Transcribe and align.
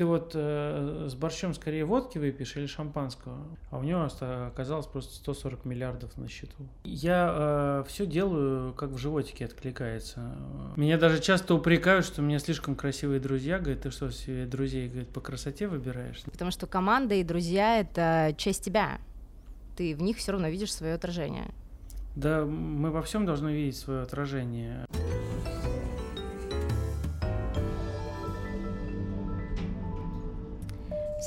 Ты 0.00 0.06
вот 0.06 0.32
э, 0.32 1.08
с 1.10 1.14
борщом 1.14 1.52
скорее 1.52 1.84
водки 1.84 2.16
выпьешь 2.16 2.56
или 2.56 2.64
шампанского, 2.64 3.36
а 3.70 3.76
у 3.76 3.82
него 3.82 4.08
оказалось 4.46 4.86
просто 4.86 5.14
140 5.16 5.66
миллиардов 5.66 6.16
на 6.16 6.26
счету. 6.26 6.54
Я 6.84 7.82
э, 7.82 7.84
все 7.86 8.06
делаю, 8.06 8.72
как 8.72 8.92
в 8.92 8.96
животике 8.96 9.44
откликается. 9.44 10.38
Меня 10.76 10.96
даже 10.96 11.20
часто 11.20 11.54
упрекают, 11.54 12.06
что 12.06 12.22
у 12.22 12.24
меня 12.24 12.38
слишком 12.38 12.76
красивые 12.76 13.20
друзья. 13.20 13.58
Говорят, 13.58 13.82
ты 13.82 13.90
что, 13.90 14.10
себе 14.10 14.46
друзей 14.46 14.88
говорит, 14.88 15.10
по 15.10 15.20
красоте 15.20 15.68
выбираешь? 15.68 16.22
Потому 16.32 16.50
что 16.50 16.66
команда 16.66 17.16
и 17.16 17.22
друзья— 17.22 17.78
это 17.80 18.34
часть 18.38 18.64
тебя. 18.64 19.02
Ты 19.76 19.94
в 19.94 20.00
них 20.00 20.16
все 20.16 20.32
равно 20.32 20.48
видишь 20.48 20.72
свое 20.72 20.94
отражение. 20.94 21.50
Да, 22.16 22.46
мы 22.46 22.90
во 22.90 23.02
всем 23.02 23.26
должны 23.26 23.50
видеть 23.50 23.76
свое 23.76 24.00
отражение. 24.00 24.86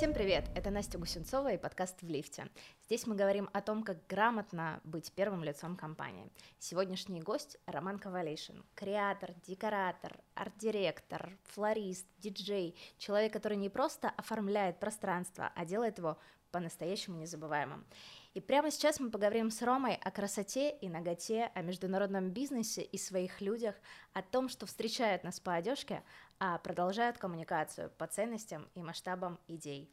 Всем 0.04 0.14
привет! 0.14 0.44
Это 0.54 0.70
Настя 0.70 0.98
Гусенцова 0.98 1.54
и 1.54 1.58
подкаст 1.58 2.02
«В 2.02 2.10
лифте». 2.10 2.50
Здесь 2.88 3.08
мы 3.08 3.16
говорим 3.16 3.50
о 3.54 3.62
том, 3.62 3.84
как 3.84 4.06
грамотно 4.06 4.82
быть 4.84 5.14
первым 5.14 5.46
лицом 5.46 5.78
компании. 5.78 6.30
Сегодняшний 6.60 7.22
гость— 7.22 7.58
Роман 7.68 8.00
Ковалейшин, 8.00 8.66
креатор, 8.76 9.34
декоратор, 9.48 10.20
арт-директор, 10.36 11.30
флорист, 11.46 12.06
диджей, 12.18 12.76
человек, 12.98 13.32
который 13.32 13.56
не 13.56 13.70
просто 13.70 14.10
оформляет 14.10 14.78
пространство, 14.78 15.54
а 15.56 15.64
делает 15.64 16.00
его 16.00 16.18
по-настоящему 16.52 17.18
незабываемым. 17.18 17.86
И 18.34 18.42
прямо 18.42 18.72
сейчас 18.72 19.00
мы 19.00 19.10
поговорим 19.10 19.50
с 19.50 19.62
Ромой 19.62 19.96
о 19.96 20.12
красоте 20.12 20.72
и 20.82 20.90
ноготе, 20.90 21.50
о 21.56 21.62
международном 21.62 22.30
бизнесе 22.30 22.82
и 22.82 22.98
своих 22.98 23.42
людях, 23.42 23.76
о 24.12 24.22
том, 24.22 24.50
что 24.50 24.66
встречает 24.66 25.24
нас 25.24 25.40
по 25.40 25.54
одежке, 25.54 26.04
а 26.46 26.58
продолжают 26.58 27.18
коммуникацию 27.18 27.90
по 27.98 28.06
ценностям 28.06 28.68
и 28.76 28.82
масштабам 28.82 29.40
идей. 29.48 29.90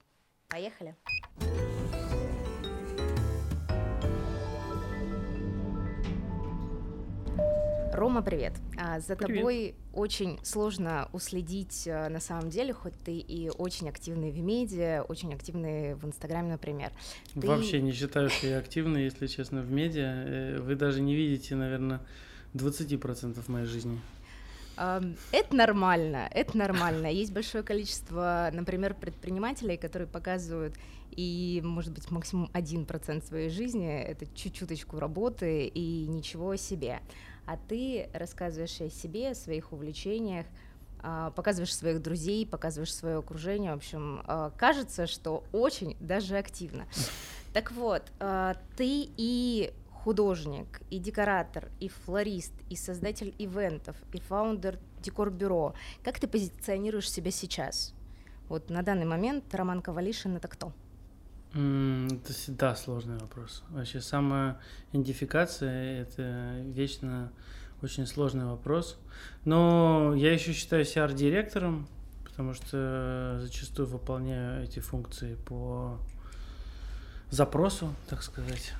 Поехали! 0.48 0.96
Рома, 7.92 8.22
привет. 8.22 8.54
А, 8.76 8.98
за 8.98 9.14
привет. 9.14 9.36
тобой 9.36 9.74
очень 9.92 10.44
сложно 10.44 11.08
уследить 11.12 11.86
э, 11.86 12.08
на 12.08 12.18
самом 12.18 12.50
деле, 12.50 12.72
хоть 12.72 12.94
ты 13.04 13.18
и 13.18 13.48
очень 13.50 13.88
активный 13.88 14.32
в 14.32 14.40
медиа, 14.40 15.04
очень 15.08 15.32
активный 15.32 15.94
в 15.94 16.04
Инстаграме, 16.04 16.52
например. 16.52 16.90
Ты... 17.34 17.46
Вообще 17.46 17.80
не 17.80 17.92
считаю, 17.92 18.28
что 18.28 18.48
я 18.48 18.58
активный, 18.58 19.04
если 19.04 19.28
честно, 19.28 19.60
в 19.60 19.70
медиа. 19.70 20.24
Э, 20.26 20.58
вы 20.60 20.74
даже 20.74 21.00
не 21.00 21.14
видите, 21.14 21.54
наверное, 21.54 22.00
20% 22.54 23.38
моей 23.48 23.66
жизни. 23.66 24.00
Это 24.80 25.54
нормально, 25.54 26.28
это 26.30 26.56
нормально. 26.56 27.08
Есть 27.08 27.32
большое 27.32 27.62
количество, 27.62 28.48
например, 28.52 28.94
предпринимателей, 28.94 29.76
которые 29.76 30.08
показывают 30.08 30.74
и, 31.10 31.60
может 31.64 31.92
быть, 31.92 32.10
максимум 32.10 32.50
один 32.52 32.86
процент 32.86 33.24
своей 33.24 33.50
жизни— 33.50 33.92
это 34.02 34.26
чуть-чуточку 34.34 34.98
работы 34.98 35.66
и 35.66 36.06
ничего 36.06 36.50
о 36.50 36.56
себе. 36.56 37.00
А 37.46 37.58
ты 37.68 38.08
рассказываешь 38.14 38.80
о 38.80 38.88
себе, 38.88 39.30
о 39.30 39.34
своих 39.34 39.72
увлечениях, 39.72 40.46
а, 41.02 41.30
показываешь 41.30 41.74
своих 41.74 42.00
друзей, 42.00 42.46
показываешь 42.46 42.94
свое 42.94 43.18
окружение. 43.18 43.72
В 43.72 43.76
общем, 43.76 44.22
а, 44.26 44.50
кажется, 44.56 45.06
что 45.06 45.44
очень 45.52 45.96
даже 46.00 46.36
активно. 46.36 46.86
Так 47.52 47.72
вот, 47.72 48.04
а, 48.20 48.54
ты 48.76 49.08
и 49.16 49.72
художник, 50.04 50.80
и 50.90 50.98
декоратор, 50.98 51.70
и 51.78 51.88
флорист, 51.88 52.54
и 52.70 52.76
создатель 52.76 53.34
ивентов, 53.38 53.96
и 54.12 54.20
фаундер 54.20 54.78
декор-бюро. 55.02 55.74
Как 56.02 56.18
ты 56.18 56.26
позиционируешь 56.26 57.10
себя 57.10 57.30
сейчас? 57.30 57.94
Вот 58.48 58.70
на 58.70 58.82
данный 58.82 59.04
момент 59.04 59.54
Роман 59.54 59.82
Ковалишин— 59.82 60.36
это 60.38 60.48
кто? 60.48 60.72
Это 61.52 62.32
всегда 62.32 62.74
сложный 62.76 63.18
вопрос. 63.18 63.62
Вообще 63.70 64.00
самая 64.00 64.60
идентификация— 64.92 66.02
это 66.02 66.62
вечно 66.64 67.32
очень 67.82 68.06
сложный 68.06 68.46
вопрос. 68.46 68.98
Но 69.44 70.14
я 70.16 70.32
еще 70.32 70.52
считаю 70.52 70.84
себя 70.84 71.04
арт-директором, 71.04 71.88
потому 72.24 72.54
что 72.54 73.38
зачастую 73.40 73.88
выполняю 73.88 74.64
эти 74.64 74.80
функции 74.80 75.34
по 75.34 75.98
запросу, 77.30 77.94
так 78.08 78.22
сказать. 78.22 78.72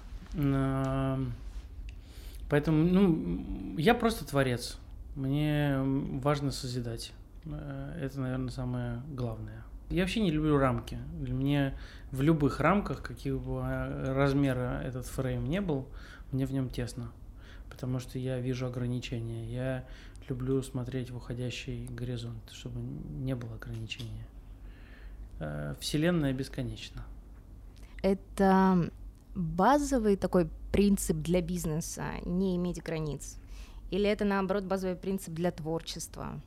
Поэтому, 2.50 2.84
ну, 2.84 3.76
я 3.78 3.94
просто 3.94 4.26
творец. 4.26 4.76
Мне 5.14 5.78
важно 5.80 6.50
созидать. 6.50 7.12
Э, 7.44 7.98
это, 8.00 8.20
наверное, 8.20 8.50
самое 8.50 9.02
главное. 9.08 9.64
Я 9.88 10.02
вообще 10.02 10.20
не 10.20 10.30
люблю 10.30 10.58
рамки. 10.58 10.98
Меня 11.18 11.74
в 12.10 12.22
любых 12.22 12.60
рамках, 12.60 13.02
каких 13.02 13.38
бы 13.40 13.62
размера 13.62 14.82
этот 14.84 15.06
фрейм 15.06 15.48
не 15.48 15.60
был, 15.60 15.88
мне 16.32 16.46
в 16.46 16.52
нем 16.52 16.68
тесно. 16.70 17.12
Потому 17.70 17.98
что 17.98 18.18
я 18.18 18.38
вижу 18.40 18.66
ограничения. 18.66 19.46
Я 19.46 19.84
люблю 20.28 20.62
смотреть 20.62 21.10
в 21.10 21.16
уходящий 21.16 21.86
горизонт, 21.86 22.50
чтобы 22.52 22.80
не 22.80 23.34
было 23.34 23.54
ограничения. 23.54 24.26
Э, 25.38 25.74
вселенная 25.80 26.32
бесконечна. 26.32 27.04
Это 28.02 28.90
базовый 29.34 30.16
такой 30.16 30.48
принцип 30.72 31.16
для 31.18 31.40
бизнеса 31.40 32.04
не 32.24 32.56
иметь 32.56 32.82
границ? 32.82 33.36
Или 33.90 34.08
это 34.08 34.24
наоборот 34.24 34.64
базовый 34.64 34.96
принцип 34.96 35.34
для 35.34 35.50
творчества? 35.50 36.40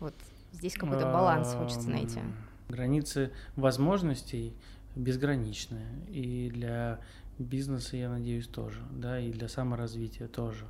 Вот 0.00 0.14
здесь 0.52 0.74
какой-то 0.74 1.12
баланс 1.12 1.52
хочется 1.54 1.90
найти. 1.90 2.20
Границы 2.68 3.30
возможностей 3.56 4.54
безграничны. 4.96 5.82
И 6.08 6.50
для 6.52 7.00
бизнеса, 7.38 7.96
я 7.96 8.10
надеюсь, 8.10 8.46
тоже, 8.46 8.80
да, 8.90 9.18
и 9.18 9.30
для 9.30 9.48
саморазвития 9.48 10.28
тоже. 10.28 10.66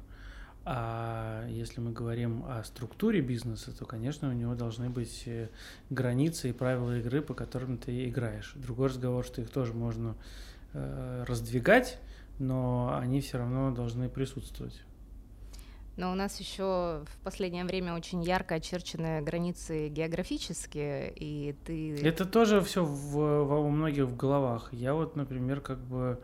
А 0.65 1.45
если 1.49 1.81
мы 1.81 1.91
говорим 1.91 2.45
о 2.47 2.63
структуре 2.63 3.21
бизнеса, 3.21 3.77
то, 3.77 3.85
конечно, 3.85 4.29
у 4.29 4.33
него 4.33 4.55
должны 4.55 4.91
быть 4.91 5.25
э, 5.27 5.49
границы 5.91 6.51
и 6.51 6.53
правила 6.53 6.99
игры, 6.99 7.21
по 7.21 7.35
которым 7.35 7.79
ты 7.79 8.09
играешь. 8.09 8.53
Другой 8.55 8.89
разговор, 8.89 9.25
что 9.25 9.41
их 9.43 9.51
тоже 9.51 9.73
можно 9.73 10.15
раздвигать, 10.73 11.99
но 12.39 12.97
они 13.01 13.21
все 13.21 13.39
равно 13.39 13.71
должны 13.71 14.09
присутствовать. 14.09 14.83
Но 15.97 16.11
у 16.11 16.15
нас 16.15 16.41
еще 16.41 17.05
в 17.05 17.19
последнее 17.23 17.65
время 17.65 17.95
очень 17.95 18.23
ярко 18.23 18.55
очерчены 18.55 19.21
границы 19.21 19.89
географические, 19.89 21.13
и 21.15 21.55
ты... 21.65 21.97
Это 22.03 22.25
тоже 22.25 22.63
все 22.63 22.83
в, 22.83 23.19
у 23.19 23.69
многих 23.69 24.07
в 24.07 24.17
головах. 24.17 24.71
Я 24.73 24.95
вот, 24.95 25.17
например, 25.17 25.61
как 25.61 25.79
бы 25.79 26.19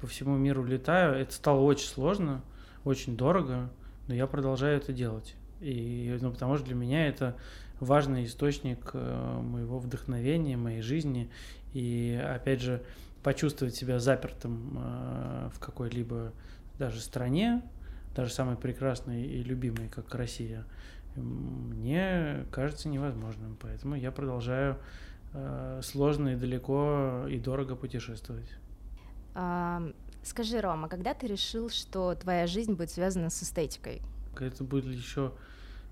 по 0.00 0.06
всему 0.06 0.36
миру 0.36 0.64
летаю. 0.64 1.14
Это 1.14 1.32
стало 1.32 1.60
очень 1.60 1.86
сложно, 1.86 2.42
очень 2.84 3.16
дорого, 3.16 3.70
но 4.06 4.14
я 4.14 4.26
продолжаю 4.26 4.76
это 4.76 4.92
делать. 4.92 5.34
И, 5.60 6.16
ну, 6.20 6.30
потому 6.32 6.56
что 6.56 6.66
для 6.66 6.74
меня 6.74 7.06
это 7.06 7.36
важный 7.80 8.24
источник 8.24 8.90
э, 8.92 9.40
моего 9.40 9.78
вдохновения, 9.78 10.56
моей 10.56 10.82
жизни. 10.82 11.28
И 11.72 12.20
опять 12.22 12.60
же, 12.60 12.82
почувствовать 13.22 13.74
себя 13.74 13.98
запертым 13.98 14.78
э, 14.78 15.50
в 15.54 15.58
какой-либо 15.58 16.32
даже 16.78 17.00
стране, 17.00 17.62
даже 18.14 18.32
самой 18.32 18.56
прекрасной 18.56 19.24
и 19.24 19.42
любимой, 19.42 19.88
как 19.88 20.14
Россия, 20.14 20.64
мне 21.16 22.46
кажется 22.50 22.88
невозможным. 22.88 23.56
Поэтому 23.60 23.94
я 23.94 24.10
продолжаю 24.10 24.78
э, 25.32 25.80
сложно 25.82 26.30
и 26.30 26.36
далеко 26.36 27.26
и 27.28 27.38
дорого 27.38 27.76
путешествовать. 27.76 28.50
А, 29.34 29.82
скажи, 30.22 30.60
Рома, 30.60 30.88
когда 30.88 31.14
ты 31.14 31.26
решил, 31.26 31.70
что 31.70 32.14
твоя 32.14 32.46
жизнь 32.46 32.74
будет 32.74 32.90
связана 32.90 33.30
с 33.30 33.42
эстетикой? 33.42 34.02
Это 34.38 34.64
были 34.64 34.94
еще 34.94 35.32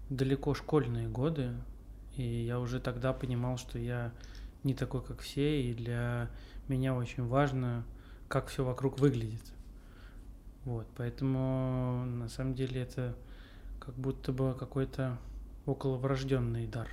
далеко 0.08 0.54
школьные 0.54 1.08
годы, 1.08 1.52
и 2.16 2.22
я 2.22 2.58
уже 2.58 2.80
тогда 2.80 3.12
понимал, 3.12 3.56
что 3.56 3.78
я 3.78 4.12
не 4.64 4.74
такой, 4.74 5.02
как 5.02 5.21
все, 5.21 5.62
и 5.62 5.74
для 5.74 6.28
меня 6.71 6.95
очень 6.95 7.27
важно, 7.27 7.84
как 8.28 8.49
все 8.49 8.65
вокруг 8.65 8.99
выглядит. 8.99 9.43
Вот, 10.65 10.87
поэтому 10.97 12.05
на 12.07 12.28
самом 12.28 12.55
деле 12.55 12.83
это 12.83 13.15
как 13.78 13.95
будто 13.95 14.33
бы 14.33 14.55
какой-то 14.55 15.19
около 15.67 15.97
врожденный 15.97 16.67
дар. 16.67 16.89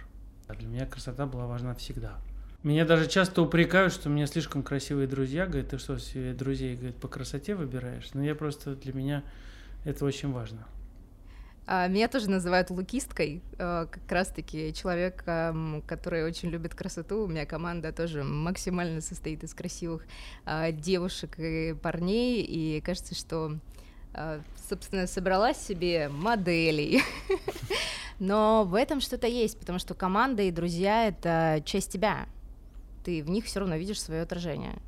А 0.48 0.56
для 0.56 0.68
меня 0.68 0.86
красота 0.86 1.26
была 1.26 1.46
важна 1.46 1.76
всегда. 1.76 2.18
Меня 2.64 2.86
даже 2.86 3.08
часто 3.08 3.42
упрекают, 3.42 3.94
что 3.94 4.10
у 4.10 4.12
меня 4.12 4.26
слишком 4.26 4.64
красивые 4.64 5.08
друзья. 5.08 5.46
Говорят, 5.46 5.70
ты 5.70 5.78
что, 5.78 6.00
себе 6.00 6.34
друзей 6.34 6.76
говорит, 6.76 6.96
по 6.98 7.08
красоте 7.08 7.56
выбираешь? 7.56 8.10
Но 8.14 8.24
я 8.24 8.36
просто, 8.36 8.76
для 8.76 8.94
меня 8.94 9.24
это 9.86 10.06
очень 10.06 10.32
важно. 10.32 10.66
А, 11.70 11.88
меня 11.88 12.08
тоже 12.08 12.30
называют 12.30 12.70
лукисткой, 12.70 13.44
а, 13.60 13.88
как 13.88 14.10
раз-таки 14.10 14.74
человек, 14.74 15.24
который 15.86 16.24
очень 16.26 16.50
любит 16.50 16.74
красоту. 16.74 17.26
У 17.26 17.28
меня 17.28 17.46
команда 17.46 17.92
тоже 17.92 18.24
максимально 18.24 19.02
состоит 19.02 19.44
из 19.44 19.54
красивых 19.54 20.06
а, 20.46 20.72
девушек 20.72 21.38
и 21.38 21.76
парней, 21.82 22.42
и 22.42 22.82
кажется, 22.82 23.16
что 23.16 23.58
собственно, 24.68 25.06
собрала 25.06 25.54
себе 25.54 26.10
моделей. 26.10 27.04
Но 28.20 28.64
в 28.64 28.74
этом 28.74 29.00
что-то 29.00 29.28
есть, 29.28 29.60
потому 29.60 29.78
что 29.78 29.94
команда 29.94 30.42
и 30.42 30.50
друзья— 30.50 31.08
это 31.10 31.62
часть 31.66 31.92
тебя. 31.92 32.26
Ты 33.04 33.22
в 33.22 33.30
них 33.30 33.46
все 33.46 33.60
равно 33.60 33.76
видишь 33.76 34.02
свое 34.02 34.24
отражение. 34.24 34.80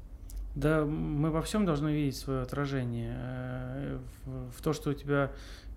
Да, 0.55 0.83
мы 0.83 1.29
во 1.29 1.41
всем 1.41 1.65
должны 1.65 1.89
видеть 1.89 2.17
свое 2.17 2.41
отражение. 2.41 3.15
Э, 3.15 3.99
в, 4.25 4.61
то, 4.61 4.73
что 4.73 4.89
у 4.89 4.93
тебя 4.93 5.31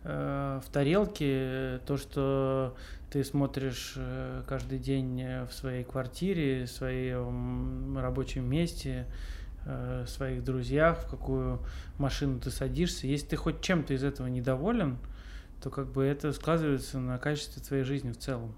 в 0.04 0.64
тарелке, 0.72 1.81
то, 1.87 1.96
что 1.96 2.76
ты 3.10 3.22
смотришь 3.22 3.94
э, 3.96 4.43
каждый 4.49 4.78
день 4.78 5.22
в 5.49 5.52
своей 5.52 5.84
квартире, 5.84 6.64
в 6.64 6.70
своем 6.70 7.96
рабочем 7.96 8.49
месте, 8.49 9.06
в 9.64 10.06
своих 10.08 10.43
друзьях, 10.43 11.04
в 11.04 11.10
какую 11.10 11.60
машину 11.99 12.40
ты 12.40 12.50
садишься. 12.50 13.06
Если 13.06 13.28
ты 13.28 13.37
хоть 13.37 13.60
чем-то 13.60 13.94
из 13.94 14.02
этого 14.02 14.26
недоволен, 14.26 14.99
то 15.62 15.70
как 15.70 15.93
бы 15.93 16.04
это 16.04 16.32
сказывается 16.32 16.99
на 16.99 17.19
качестве 17.19 17.62
твоей 17.62 17.84
жизни 17.84 18.10
в 18.10 18.19
целом. 18.19 18.54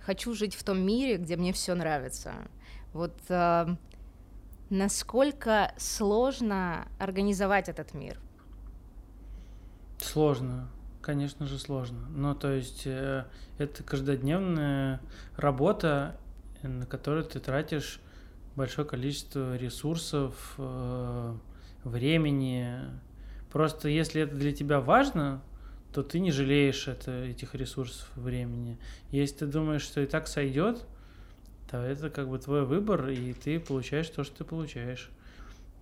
Хочу 0.00 0.34
жить 0.34 0.56
в 0.56 0.64
том 0.64 0.80
мире, 0.80 1.16
где 1.16 1.36
мне 1.36 1.52
все 1.52 1.74
нравится. 1.74 2.32
Вот 2.92 3.14
э, 3.28 3.66
насколько 4.68 5.72
сложно 5.76 6.88
организовать 6.98 7.68
этот 7.68 7.94
мир? 7.94 8.18
Сложно, 10.02 10.68
конечно 11.00 11.46
же 11.46 11.58
сложно. 11.58 12.08
Но 12.10 12.34
то 12.34 12.52
есть 12.52 12.82
э, 12.86 13.24
это 13.58 13.82
каждодневная 13.82 15.00
работа, 15.36 16.16
на 16.62 16.86
которую 16.86 17.24
ты 17.24 17.40
тратишь 17.40 18.00
большое 18.56 18.86
количество 18.86 19.56
ресурсов, 19.56 20.54
э, 20.58 21.34
времени. 21.84 22.78
Просто 23.50 23.88
если 23.88 24.22
это 24.22 24.34
для 24.34 24.52
тебя 24.52 24.80
важно, 24.80 25.42
то 25.92 26.02
ты 26.02 26.20
не 26.20 26.30
жалеешь 26.30 26.88
это, 26.88 27.24
этих 27.24 27.54
ресурсов 27.54 28.10
времени. 28.16 28.78
Если 29.10 29.38
ты 29.38 29.46
думаешь, 29.46 29.82
что 29.82 30.00
и 30.00 30.06
так 30.06 30.26
сойдет, 30.26 30.84
то 31.70 31.78
это 31.78 32.10
как 32.10 32.28
бы 32.28 32.38
твой 32.38 32.64
выбор, 32.64 33.08
и 33.08 33.32
ты 33.34 33.60
получаешь 33.60 34.08
то, 34.08 34.24
что 34.24 34.38
ты 34.38 34.44
получаешь. 34.44 35.10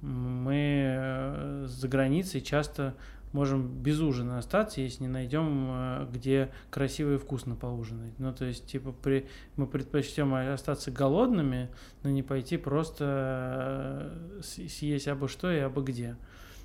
Мы 0.00 0.84
э, 0.96 1.66
за 1.68 1.88
границей 1.88 2.40
часто 2.40 2.94
можем 3.32 3.68
без 3.68 4.00
ужина 4.00 4.38
остаться, 4.38 4.80
если 4.80 5.04
не 5.04 5.08
найдем, 5.08 5.68
э, 5.70 6.08
где 6.12 6.50
красиво 6.70 7.14
и 7.14 7.18
вкусно 7.18 7.56
поужинать. 7.56 8.18
Ну, 8.18 8.32
то 8.34 8.44
есть, 8.44 8.66
типа, 8.66 8.92
при, 8.92 9.28
мы 9.56 9.66
предпочтем 9.66 10.34
остаться 10.34 10.90
голодными, 10.90 11.70
но 12.02 12.10
не 12.10 12.22
пойти 12.22 12.56
просто 12.56 14.12
э, 14.38 14.42
съесть 14.42 15.08
абы 15.08 15.28
что 15.28 15.52
и 15.52 15.58
абы 15.58 15.82
где. 15.82 16.16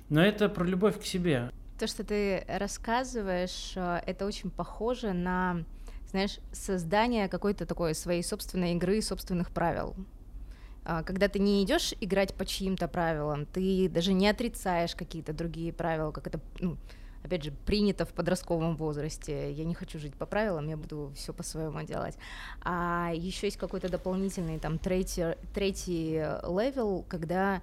Но 0.08 0.22
это 0.22 0.48
про 0.48 0.64
любовь 0.64 1.00
к 1.00 1.04
себе. 1.04 1.50
То, 1.78 1.86
что 1.86 2.04
ты 2.04 2.44
рассказываешь, 2.48 3.72
э, 3.76 4.00
это 4.06 4.26
очень 4.26 4.50
похоже 4.50 5.12
на, 5.12 5.64
знаешь, 6.10 6.38
создание 6.52 7.28
какой-то 7.28 7.66
такой 7.66 7.94
своей 7.94 8.22
собственной 8.22 8.72
игры, 8.74 9.00
собственных 9.02 9.50
правил. 9.50 9.94
А, 10.88 11.02
когда 11.02 11.26
ты 11.26 11.40
не 11.40 11.64
идешь 11.64 11.94
играть 12.00 12.32
по 12.34 12.46
чьим-то 12.46 12.86
правилам, 12.86 13.44
ты 13.44 13.88
даже 13.88 14.12
не 14.12 14.28
отрицаешь 14.28 14.94
какие-то 14.94 15.32
другие 15.32 15.72
правила, 15.72 16.12
как 16.12 16.28
это, 16.28 16.38
ну, 16.60 16.76
опять 17.24 17.42
же, 17.42 17.50
принято 17.50 18.04
в 18.04 18.12
подростковом 18.12 18.76
возрасте. 18.76 19.50
Я 19.52 19.64
не 19.64 19.74
хочу 19.74 19.98
жить 19.98 20.14
по 20.14 20.26
правилам, 20.26 20.68
я 20.68 20.76
буду 20.76 21.12
все 21.16 21.32
по-своему 21.32 21.82
делать. 21.82 22.16
А 22.62 23.10
еще 23.12 23.48
есть 23.48 23.56
какой-то 23.56 23.88
дополнительный 23.88 24.60
там 24.60 24.78
третий, 24.78 25.34
третий 25.52 26.18
level, 26.44 27.04
когда 27.08 27.62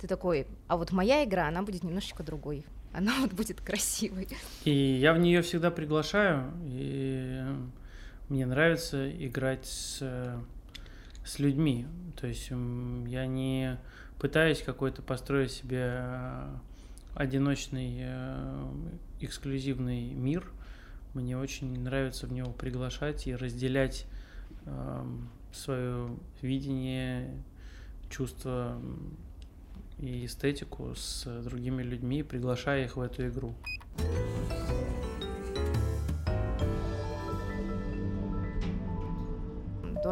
ты 0.00 0.06
такой, 0.06 0.46
а 0.68 0.76
вот 0.76 0.92
моя 0.92 1.24
игра, 1.24 1.48
она 1.48 1.62
будет 1.62 1.82
немножечко 1.82 2.22
другой 2.22 2.64
она 2.94 3.12
вот 3.20 3.32
будет 3.32 3.60
красивой. 3.60 4.28
И 4.64 4.70
я 4.70 5.14
в 5.14 5.18
нее 5.18 5.40
всегда 5.40 5.70
приглашаю, 5.70 6.52
и 6.62 7.42
мне 8.28 8.44
нравится 8.44 9.10
играть 9.10 9.64
с, 9.64 10.02
с 11.24 11.38
людьми. 11.38 11.86
То 12.16 12.26
есть 12.26 12.50
я 12.50 13.26
не 13.26 13.78
пытаюсь 14.18 14.62
какой-то 14.62 15.02
построить 15.02 15.50
себе 15.50 15.98
э, 15.98 16.54
одиночный 17.14 17.98
э, 18.00 18.72
эксклюзивный 19.20 20.12
мир. 20.12 20.48
Мне 21.14 21.36
очень 21.36 21.80
нравится 21.80 22.26
в 22.26 22.32
него 22.32 22.52
приглашать 22.52 23.26
и 23.26 23.34
разделять 23.34 24.06
э, 24.64 25.04
свое 25.52 26.16
видение, 26.40 27.42
чувство 28.10 28.80
и 29.98 30.26
эстетику 30.26 30.94
с 30.94 31.26
другими 31.42 31.82
людьми, 31.82 32.22
приглашая 32.22 32.84
их 32.84 32.96
в 32.96 33.00
эту 33.00 33.28
игру. 33.28 33.54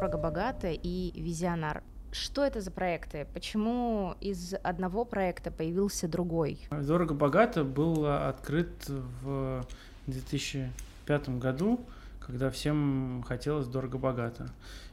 Дорого-богато 0.00 0.69
и 0.70 1.12
визионар. 1.20 1.82
Что 2.11 2.43
это 2.43 2.62
за 2.62 2.70
проекты? 2.70 3.26
Почему 3.35 4.14
из 4.23 4.55
одного 4.62 5.05
проекта 5.05 5.50
появился 5.50 6.08
другой? 6.08 6.58
Дорого-богато 6.70 7.64
был 7.64 8.06
открыт 8.06 8.70
в 8.88 9.62
2005 10.06 11.38
году, 11.38 11.85
когда 12.19 12.49
всем 12.49 13.23
хотелось 13.29 13.67
дорого-богато. 13.67 14.49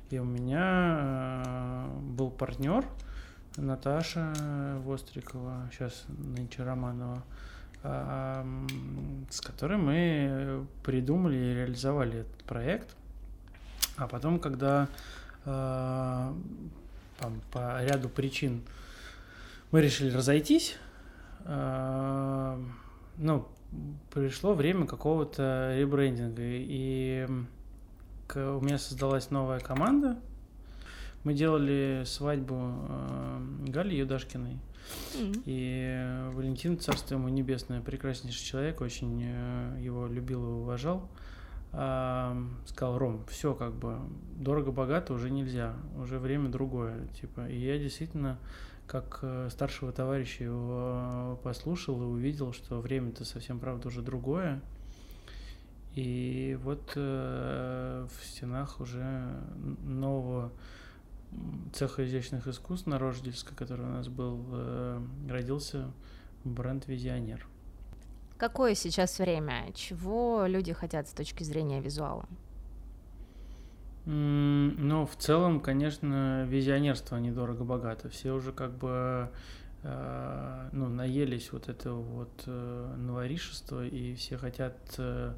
И 0.09 0.19
у 0.19 0.25
меня 0.25 1.41
э, 1.45 1.99
был 2.01 2.29
партнер, 2.29 2.83
Наташа 3.55 4.33
Вострикова, 4.83 5.69
сейчас 5.71 6.03
нынче 6.09 6.63
Романова, 6.63 7.23
с 7.81 9.39
которой 9.39 9.77
мы 9.77 10.67
придумали 10.83 11.37
и 11.37 11.53
реализовали 11.53 12.19
этот 12.19 12.43
проект. 12.43 12.97
А 13.97 14.07
потом, 14.07 14.39
когда 14.39 14.87
там, 15.43 17.41
по 17.51 17.83
ряду 17.83 18.09
причин 18.09 18.61
мы 19.71 19.81
решили 19.81 20.11
разойтись, 20.11 20.75
ну, 21.45 23.47
пришло 24.13 24.53
время 24.53 24.85
какого-то 24.85 25.75
ребрендинга, 25.77 26.43
и 26.43 27.27
у 28.35 28.61
меня 28.61 28.77
создалась 28.77 29.31
новая 29.31 29.59
команда, 29.59 30.19
мы 31.23 31.33
делали 31.33 32.03
свадьбу 32.05 32.73
э, 32.87 33.39
Гали 33.67 33.95
Юдашкиной. 33.95 34.59
Mm-hmm. 35.15 35.41
И 35.45 36.31
Валентин, 36.33 36.79
царство 36.79 37.15
ему 37.15 37.27
небесное, 37.27 37.81
прекраснейший 37.81 38.45
человек, 38.45 38.79
очень 38.79 39.23
э, 39.25 39.77
его 39.81 40.07
любил 40.07 40.41
и 40.41 40.61
уважал. 40.61 40.99
Э, 40.99 41.36
сказал, 41.69 42.97
Ром, 42.97 43.25
все 43.27 43.53
как 43.53 43.73
бы 43.73 43.99
дорого-богато 44.35 45.13
уже 45.13 45.29
нельзя, 45.29 45.73
уже 45.97 46.17
время 46.17 46.49
другое. 46.49 47.07
Типа, 47.19 47.47
и 47.47 47.57
я 47.57 47.77
действительно 47.77 48.39
как 48.87 49.19
э, 49.21 49.49
старшего 49.51 49.91
товарища 49.91 50.45
его 50.45 51.39
послушал 51.43 52.01
и 52.01 52.05
увидел, 52.05 52.53
что 52.53 52.79
время-то 52.79 53.25
совсем, 53.25 53.59
правда, 53.59 53.89
уже 53.89 54.01
другое. 54.01 54.61
И 55.93 56.57
вот 56.63 56.93
э, 56.95 58.07
в 58.07 58.25
стенах 58.25 58.79
уже 58.79 59.41
нового 59.83 60.51
цеха 61.73 62.05
изящных 62.05 62.47
искусств 62.47 62.87
на 62.87 62.97
Рождельской, 62.97 63.55
который 63.55 63.85
у 63.85 63.89
нас 63.89 64.07
был, 64.07 64.45
э, 64.51 65.01
родился 65.29 65.91
бренд 66.43 66.87
«Визионер». 66.87 67.45
Какое 68.37 68.75
сейчас 68.75 69.19
время? 69.19 69.71
Чего 69.73 70.45
люди 70.47 70.73
хотят 70.73 71.07
с 71.07 71.11
точки 71.11 71.43
зрения 71.43 71.81
визуала? 71.81 72.25
Ну, 74.05 75.05
в 75.05 75.15
целом, 75.17 75.59
конечно, 75.59 76.45
визионерство 76.45 77.17
недорого-богато. 77.17 78.09
Все 78.09 78.31
уже 78.31 78.53
как 78.53 78.71
бы 78.71 79.29
э, 79.83 80.69
ну, 80.71 80.87
наелись 80.87 81.51
вот 81.51 81.67
этого 81.67 82.01
вот 82.01 82.43
э, 82.45 82.95
новоришества, 82.97 83.85
и 83.85 84.15
все 84.15 84.37
хотят 84.37 84.77
Э, 84.97 85.33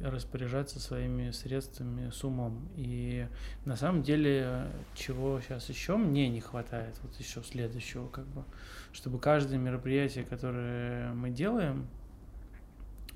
распоряжаться 0.00 0.80
своими 0.80 1.30
средствами 1.30 2.10
с 2.10 2.24
умом. 2.24 2.68
И 2.76 3.26
на 3.64 3.76
самом 3.76 4.02
деле, 4.02 4.66
чего 4.94 5.40
сейчас 5.40 5.68
еще 5.68 5.96
мне 5.96 6.28
не 6.28 6.40
хватает, 6.40 6.98
вот 7.02 7.14
еще 7.18 7.42
следующего, 7.42 8.08
как 8.08 8.26
бы, 8.26 8.44
чтобы 8.92 9.18
каждое 9.18 9.58
мероприятие, 9.58 10.24
которое 10.24 11.12
мы 11.12 11.30
делаем, 11.30 11.86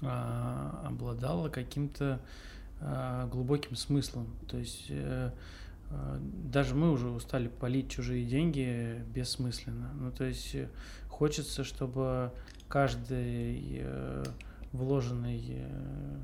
а, 0.03 0.85
обладало 0.87 1.49
каким-то 1.49 2.21
а, 2.81 3.27
глубоким 3.27 3.75
смыслом. 3.75 4.29
То 4.49 4.59
есть 4.59 4.87
э, 4.91 5.31
а, 5.91 6.21
даже 6.21 6.75
мы 6.75 6.91
уже 6.91 7.09
устали 7.09 7.49
полить 7.49 7.91
чужие 7.91 8.25
деньги 8.27 9.03
бессмысленно. 9.15 9.91
Ну, 9.95 10.13
то 10.13 10.25
есть 10.25 10.55
хочется, 11.09 11.65
чтобы 11.65 12.33
каждый 12.69 13.81
э, 13.81 14.25
вложенный, 14.77 15.43
э, 15.49 16.19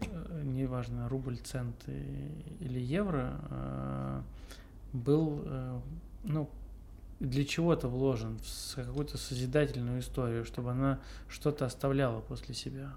э, 0.00 0.42
неважно, 0.44 1.08
рубль, 1.08 1.38
цент 1.38 1.76
или 1.88 2.80
евро, 2.80 3.40
э, 3.50 4.22
был, 4.92 5.44
ну, 6.22 6.48
для 7.18 7.44
чего-то 7.44 7.88
вложен 7.88 8.38
в 8.38 8.74
какую-то 8.76 9.18
созидательную 9.18 10.00
историю, 10.00 10.44
чтобы 10.44 10.70
она 10.70 11.00
что-то 11.28 11.66
оставляла 11.66 12.20
после 12.20 12.54
себя. 12.54 12.94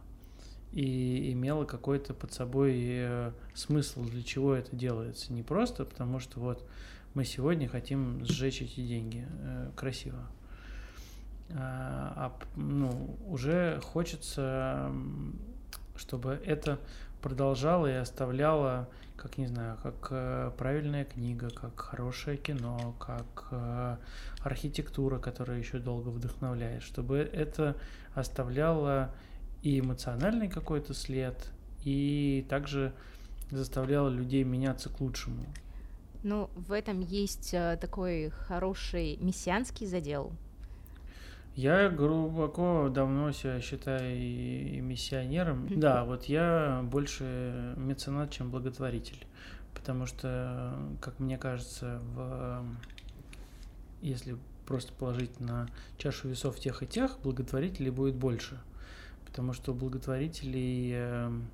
и 0.73 1.31
имело 1.31 1.63
какой-то 1.63 2.13
под 2.13 2.33
собой 2.33 3.31
смысл, 3.55 4.03
для 4.03 4.21
чего 4.21 4.53
это 4.53 4.75
делается. 4.75 5.31
Не 5.33 5.41
просто 5.41 5.85
потому, 5.85 6.19
что 6.19 6.39
вот 6.41 6.67
мы 7.13 7.23
сегодня 7.23 7.69
хотим 7.69 8.23
сжечь 8.25 8.61
эти 8.61 8.81
деньги 8.85 9.25
красиво, 9.75 10.27
а, 11.55 12.33
ну, 12.55 13.17
уже 13.27 13.79
хочется, 13.81 14.91
чтобы 15.95 16.41
это 16.45 16.79
продолжало 17.21 17.87
и 17.87 17.93
оставляло, 17.95 18.87
как 19.15 19.37
не 19.37 19.47
знаю, 19.47 19.77
как 19.81 20.07
э, 20.11 20.51
правильная 20.57 21.05
книга, 21.05 21.49
как 21.49 21.79
хорошее 21.79 22.37
кино, 22.37 22.95
как 22.99 23.47
э, 23.51 23.97
архитектура, 24.41 25.17
которая 25.17 25.57
еще 25.57 25.79
долго 25.79 26.09
вдохновляет, 26.09 26.83
чтобы 26.83 27.17
это 27.17 27.75
оставляло 28.13 29.11
и 29.63 29.79
эмоциональный 29.79 30.49
какой-то 30.49 30.93
след, 30.93 31.35
и 31.83 32.45
также 32.49 32.93
заставляло 33.49 34.09
людей 34.09 34.43
меняться 34.43 34.89
к 34.89 35.01
лучшему. 35.01 35.43
Ну, 36.23 36.49
в 36.55 36.71
этом 36.71 36.99
есть 37.01 37.53
э, 37.53 37.77
такой 37.79 38.29
хороший 38.29 39.17
мессианский 39.17 39.87
задел, 39.87 40.31
я 41.57 41.89
глубоко 41.89 42.87
давно 42.89 43.31
себя 43.31 43.59
считаю 43.61 44.15
и 44.15 44.79
миссионером. 44.79 45.67
Да, 45.79 46.05
вот 46.05 46.25
я 46.25 46.81
больше 46.83 47.73
меценат, 47.77 48.29
чем 48.29 48.51
благотворитель. 48.51 49.25
Потому 49.73 50.05
что, 50.05 50.77
как 51.01 51.17
мне 51.19 51.35
кажется, 51.39 51.99
в... 52.13 52.63
если 54.03 54.37
просто 54.67 54.93
положить 54.93 55.39
на 55.39 55.67
чашу 55.97 56.29
весов 56.29 56.59
тех 56.59 56.83
и 56.83 56.85
тех, 56.85 57.17
благотворителей 57.23 57.89
будет 57.89 58.15
больше. 58.15 58.59
Потому 59.25 59.53
что 59.53 59.71
у 59.71 59.75
благотворителей, 59.75 60.91
эм, 60.93 61.47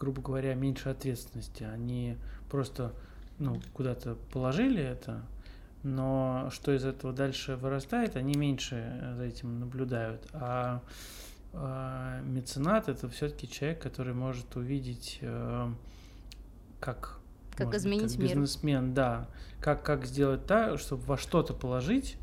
грубо 0.00 0.20
говоря, 0.20 0.52
меньше 0.54 0.88
ответственности. 0.88 1.62
Они 1.62 2.16
просто 2.50 2.92
ну, 3.38 3.60
куда-то 3.72 4.16
положили 4.32 4.82
это, 4.82 5.22
но 5.86 6.48
что 6.50 6.74
из 6.74 6.84
этого 6.84 7.12
дальше 7.12 7.56
вырастает, 7.56 8.16
они 8.16 8.34
меньше 8.34 8.74
э, 8.74 9.14
за 9.16 9.22
этим 9.22 9.60
наблюдают. 9.60 10.26
А 10.32 10.82
э, 11.52 12.22
меценат 12.24 12.88
это 12.88 13.08
все-таки 13.08 13.48
человек, 13.48 13.80
который 13.80 14.12
может 14.12 14.56
увидеть, 14.56 15.18
э, 15.20 15.70
как 16.80 17.20
как 17.54 17.66
может, 17.68 17.82
изменить 17.82 18.12
как 18.12 18.18
мир. 18.18 18.28
Бизнесмен, 18.30 18.94
да. 18.94 19.28
Как, 19.60 19.82
как 19.82 20.04
сделать 20.06 20.44
так, 20.46 20.78
чтобы 20.78 21.04
во 21.04 21.16
что-то 21.16 21.54
положить, 21.54 22.16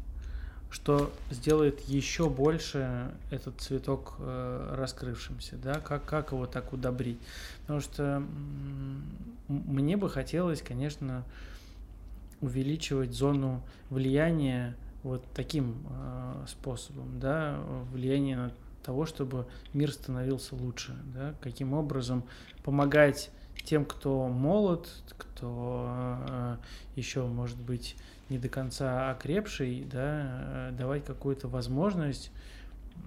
что 0.70 1.12
сделает 1.32 1.79
еще 1.82 2.29
больше 2.29 3.12
этот 3.32 3.62
цветок 3.62 4.15
э, 4.20 4.75
раскрывшимся, 4.77 5.55
да, 5.55 5.75
как, 5.75 6.03
как 6.05 6.34
его 6.34 6.48
так 6.48 6.74
удобрить. 6.74 7.20
Потому 7.62 7.79
что 7.79 8.22
мне 9.48 9.96
бы 9.96 10.10
хотелось, 10.10 10.62
конечно, 10.62 11.24
увеличивать 12.44 13.14
зону 13.14 13.64
влияния 13.90 14.76
вот 15.02 15.24
таким 15.34 15.78
э, 15.90 16.46
способом, 16.48 17.20
да, 17.20 17.60
влияние 17.92 18.38
на 18.38 18.52
того, 18.84 19.06
чтобы 19.06 19.48
мир 19.74 19.92
становился 19.92 20.56
лучше, 20.56 20.96
да, 21.14 21.34
каким 21.42 21.74
образом 21.74 22.24
помогать 22.64 23.32
тем, 23.64 23.86
кто 23.86 24.28
молод, 24.28 24.90
кто 25.18 25.88
э, 26.28 26.58
еще, 26.96 27.26
может 27.26 27.58
быть, 27.58 27.96
не 28.30 28.38
до 28.38 28.50
конца 28.50 29.12
окрепший, 29.12 29.86
да, 29.90 30.70
э, 30.70 30.72
давать 30.78 31.06
какую-то 31.06 31.48
возможность 31.48 32.32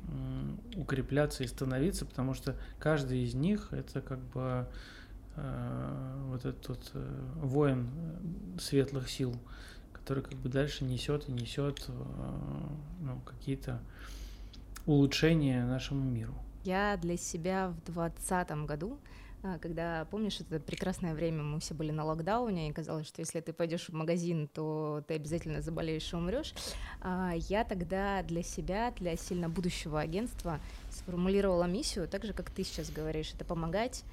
э, 0.09 0.81
укрепляться 0.81 1.45
и 1.45 1.47
становиться, 1.47 2.07
потому 2.07 2.33
что 2.35 2.57
каждый 2.79 3.25
из 3.25 3.35
них 3.35 3.69
это 3.73 4.01
как 4.01 4.19
бы 4.19 4.67
вот 5.37 6.45
этот 6.45 6.91
э, 6.95 7.31
воин 7.37 7.89
э, 7.95 8.59
светлых 8.59 9.11
сил, 9.11 9.35
который 9.93 10.23
как 10.23 10.35
бы 10.35 10.49
дальше 10.49 10.85
несет 10.85 11.29
и 11.29 11.33
несет 11.33 11.89
ну, 13.01 13.21
какие-то 13.25 13.81
улучшения 14.87 15.65
нашему 15.65 16.09
миру. 16.09 16.35
Я 16.65 16.97
для 16.97 17.17
себя 17.17 17.69
в 17.69 17.93
двадцатом 17.93 18.67
году 18.67 18.99
когда, 19.61 20.07
помнишь, 20.11 20.41
это 20.41 20.59
прекрасное 20.59 21.15
время, 21.15 21.43
мы 21.43 21.61
все 21.61 21.75
были 21.75 21.91
на 21.91 22.05
локдауне, 22.05 22.69
и 22.69 22.73
казалось, 22.73 23.07
что 23.07 23.21
если 23.21 23.41
ты 23.41 23.53
пойдешь 23.53 23.89
в 23.89 23.93
магазин, 23.93 24.49
то 24.49 25.05
ты 25.07 25.15
обязательно 25.15 25.63
заболеешь 25.63 26.13
и 26.13 26.17
умрешь. 26.17 26.55
А, 27.01 27.33
я 27.49 27.65
тогда 27.65 28.23
для 28.23 28.43
себя, 28.43 28.93
для 28.97 29.17
сильно 29.17 29.49
будущего 29.49 30.01
агентства 30.01 30.61
сформулировала 30.91 31.65
миссию, 31.65 32.09
так 32.09 32.25
же, 32.25 32.33
как 32.33 32.51
ты 32.51 32.65
сейчас 32.65 32.91
говоришь, 32.91 33.33
это 33.35 33.45
помогать 33.45 34.05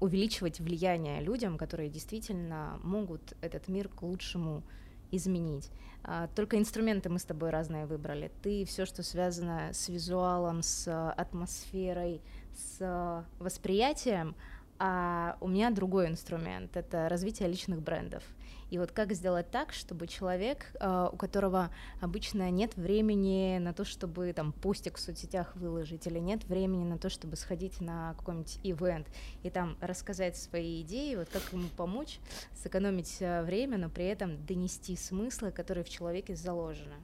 увеличивать 0.00 0.60
влияние 0.60 1.20
людям, 1.20 1.58
которые 1.58 1.88
действительно 1.88 2.78
могут 2.82 3.34
этот 3.40 3.68
мир 3.68 3.88
к 3.88 4.02
лучшему 4.02 4.62
изменить. 5.10 5.70
А, 6.04 6.28
только 6.28 6.58
инструменты 6.58 7.08
мы 7.08 7.18
с 7.18 7.24
тобой 7.24 7.50
разные 7.50 7.86
выбрали. 7.86 8.30
Ты 8.42 8.64
все, 8.64 8.86
что 8.86 9.02
связано 9.02 9.72
с 9.72 9.88
визуалом, 9.88 10.62
с 10.62 11.10
атмосферой, 11.12 12.20
с 12.54 13.24
восприятием, 13.38 14.34
а 14.78 15.36
у 15.40 15.48
меня 15.48 15.70
другой 15.70 16.08
инструмент— 16.08 16.70
это 16.76 17.08
развитие 17.08 17.48
личных 17.48 17.82
брендов. 17.82 18.22
И 18.70 18.78
вот 18.78 18.92
как 18.92 19.12
сделать 19.12 19.50
так, 19.50 19.72
чтобы 19.72 20.06
человек, 20.06 20.72
а, 20.78 21.08
у 21.10 21.16
которого 21.16 21.70
обычно 22.00 22.50
нет 22.50 22.76
времени 22.76 23.58
на 23.58 23.72
то, 23.72 23.84
чтобы 23.84 24.32
там 24.32 24.52
постик 24.52 24.96
в 24.96 25.00
соцсетях 25.00 25.56
выложить, 25.56 26.06
или 26.06 26.18
нет 26.18 26.44
времени 26.44 26.84
на 26.84 26.98
то, 26.98 27.08
чтобы 27.08 27.36
сходить 27.36 27.80
на 27.80 28.14
какой-нибудь 28.14 28.60
ивент 28.62 29.06
и 29.42 29.50
там 29.50 29.76
рассказать 29.80 30.36
свои 30.36 30.82
идеи, 30.82 31.14
вот 31.14 31.28
как 31.30 31.52
ему 31.52 31.68
помочь 31.76 32.20
сэкономить 32.54 33.18
а, 33.20 33.42
время, 33.42 33.78
но 33.78 33.88
при 33.88 34.04
этом 34.04 34.44
донести 34.44 34.96
смыслы, 34.96 35.50
которые 35.50 35.84
в 35.84 35.88
человеке 35.88 36.34
заложены. 36.34 36.96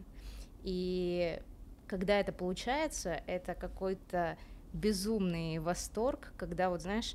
И 0.63 1.41
когда 1.87 2.21
это 2.21 2.33
получается, 2.33 3.23
это 3.27 3.55
какой-то 3.55 4.37
безумный 4.73 5.59
восторг, 5.59 6.33
когда 6.37 6.69
вот 6.69 6.83
знаешь 6.83 7.15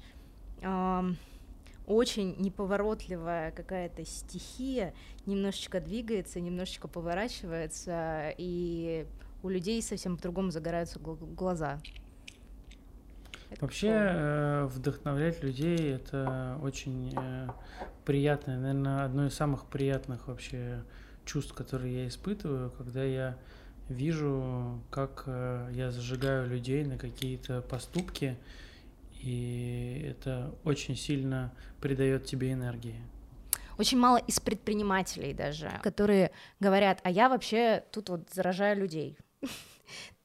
очень 1.90 2.36
неповоротливая 2.38 3.52
какая-то 3.52 4.06
стихия 4.06 4.94
немножечко 5.26 5.82
двигается, 5.82 6.40
немножечко 6.40 6.88
поворачивается, 6.88 8.34
и 8.38 9.08
у 9.42 9.50
людей 9.50 9.82
совсем 9.82 10.16
по-другому 10.16 10.52
загораются 10.52 11.00
глаза. 11.00 11.80
Это 13.50 13.62
Вообще 13.62 13.90
э, 13.90 14.66
вдохновлять 14.66 15.42
людей 15.42 15.94
это 15.96 16.60
очень 16.62 17.12
э, 17.18 17.48
приятное, 18.06 18.60
наверное, 18.60 19.04
одно 19.04 19.26
из 19.26 19.34
самых 19.34 19.66
приятных 19.66 20.28
вообще 20.28 20.84
чувств, 21.26 21.54
которые 21.54 22.04
я 22.04 22.08
испытываю, 22.08 22.70
когда 22.70 23.04
я 23.04 23.36
вижу, 23.88 24.80
как 24.92 25.24
э, 25.26 25.70
я 25.74 25.90
зажигаю 25.90 26.48
людей 26.48 26.86
на 26.86 27.00
какие-то 27.00 27.62
поступки, 27.64 28.38
и 29.20 30.06
это 30.10 30.56
очень 30.64 30.96
сильно 30.96 31.54
придает 31.82 32.26
тебе 32.26 32.54
энергии. 32.54 33.02
Очень 33.78 33.98
мало 33.98 34.18
из 34.18 34.40
предпринимателей 34.40 35.34
даже, 35.34 35.72
которые 35.82 36.32
говорят, 36.60 37.00
а 37.04 37.10
я 37.10 37.30
вообще 37.30 37.84
тут 37.92 38.10
вот 38.10 38.30
заражаю 38.32 38.78
людей. 38.78 39.18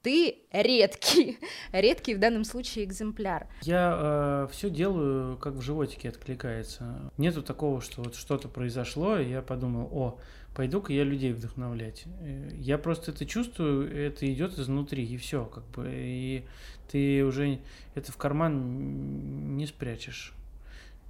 Ты 0.01 0.43
редкий, 0.51 1.39
редкий 1.71 2.15
в 2.15 2.19
данном 2.19 2.43
случае 2.43 2.85
экземпляр. 2.85 3.47
Я 3.63 4.45
э, 4.45 4.47
все 4.51 4.69
делаю, 4.69 5.37
как 5.37 5.53
в 5.53 5.61
животике 5.61 6.09
откликается. 6.09 7.11
Нету 7.17 7.41
такого, 7.41 7.81
что 7.81 8.03
вот 8.03 8.15
что-то 8.15 8.47
произошло, 8.47 9.17
и 9.17 9.29
я 9.29 9.41
подумал, 9.41 9.89
о, 9.91 10.19
пойду-ка 10.55 10.93
я 10.93 11.03
людей 11.03 11.33
вдохновлять. 11.33 12.05
Э, 12.21 12.49
я 12.53 12.77
просто 12.77 13.11
это 13.11 13.25
чувствую, 13.25 13.93
это 13.93 14.31
идет 14.31 14.57
изнутри, 14.57 15.05
и 15.05 15.17
все, 15.17 15.45
как 15.45 15.65
бы. 15.67 15.87
И 15.91 16.45
ты 16.89 17.23
уже 17.23 17.59
это 17.93 18.11
в 18.11 18.17
карман 18.17 19.57
не 19.57 19.67
спрячешь. 19.67 20.33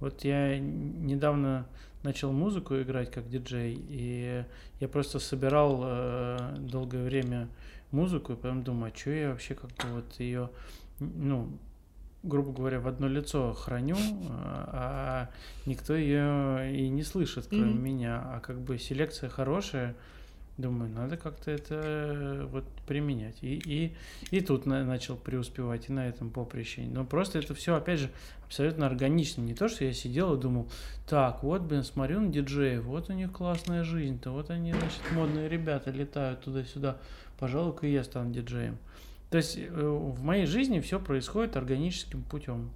Вот 0.00 0.24
я 0.24 0.58
недавно 0.58 1.66
начал 2.02 2.32
музыку 2.32 2.76
играть 2.80 3.10
как 3.10 3.28
диджей, 3.28 3.74
и 3.88 4.44
я 4.80 4.88
просто 4.88 5.18
собирал 5.18 5.80
э, 5.84 6.56
долгое 6.58 7.04
время 7.04 7.48
музыку, 7.92 8.32
и 8.34 8.36
потом 8.36 8.62
думаю, 8.62 8.92
а 8.94 8.98
что 8.98 9.10
я 9.10 9.30
вообще 9.30 9.54
как-то 9.54 9.86
вот 9.88 10.20
ее, 10.20 10.50
ну, 10.98 11.48
грубо 12.26 12.52
говоря, 12.52 12.80
в 12.80 12.88
одно 12.88 13.08
лицо 13.08 13.52
храню, 13.52 13.96
а, 14.30 14.70
а 14.72 15.68
никто 15.68 15.94
ее 15.94 16.74
и 16.76 16.88
не 16.88 17.02
слышит, 17.02 17.46
кроме 17.48 17.72
mm-hmm. 17.72 17.78
меня. 17.78 18.22
А 18.24 18.40
как 18.40 18.60
бы 18.60 18.78
селекция 18.78 19.28
хорошая, 19.28 19.94
думаю, 20.58 20.90
надо 20.90 21.16
как-то 21.16 21.50
это 21.50 21.80
э, 21.84 22.46
вот 22.50 22.64
применять. 22.86 23.36
И, 23.42 23.60
и, 23.64 23.94
и 24.30 24.40
тут 24.40 24.66
на, 24.66 24.84
начал 24.84 25.16
преуспевать, 25.16 25.88
и 25.88 25.92
на 25.92 26.08
этом 26.08 26.30
поприще. 26.30 26.82
Но 26.82 27.04
просто 27.04 27.38
это 27.38 27.54
все, 27.54 27.74
опять 27.74 28.00
же, 28.00 28.10
абсолютно 28.46 28.86
органично. 28.86 29.42
Не 29.42 29.54
то, 29.54 29.68
что 29.68 29.84
я 29.84 29.92
сидел 29.92 30.34
и 30.34 30.40
думал, 30.40 30.68
так, 31.08 31.42
вот, 31.42 31.62
блин, 31.62 31.84
смотрю 31.84 32.20
на 32.20 32.32
диджеев, 32.32 32.84
вот 32.84 33.10
у 33.10 33.12
них 33.12 33.32
классная 33.32 33.84
жизнь-то, 33.84 34.30
вот 34.30 34.50
они, 34.50 34.72
значит, 34.72 35.00
модные 35.12 35.48
ребята 35.48 35.90
летают 35.90 36.40
туда-сюда, 36.40 36.96
пожалуй-ка 37.38 37.86
и 37.86 37.92
я 37.92 38.04
стану 38.04 38.32
диджеем. 38.32 38.78
То 39.30 39.38
есть 39.38 39.58
э, 39.58 39.68
в 39.70 40.22
моей 40.22 40.46
жизни 40.46 40.80
все 40.80 41.00
происходит 41.00 41.56
органическим 41.56 42.22
путем. 42.22 42.70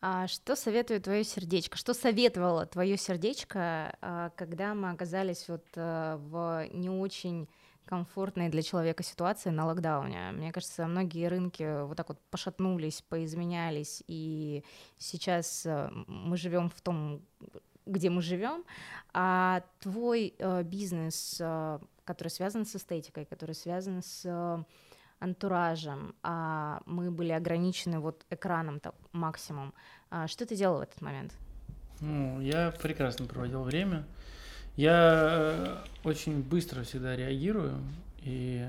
А 0.00 0.28
что 0.28 0.54
советует 0.54 1.04
твое 1.04 1.24
сердечко? 1.24 1.76
Что 1.76 1.92
советовало 1.92 2.66
твое 2.66 2.96
сердечко, 2.96 3.96
а, 4.00 4.30
когда 4.36 4.74
мы 4.74 4.90
оказались 4.90 5.48
вот 5.48 5.64
э, 5.74 6.16
в 6.20 6.68
не 6.72 6.88
очень 6.90 7.48
комфортной 7.84 8.50
для 8.50 8.62
человека 8.62 9.02
ситуации 9.02 9.48
на 9.48 9.66
локдауне. 9.66 10.30
Мне 10.32 10.52
кажется, 10.52 10.86
многие 10.86 11.26
рынки 11.26 11.84
вот 11.84 11.96
так 11.96 12.10
вот 12.10 12.20
пошатнулись, 12.30 13.02
поизменялись, 13.08 14.04
и 14.06 14.62
сейчас 14.98 15.64
э, 15.64 15.90
мы 16.06 16.36
живем 16.36 16.68
в 16.68 16.80
том, 16.82 17.22
где 17.86 18.10
мы 18.10 18.20
живем, 18.20 18.64
а 19.14 19.62
твой 19.80 20.34
бизнес, 20.64 21.40
который 22.04 22.28
связан 22.28 22.66
с 22.66 22.76
эстетикой, 22.76 23.24
который 23.24 23.54
связан 23.54 24.02
с 24.02 24.66
антуражем, 25.20 26.14
а 26.22 26.80
мы 26.86 27.10
были 27.10 27.32
ограничены 27.32 28.00
вот 28.00 28.24
экраном 28.30 28.80
так, 28.80 28.94
максимум. 29.12 29.74
А 30.10 30.26
что 30.28 30.46
ты 30.46 30.56
делал 30.56 30.78
в 30.78 30.82
этот 30.82 31.00
момент? 31.00 31.32
Ну, 32.00 32.40
я 32.40 32.70
прекрасно 32.70 33.26
проводил 33.26 33.62
время. 33.62 34.04
Я 34.76 34.94
э, 34.94 35.76
очень 36.04 36.42
быстро 36.42 36.84
всегда 36.84 37.16
реагирую, 37.16 37.82
и 38.22 38.64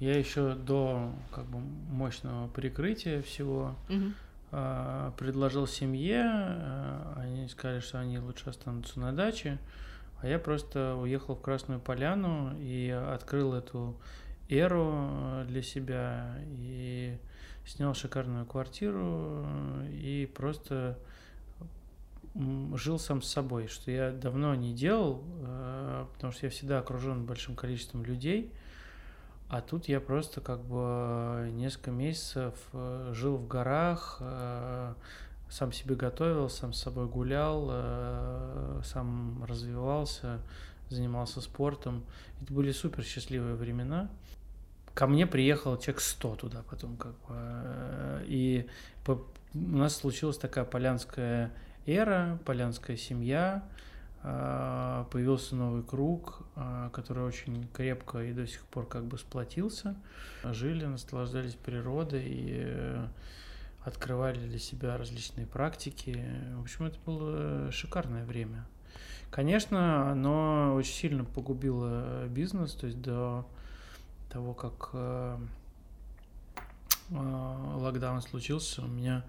я 0.00 0.18
еще 0.18 0.54
до 0.54 1.12
как 1.32 1.44
бы 1.46 1.58
мощного 1.58 2.48
прикрытия 2.48 3.22
всего 3.22 3.76
э, 4.50 5.12
предложил 5.16 5.68
семье, 5.68 6.24
э, 6.26 7.12
они 7.18 7.48
сказали, 7.48 7.78
что 7.78 8.00
они 8.00 8.18
лучше 8.18 8.50
останутся 8.50 8.98
на 8.98 9.12
даче, 9.12 9.58
а 10.20 10.26
я 10.26 10.40
просто 10.40 10.96
уехал 10.96 11.36
в 11.36 11.40
Красную 11.40 11.78
Поляну 11.78 12.56
и 12.58 12.90
открыл 12.90 13.54
эту 13.54 13.96
эру 14.48 14.92
э, 14.92 15.44
для 15.46 15.62
себя 15.62 16.38
и 16.46 17.18
снял 17.66 17.94
шикарную 17.94 18.46
квартиру 18.46 19.44
э, 19.44 19.88
и 19.92 20.26
просто 20.26 20.98
жил 22.74 22.98
сам 22.98 23.20
с 23.20 23.28
собой, 23.28 23.66
что 23.66 23.90
я 23.90 24.12
давно 24.12 24.54
не 24.54 24.72
делал, 24.72 25.22
э, 25.40 26.06
потому 26.14 26.32
что 26.32 26.46
я 26.46 26.50
всегда 26.50 26.78
окружен 26.78 27.26
большим 27.26 27.56
количеством 27.56 28.04
людей, 28.04 28.52
а 29.48 29.60
тут 29.60 29.88
я 29.88 30.00
просто 30.00 30.40
как 30.40 30.60
бы 30.60 31.50
несколько 31.52 31.90
месяцев 31.90 32.54
жил 33.12 33.38
в 33.38 33.48
горах, 33.48 34.20
сам 35.48 35.72
себе 35.72 35.94
готовил, 35.94 36.50
сам 36.50 36.74
с 36.74 36.82
собой 36.82 37.08
гулял, 37.08 38.82
сам 38.84 39.42
развивался, 39.44 40.42
занимался 40.90 41.40
спортом. 41.40 42.04
Это 42.42 42.52
были 42.52 42.72
супер 42.72 43.04
счастливые 43.04 43.54
времена. 43.54 44.10
Ко 44.98 45.06
мне 45.06 45.28
приехал 45.28 45.76
человек 45.78 46.00
100 46.00 46.34
туда 46.34 46.64
потом 46.68 46.96
как 46.96 47.12
бы. 47.12 47.28
э, 47.30 48.24
И 48.26 48.66
по- 49.04 49.24
у 49.54 49.58
нас 49.76 49.94
случилась 49.96 50.38
такая 50.38 50.64
полянская 50.64 51.52
эра, 51.86 52.40
полянская 52.44 52.96
семья, 52.96 53.62
а, 54.24 55.04
появился 55.12 55.54
новый 55.54 55.84
круг, 55.84 56.42
а, 56.56 56.90
который 56.90 57.22
очень 57.22 57.68
крепко 57.72 58.24
и 58.24 58.32
до 58.32 58.44
сих 58.48 58.62
пор 58.62 58.86
как 58.88 59.04
бы 59.04 59.18
сплотился. 59.18 59.94
Жили, 60.42 60.84
наслаждались 60.84 61.54
природой 61.54 62.24
и 62.24 62.46
э, 62.66 63.06
открывали 63.84 64.40
для 64.40 64.58
себя 64.58 64.96
различные 64.96 65.46
практики. 65.46 66.24
В 66.56 66.62
общем, 66.62 66.86
это 66.86 66.98
было 67.06 67.70
шикарное 67.70 68.24
время. 68.24 68.66
Конечно, 69.30 70.10
оно 70.10 70.74
очень 70.74 70.92
сильно 70.94 71.24
погубило 71.24 72.26
бизнес, 72.26 72.72
то 72.74 72.86
есть 72.86 73.00
до 73.00 73.46
того, 74.30 74.54
как 74.54 74.90
э, 74.92 75.38
э, 77.10 77.14
локдаун 77.14 78.22
случился, 78.22 78.82
у 78.82 78.88
меня 78.88 79.24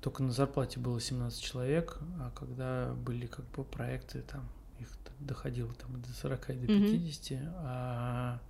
только 0.00 0.22
на 0.22 0.32
зарплате 0.32 0.78
было 0.78 1.00
17 1.00 1.42
человек, 1.42 1.98
а 2.20 2.30
когда 2.34 2.92
были 2.94 3.26
как 3.26 3.44
бы 3.50 3.64
проекты, 3.64 4.22
там 4.22 4.48
их 4.78 4.88
доходило 5.20 5.72
там 5.74 6.00
до 6.00 6.08
40 6.12 6.50
и 6.50 6.66
до 6.66 6.72
Мгм. 6.72 6.84
50, 6.92 7.38
а, 7.56 8.40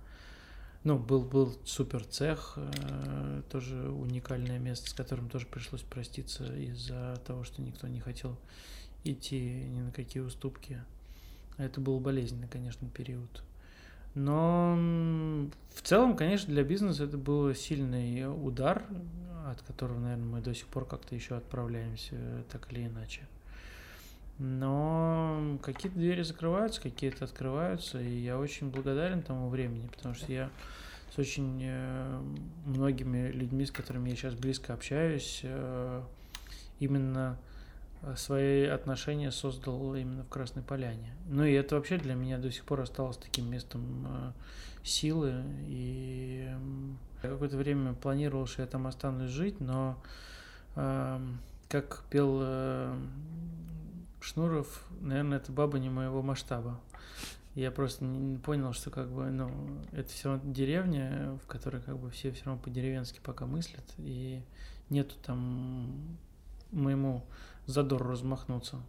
ну, 0.83 0.99
был, 0.99 1.21
был 1.21 1.57
супер 1.65 2.05
цех, 2.05 2.53
э, 2.57 3.41
тоже 3.49 3.89
уникальное 3.89 4.59
место, 4.59 4.89
с 4.89 4.93
которым 4.93 5.29
тоже 5.29 5.47
пришлось 5.47 5.81
проститься 5.81 6.45
из-за 6.55 7.21
того, 7.25 7.43
что 7.43 7.61
никто 7.61 7.87
не 7.87 7.99
хотел 7.99 8.37
идти 9.03 9.65
ни 9.67 9.81
на 9.81 9.91
какие 9.91 10.21
уступки. 10.21 10.81
Это 11.57 11.81
был 11.81 11.99
болезненный, 11.99 12.47
конечно, 12.47 12.87
период. 12.89 13.43
Но 14.17 14.75
в 15.75 15.81
целом, 15.83 16.15
конечно, 16.15 16.51
для 16.51 16.63
бизнеса 16.63 17.03
это 17.03 17.19
был 17.19 17.53
сильный 17.53 18.25
удар, 18.25 18.83
от 19.45 19.61
которого, 19.61 19.99
наверное, 19.99 20.25
мы 20.25 20.41
до 20.41 20.55
сих 20.55 20.65
пор 20.65 20.85
как-то 20.85 21.13
еще 21.13 21.35
отправляемся, 21.35 22.15
так 22.51 22.73
или 22.73 22.87
иначе. 22.87 23.27
Но 24.39 25.59
какие-то 25.61 25.99
двери 25.99 26.23
закрываются, 26.23 26.81
какие-то 26.81 27.25
открываются, 27.25 28.01
и 28.01 28.09
я 28.09 28.39
очень 28.39 28.71
благодарен 28.71 29.21
тому 29.21 29.49
времени, 29.49 29.87
потому 29.95 30.15
что 30.15 30.31
я 30.31 30.49
с 31.13 31.19
очень 31.19 31.59
э, 31.61 32.19
многими 32.65 33.29
людьми, 33.29 33.67
с 33.67 33.71
которыми 33.71 34.09
я 34.09 34.15
сейчас 34.15 34.33
близко 34.33 34.73
общаюсь, 34.73 35.41
э, 35.43 36.01
именно 36.79 37.37
свои 38.15 38.65
отношения 38.65 39.31
создал 39.31 39.95
именно 39.95 40.23
в 40.23 40.29
Красной 40.29 40.63
Поляне. 40.63 41.13
Ну 41.27 41.43
и 41.43 41.53
это 41.53 41.75
вообще 41.75 41.97
для 41.97 42.13
меня 42.15 42.37
до 42.37 42.51
сих 42.51 42.63
пор 42.63 42.81
осталось 42.81 43.17
таким 43.17 43.49
местом 43.49 44.07
э, 44.07 44.31
силы. 44.83 45.43
И 45.67 46.49
какое-то 47.21 47.57
время 47.57 47.93
планировал, 47.93 48.45
что 48.45 48.61
я 48.61 48.67
там 48.67 48.87
останусь 48.87 49.29
жить, 49.29 49.59
но 49.59 50.01
эм, 50.75 51.39
как 51.69 52.03
пел 52.09 52.39
э, 52.41 52.95
Шнуров, 54.21 54.85
наверное, 55.01 55.37
это 55.37 55.51
баба 55.51 55.79
не 55.79 55.89
моего 55.89 56.21
масштаба. 56.21 56.79
Я 57.55 57.71
просто 57.71 58.05
не 58.05 58.37
понял, 58.37 58.73
что 58.73 58.91
как 58.91 59.09
бы, 59.09 59.25
ну, 59.31 59.49
это 59.91 60.09
все 60.09 60.29
равно 60.29 60.53
деревня, 60.53 61.39
в 61.43 61.47
которой 61.47 61.81
как 61.81 61.97
бы 61.97 62.11
все 62.11 62.31
все 62.31 62.45
равно 62.45 62.61
по-деревенски 62.61 63.19
пока 63.23 63.47
мыслят, 63.47 63.83
и 63.97 64.43
нету 64.89 65.15
там 65.23 66.17
моему 66.71 67.25
задору 67.67 68.09
размахнуться. 68.09 68.81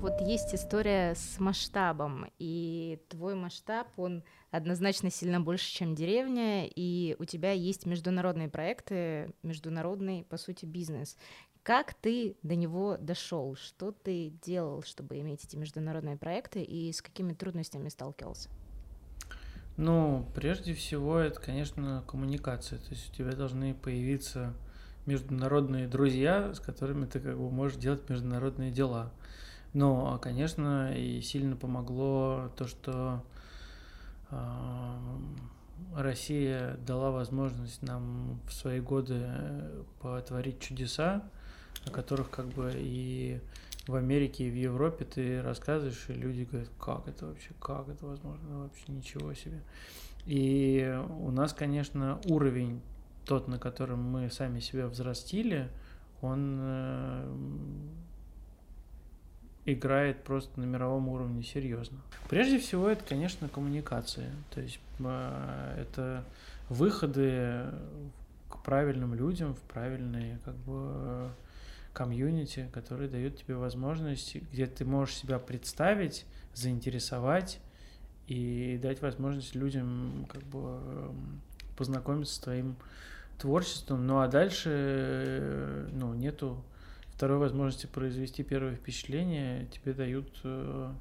Вот 0.00 0.20
есть 0.22 0.54
история 0.54 1.14
с 1.14 1.38
масштабом, 1.38 2.26
и 2.38 3.02
твой 3.08 3.34
масштаб, 3.34 3.86
он 3.98 4.22
однозначно 4.50 5.10
сильно 5.10 5.40
больше, 5.40 5.70
чем 5.70 5.94
деревня, 5.94 6.66
и 6.66 7.16
у 7.18 7.26
тебя 7.26 7.52
есть 7.52 7.84
международные 7.84 8.48
проекты, 8.48 9.34
международный, 9.42 10.24
по 10.24 10.38
сути, 10.38 10.64
бизнес. 10.64 11.18
Как 11.62 11.92
ты 11.92 12.36
до 12.42 12.54
него 12.54 12.96
дошел? 12.98 13.54
Что 13.56 13.92
ты 13.92 14.30
делал, 14.42 14.82
чтобы 14.82 15.18
иметь 15.20 15.44
эти 15.44 15.56
международные 15.56 16.16
проекты, 16.16 16.62
и 16.62 16.90
с 16.92 17.02
какими 17.02 17.34
трудностями 17.34 17.90
сталкивался? 17.90 18.48
Ну, 19.80 20.26
прежде 20.34 20.74
всего, 20.74 21.18
это, 21.20 21.40
конечно, 21.40 22.04
коммуникация. 22.06 22.78
То 22.80 22.90
есть 22.90 23.08
у 23.08 23.14
тебя 23.14 23.32
должны 23.32 23.72
появиться 23.72 24.52
международные 25.06 25.88
друзья, 25.88 26.52
с 26.52 26.60
которыми 26.60 27.06
ты 27.06 27.18
как 27.18 27.38
бы 27.38 27.50
можешь 27.50 27.78
делать 27.78 28.06
международные 28.10 28.70
дела. 28.70 29.10
Но, 29.72 30.18
конечно, 30.18 30.94
и 30.94 31.22
сильно 31.22 31.56
помогло 31.56 32.52
то, 32.58 32.66
что 32.66 33.24
а, 34.28 35.00
Россия 35.96 36.76
дала 36.86 37.10
возможность 37.10 37.80
нам 37.80 38.38
в 38.46 38.52
свои 38.52 38.80
годы 38.80 39.16
э, 39.18 39.82
потворить 40.02 40.60
чудеса, 40.60 41.22
о 41.86 41.90
которых 41.90 42.28
как 42.28 42.48
бы 42.48 42.70
и 42.76 43.40
в 43.90 43.96
Америке, 43.96 44.48
и 44.48 44.50
в 44.50 44.54
Европе 44.54 45.04
ты 45.04 45.42
рассказываешь, 45.42 46.06
и 46.08 46.12
люди 46.12 46.44
говорят, 46.50 46.70
как 46.78 47.08
это 47.08 47.26
вообще, 47.26 47.50
как 47.60 47.88
это 47.88 48.06
возможно, 48.06 48.48
Ну, 48.48 48.62
вообще 48.62 48.84
ничего 48.88 49.34
себе. 49.34 49.60
И 50.26 50.98
у 51.20 51.30
нас, 51.30 51.52
конечно, 51.52 52.20
уровень 52.26 52.80
тот, 53.24 53.48
на 53.48 53.58
котором 53.58 54.02
мы 54.02 54.30
сами 54.30 54.60
себя 54.60 54.86
взрастили, 54.86 55.68
он 56.22 56.58
э, 56.60 57.36
играет 59.66 60.22
просто 60.24 60.60
на 60.60 60.64
мировом 60.64 61.08
уровне 61.08 61.42
серьезно. 61.42 61.98
Прежде 62.28 62.58
всего, 62.58 62.88
это, 62.88 63.04
конечно, 63.04 63.48
коммуникация. 63.48 64.30
То 64.50 64.60
есть 64.60 64.80
э, 64.98 65.76
это 65.80 66.24
выходы 66.68 67.64
к 68.48 68.62
правильным 68.62 69.14
людям, 69.14 69.54
в 69.54 69.60
правильные 69.60 70.38
как 70.44 70.54
бы 70.56 71.30
комьюнити, 72.00 72.66
которые 72.72 73.10
дают 73.10 73.36
тебе 73.36 73.56
возможность, 73.56 74.34
где 74.34 74.66
ты 74.66 74.86
можешь 74.86 75.16
себя 75.16 75.38
представить, 75.38 76.24
заинтересовать 76.54 77.60
и 78.26 78.80
дать 78.82 79.02
возможность 79.02 79.54
людям 79.54 80.26
как 80.32 80.42
бы 80.44 80.80
эм, 80.82 81.42
познакомиться 81.76 82.36
с 82.36 82.38
твоим 82.38 82.76
творчеством. 83.38 84.06
Ну 84.06 84.20
а 84.20 84.28
дальше 84.28 84.70
э, 84.72 85.88
ну, 85.92 86.14
нету 86.14 86.64
второй 87.08 87.36
возможности 87.36 87.84
произвести 87.84 88.44
первое 88.44 88.76
впечатление. 88.76 89.66
Тебе 89.66 89.92
дают, 89.92 90.40
э, 90.42 90.94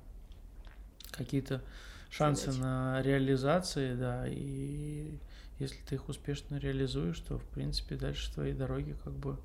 какие-то 1.12 1.62
шансы 2.10 2.52
задачи. 2.52 2.62
на 2.62 3.02
реализации, 3.04 3.96
да, 3.96 4.26
и 4.28 5.18
если 5.60 5.78
ты 5.88 5.96
их 5.96 6.10
успешно 6.10 6.58
реализуешь, 6.58 7.20
то, 7.22 7.38
в 7.38 7.46
принципе, 7.46 7.96
дальше 7.96 8.34
твои 8.34 8.52
дороги 8.52 8.98
как 9.02 9.14
бы 9.14 9.38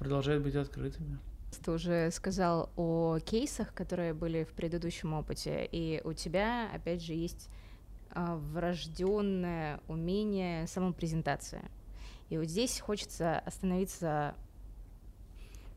продолжают 0.00 0.42
быть 0.42 0.56
открытыми. 0.56 1.18
Ты 1.64 1.70
уже 1.70 2.10
сказал 2.10 2.70
о 2.76 3.18
кейсах, 3.18 3.74
которые 3.74 4.14
были 4.14 4.44
в 4.44 4.52
предыдущем 4.52 5.12
опыте, 5.12 5.68
и 5.70 6.00
у 6.04 6.12
тебя, 6.14 6.70
опять 6.72 7.02
же, 7.02 7.12
есть 7.12 7.48
а, 8.12 8.36
врожденное 8.36 9.80
умение 9.88 10.66
самопрезентации. 10.66 11.62
И 12.30 12.38
вот 12.38 12.46
здесь 12.46 12.80
хочется 12.80 13.40
остановиться 13.40 14.34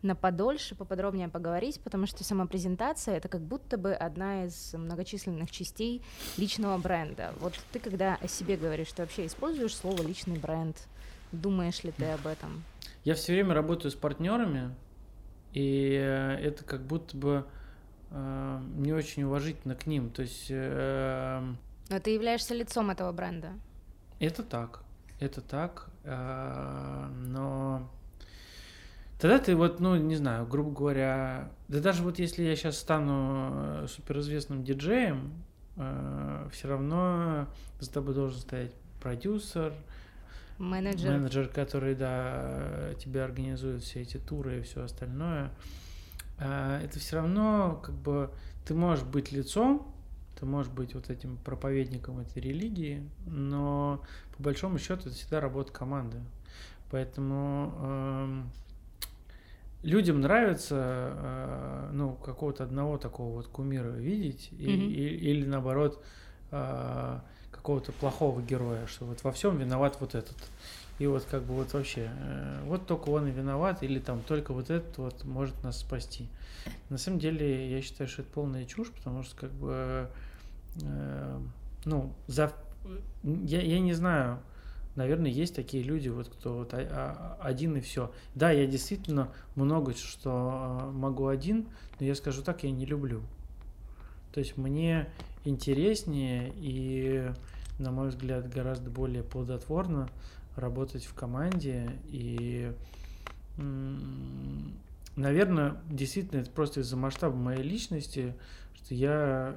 на 0.04 0.16
подольше, 0.16 0.76
поподробнее 0.76 1.28
поговорить, 1.28 1.80
потому 1.82 2.06
что 2.08 2.24
сама 2.24 2.46
презентация— 2.46 3.16
это 3.18 3.28
как 3.28 3.42
будто 3.42 3.78
бы 3.78 3.94
одна 3.94 4.46
из 4.46 4.74
многочисленных 4.74 5.52
частей 5.52 6.02
личного 6.38 6.78
бренда. 6.78 7.34
Вот 7.40 7.54
ты, 7.72 7.80
когда 7.80 8.16
о 8.22 8.28
себе 8.28 8.58
говоришь, 8.58 8.92
ты 8.92 9.02
вообще 9.02 9.26
используешь 9.26 9.76
слово 9.76 10.02
«личный 10.02 10.38
бренд», 10.38 10.78
думаешь 11.32 11.84
ли 11.84 11.92
ты 11.92 12.06
об 12.06 12.28
этом? 12.28 12.64
Я 13.04 13.16
все 13.16 13.34
время 13.34 13.54
работаю 13.54 13.92
с 13.92 13.96
партнерами, 13.96 14.74
и 15.54 15.94
э, 15.94 16.40
это 16.42 16.64
как 16.64 16.86
будто 16.86 17.18
бы 17.18 17.46
э, 18.12 18.62
не 18.76 18.94
очень 18.94 19.24
уважительно 19.24 19.76
к 19.76 19.86
ним. 19.86 20.10
То 20.10 20.22
есть... 20.22 20.48
Э, 20.50 21.42
Но 21.90 22.00
ты 22.00 22.12
являешься 22.12 22.54
лицом 22.54 22.90
этого 22.90 23.12
бренда. 23.12 23.54
Это 24.20 24.44
так, 24.44 24.84
это 25.20 25.42
так, 25.42 25.90
э, 26.04 27.10
но 27.28 27.90
Тогда 29.24 29.40
ты 29.40 29.56
вот, 29.56 29.80
ну, 29.80 29.96
не 29.96 30.18
знаю, 30.18 30.46
грубо 30.46 30.72
говоря, 30.72 31.50
да 31.70 31.80
даже 31.80 32.04
вот 32.04 32.20
если 32.20 32.44
я 32.44 32.58
сейчас 32.58 32.78
стану 32.78 33.52
э, 33.54 33.88
суперизвестным 33.88 34.66
диджеем, 34.66 35.32
э, 35.78 36.50
все 36.52 36.68
равно 36.68 37.48
за 37.80 37.90
тобой 37.90 38.16
должен 38.16 38.42
стоять 38.42 38.74
продюсер, 39.02 39.74
менеджер, 40.64 41.12
менеджер, 41.12 41.48
который, 41.48 41.96
да, 41.96 42.94
тебе 43.00 43.24
организует 43.24 43.84
все 43.84 44.02
эти 44.02 44.18
туры 44.18 44.60
и 44.60 44.62
все 44.62 44.84
остальное. 44.84 45.52
Э, 46.40 46.82
это 46.84 47.00
все 47.00 47.18
равно, 47.18 47.82
как 47.84 47.96
бы, 47.96 48.32
ты 48.66 48.74
можешь 48.74 49.06
быть 49.06 49.32
лицом, 49.32 49.94
ты 50.40 50.46
можешь 50.46 50.72
быть 50.72 50.94
вот 50.94 51.10
этим 51.10 51.38
проповедником 51.38 52.20
этой 52.20 52.42
религии, 52.42 53.08
но 53.26 54.02
по 54.36 54.44
большому 54.44 54.78
счету 54.78 55.02
это 55.08 55.12
всегда 55.12 55.40
работа 55.40 55.72
команды. 55.72 56.18
Поэтому 56.92 57.74
э, 57.78 58.44
людям 59.84 60.22
нравится, 60.22 61.14
э, 61.16 61.90
ну, 61.94 62.14
какого-то 62.16 62.64
одного 62.64 62.98
такого 62.98 63.36
вот 63.36 63.48
кумира 63.48 63.90
видеть, 63.90 64.50
mm-hmm. 64.52 64.58
и, 64.58 64.90
и, 64.90 65.32
или 65.32 65.46
наоборот, 65.46 66.04
э, 66.52 67.20
какого-то 67.64 67.94
плохого 67.94 68.42
героя, 68.42 68.86
что 68.88 69.06
вот 69.06 69.24
во 69.24 69.32
всем 69.32 69.58
виноват 69.58 69.96
вот 70.02 70.16
этот. 70.16 70.36
И 71.00 71.08
вот 71.08 71.24
как 71.24 71.44
бы 71.44 71.54
вот 71.54 71.74
вообще, 71.74 72.12
э, 72.14 72.62
вот 72.66 72.86
только 72.86 73.08
он 73.08 73.28
и 73.28 73.32
виноват, 73.32 73.84
или 73.84 74.00
там 74.00 74.22
только 74.22 74.54
вот 74.54 74.70
этот 74.70 74.98
вот 74.98 75.24
может 75.24 75.64
нас 75.64 75.80
спасти. 75.80 76.28
На 76.90 76.98
самом 76.98 77.20
деле, 77.20 77.72
я 77.72 77.82
считаю, 77.82 78.10
что 78.10 78.22
это 78.22 78.32
полная 78.32 78.66
чушь, 78.66 78.90
потому 78.90 79.24
что 79.24 79.36
как 79.36 79.52
бы, 79.54 80.10
ну, 81.86 82.14
за, 82.28 82.52
я, 83.24 83.62
я 83.62 83.80
не 83.80 83.94
знаю, 83.94 84.40
наверное, 84.96 85.32
есть 85.32 85.56
такие 85.56 85.84
люди, 85.84 86.10
вот 86.10 86.28
кто 86.28 86.60
вот 86.60 86.74
один 87.40 87.78
и 87.78 87.82
все. 87.82 88.12
Да, 88.36 88.52
я 88.52 88.68
действительно 88.68 89.32
много 89.56 89.94
что 89.94 90.32
а, 90.32 90.92
могу 90.92 91.28
один, 91.28 91.68
но 92.00 92.06
я 92.06 92.16
скажу 92.16 92.44
так, 92.44 92.64
я 92.64 92.72
не 92.72 92.86
люблю. 92.86 93.22
То 94.34 94.40
есть 94.40 94.58
мне 94.58 95.10
интереснее 95.46 96.52
и, 96.56 97.32
на 97.80 97.92
мой 97.92 98.10
взгляд, 98.10 98.50
гораздо 98.50 98.90
более 98.90 99.24
плодотворно 99.24 100.10
работать 100.56 101.06
в 101.06 101.14
команде 101.14 101.98
и 102.08 102.72
наверное, 105.16 105.78
действительно, 105.90 106.42
это 106.42 106.50
просто 106.50 106.80
из-за 106.80 106.98
масштаба 106.98 107.36
моей 107.36 107.62
личности, 107.62 108.34
что 108.76 108.96
я 108.96 109.56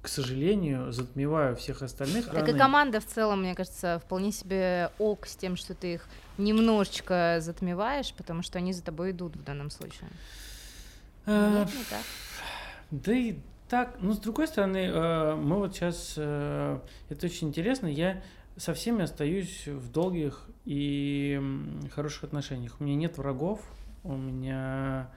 к 0.00 0.08
сожалению, 0.08 0.92
затмеваю 0.92 1.56
всех 1.56 1.82
остальных. 1.82 2.28
Так 2.28 2.48
и 2.48 2.56
команда 2.56 3.00
в 3.00 3.04
целом, 3.04 3.42
мне 3.42 3.54
кажется, 3.54 4.00
вполне 4.04 4.32
себе 4.32 4.90
ок 4.98 5.26
с 5.26 5.36
тем, 5.36 5.56
что 5.56 5.74
ты 5.74 5.94
их 5.94 6.06
немножечко 6.38 7.38
затмеваешь, 7.40 8.14
потому 8.14 8.42
что 8.42 8.58
они 8.58 8.72
за 8.72 8.82
тобой 8.82 9.10
идут 9.10 9.36
в 9.36 9.42
данном 9.42 9.70
случае. 9.70 10.08
А, 11.26 11.58
Нет, 11.58 11.74
не 11.74 11.84
так. 11.84 12.02
Да 12.90 13.12
и 13.12 13.38
так, 13.68 13.96
ну, 14.00 14.12
с 14.12 14.18
другой 14.18 14.48
стороны, 14.48 14.78
э, 14.78 15.34
мы 15.34 15.56
вот 15.56 15.74
сейчас, 15.74 16.14
э, 16.16 16.78
это 17.08 17.26
очень 17.26 17.48
интересно, 17.48 17.86
я 17.86 18.22
со 18.56 18.74
всеми 18.74 19.02
остаюсь 19.02 19.66
в 19.66 19.92
долгих 19.92 20.48
и 20.64 21.40
хороших 21.94 22.24
отношениях. 22.24 22.76
У 22.80 22.84
меня 22.84 22.96
нет 22.96 23.18
врагов, 23.18 23.60
у 24.04 24.16
меня 24.16 25.10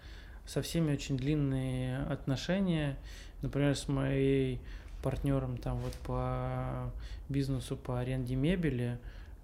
со 0.46 0.62
всеми 0.62 0.92
очень 0.92 1.18
длинные 1.18 2.00
отношения. 2.04 2.98
Например, 3.42 3.76
с 3.76 3.88
моей 3.88 4.60
партнером 5.02 5.58
там 5.58 5.78
вот 5.78 5.94
по 6.06 6.92
бизнесу 7.30 7.76
по 7.78 8.00
аренде 8.00 8.36
мебели 8.36 9.00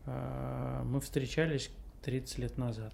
э, 0.05 0.81
мы 0.85 1.01
встречались 1.01 1.71
30 2.03 2.37
лет 2.39 2.57
назад. 2.57 2.93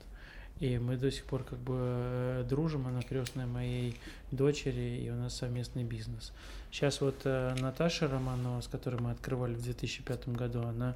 И 0.63 0.77
мы 0.77 0.95
до 0.95 1.11
сих 1.11 1.25
пор 1.25 1.43
как 1.43 1.59
бы 1.59 1.75
э, 1.77 2.45
дружим, 2.47 2.87
она 2.87 3.01
крестная 3.01 3.45
моей 3.45 3.97
дочери, 4.31 5.03
и 5.03 5.09
у 5.09 5.15
нас 5.15 5.35
совместный 5.35 5.83
бизнес. 5.83 6.31
Сейчас 6.71 7.01
вот 7.01 7.15
э, 7.25 7.53
Наташа 7.59 8.07
Романова, 8.07 8.61
с 8.61 8.69
которой 8.69 9.01
мы 9.01 9.11
открывали 9.11 9.55
в 9.55 9.61
2005 9.61 10.29
году, 10.29 10.61
она 10.61 10.95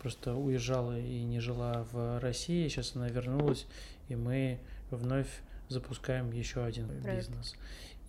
просто 0.00 0.36
уезжала 0.36 0.96
и 0.96 1.24
не 1.24 1.40
жила 1.40 1.84
в 1.90 2.20
России, 2.20 2.68
сейчас 2.68 2.94
она 2.94 3.08
вернулась, 3.08 3.66
и 4.08 4.14
мы 4.14 4.60
вновь 4.92 5.40
запускаем 5.68 6.30
еще 6.30 6.62
один 6.62 6.86
Проект. 6.86 7.30
бизнес. 7.30 7.56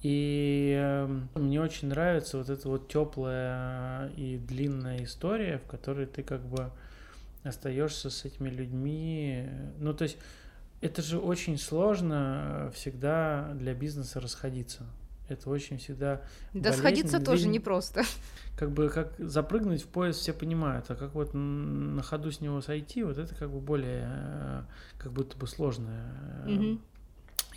И 0.03 0.77
эм, 0.79 1.29
мне 1.33 1.61
очень 1.61 1.87
нравится 1.87 2.37
вот 2.37 2.49
эта 2.51 2.69
вот 2.69 2.89
теплая 2.89 4.09
и 4.17 4.37
длинная 4.37 5.03
история, 5.03 5.57
в 5.57 5.65
которой 5.65 6.05
ты 6.05 6.21
как 6.21 6.41
бы 6.41 6.69
остаешься 7.43 8.11
с 8.11 8.23
этими 8.23 8.49
людьми. 8.49 9.49
Ну, 9.79 9.95
то 9.95 10.03
есть 10.03 10.17
это 10.81 11.01
же 11.01 11.19
очень 11.19 11.57
сложно 11.57 12.71
всегда 12.73 13.51
для 13.53 13.73
бизнеса 13.73 14.19
расходиться. 14.19 14.85
Это 15.29 15.49
очень 15.49 15.77
всегда... 15.77 16.21
Да 16.53 16.73
сходиться 16.73 17.19
тоже 17.19 17.47
непросто. 17.47 18.03
Как 18.57 18.71
бы 18.71 18.89
как 18.89 19.13
запрыгнуть 19.17 19.83
в 19.83 19.87
поезд 19.87 20.19
все 20.19 20.33
понимают, 20.33 20.85
а 20.89 20.95
как 20.95 21.15
вот 21.15 21.33
на 21.33 22.01
ходу 22.03 22.31
с 22.31 22.41
него 22.41 22.61
сойти, 22.61 23.03
вот 23.03 23.17
это 23.17 23.33
как 23.33 23.49
бы 23.49 23.59
более 23.59 24.09
э, 24.11 24.63
как 24.97 25.13
будто 25.13 25.37
бы 25.37 25.47
сложная 25.47 26.45
mm-hmm 26.45 26.79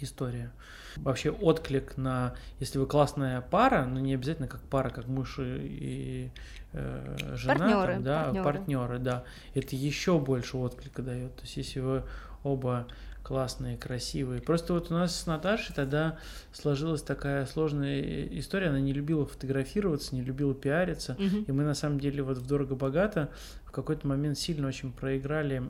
история. 0.00 0.50
Вообще 0.96 1.30
отклик 1.30 1.96
на, 1.96 2.34
если 2.60 2.78
вы 2.78 2.86
классная 2.86 3.40
пара, 3.40 3.84
но 3.84 4.00
не 4.00 4.14
обязательно 4.14 4.48
как 4.48 4.60
пара, 4.62 4.90
как 4.90 5.06
муж 5.06 5.38
и 5.40 6.30
э, 6.72 7.16
жена, 7.34 7.54
партнеры, 7.54 7.94
там, 7.94 8.02
да, 8.02 8.22
партнеры. 8.24 8.44
партнеры, 8.44 8.98
да, 8.98 9.24
это 9.54 9.76
еще 9.76 10.18
больше 10.18 10.56
отклика 10.56 11.02
дает. 11.02 11.34
То 11.36 11.42
есть 11.42 11.56
если 11.56 11.80
вы 11.80 12.02
оба 12.42 12.86
классные, 13.24 13.78
красивые. 13.78 14.42
Просто 14.42 14.74
вот 14.74 14.90
у 14.90 14.94
нас 14.94 15.18
с 15.18 15.26
Наташей 15.26 15.74
тогда 15.74 16.18
сложилась 16.52 17.02
такая 17.02 17.46
сложная 17.46 18.28
история. 18.38 18.68
Она 18.68 18.80
не 18.80 18.92
любила 18.92 19.26
фотографироваться, 19.26 20.14
не 20.14 20.22
любила 20.22 20.54
пиариться. 20.54 21.16
Mm-hmm. 21.18 21.44
И 21.46 21.52
мы 21.52 21.64
на 21.64 21.74
самом 21.74 21.98
деле 21.98 22.22
вот 22.22 22.36
в 22.36 22.46
дорого-богато 22.46 23.30
в 23.64 23.72
какой-то 23.72 24.06
момент 24.06 24.38
сильно 24.38 24.68
очень 24.68 24.92
проиграли 24.92 25.62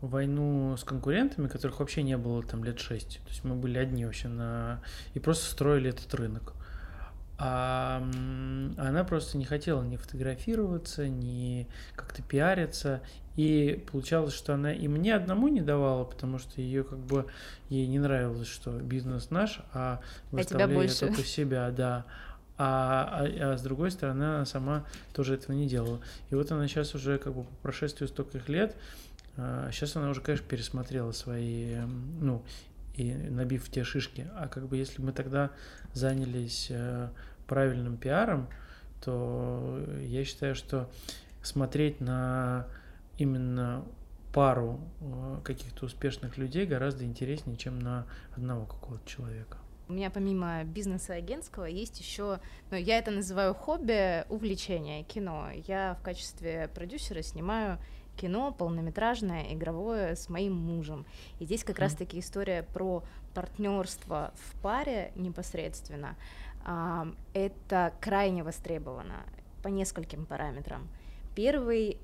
войну 0.00 0.76
с 0.76 0.84
конкурентами, 0.84 1.48
которых 1.48 1.78
вообще 1.78 2.02
не 2.02 2.18
было 2.18 2.42
там 2.42 2.64
лет 2.64 2.80
шесть. 2.80 3.20
То 3.24 3.28
есть 3.30 3.44
мы 3.44 3.54
были 3.54 3.78
одни 3.78 4.04
вообще 4.04 4.28
на... 4.28 4.82
и 5.14 5.20
просто 5.20 5.50
строили 5.50 5.90
этот 5.90 6.12
рынок. 6.14 6.52
А 7.38 8.02
она 8.76 9.04
просто 9.04 9.38
не 9.38 9.44
хотела 9.44 9.82
ни 9.82 9.96
фотографироваться, 9.96 11.06
ни 11.08 11.68
как-то 11.94 12.22
пиариться. 12.22 13.02
И 13.36 13.84
получалось, 13.90 14.34
что 14.34 14.54
она 14.54 14.72
и 14.72 14.88
мне 14.88 15.14
одному 15.14 15.48
не 15.48 15.60
давала, 15.60 16.04
потому 16.04 16.38
что 16.38 16.60
ее 16.60 16.84
как 16.84 16.98
бы 16.98 17.26
ей 17.68 17.86
не 17.86 17.98
нравилось, 17.98 18.48
что 18.48 18.70
бизнес 18.70 19.30
наш, 19.30 19.60
а 19.72 20.00
выставляю 20.32 20.88
а 20.88 21.00
только 21.00 21.22
себя, 21.22 21.70
да. 21.70 22.04
А, 22.58 23.26
а, 23.26 23.52
а 23.52 23.58
с 23.58 23.62
другой 23.62 23.90
стороны, 23.90 24.24
она 24.24 24.46
сама 24.46 24.84
тоже 25.12 25.34
этого 25.34 25.54
не 25.54 25.66
делала. 25.66 26.00
И 26.30 26.34
вот 26.34 26.50
она 26.50 26.66
сейчас 26.68 26.94
уже 26.94 27.18
как 27.18 27.34
бы 27.34 27.44
по 27.44 27.54
прошествию 27.62 28.08
стольких 28.08 28.48
лет 28.48 28.74
Сейчас 29.70 29.96
а, 29.96 30.00
она 30.00 30.10
уже, 30.10 30.22
конечно, 30.22 30.46
пересмотрела 30.48 31.12
свои, 31.12 31.74
эм, 31.74 32.18
ну, 32.20 32.42
и 32.94 33.12
набив 33.12 33.68
те 33.68 33.84
шишки. 33.84 34.26
А 34.34 34.48
как 34.48 34.66
бы 34.66 34.78
если 34.78 35.02
мы 35.02 35.12
тогда 35.12 35.50
занялись 35.92 36.68
э, 36.70 37.08
правильным 37.46 37.98
пиаром, 37.98 38.48
то 39.04 39.78
я 40.00 40.24
считаю, 40.24 40.54
что 40.54 40.88
смотреть 41.42 42.00
на 42.00 42.66
именно 43.18 43.84
пару 44.32 44.80
э, 45.00 45.40
каких-то 45.44 45.86
успешных 45.86 46.36
людей 46.36 46.66
гораздо 46.66 47.04
интереснее, 47.04 47.56
чем 47.56 47.78
на 47.78 48.06
одного 48.36 48.66
какого-то 48.66 49.08
человека. 49.08 49.58
У 49.88 49.92
меня 49.92 50.10
помимо 50.10 50.64
бизнеса 50.64 51.14
агентского 51.14 51.64
есть 51.64 52.00
еще, 52.00 52.40
ну, 52.70 52.76
я 52.76 52.98
это 52.98 53.10
называю 53.12 53.54
хобби, 53.54 54.24
увлечение 54.28 55.04
кино. 55.04 55.48
Я 55.66 55.96
в 56.00 56.04
качестве 56.04 56.68
продюсера 56.74 57.22
снимаю 57.22 57.78
кино 58.16 58.52
полнометражное, 58.52 59.54
игровое 59.54 60.16
с 60.16 60.28
моим 60.28 60.54
мужем. 60.54 61.06
И 61.38 61.44
здесь 61.44 61.64
как 61.64 61.78
mm. 61.78 61.80
раз-таки 61.82 62.18
история 62.18 62.62
про 62.62 63.04
партнерство 63.34 64.32
в 64.34 64.60
паре 64.60 65.12
непосредственно. 65.14 66.16
Это 67.32 67.92
крайне 68.00 68.42
востребовано 68.42 69.22
по 69.62 69.68
нескольким 69.68 70.26
параметрам. 70.26 70.88
Первый 71.34 71.98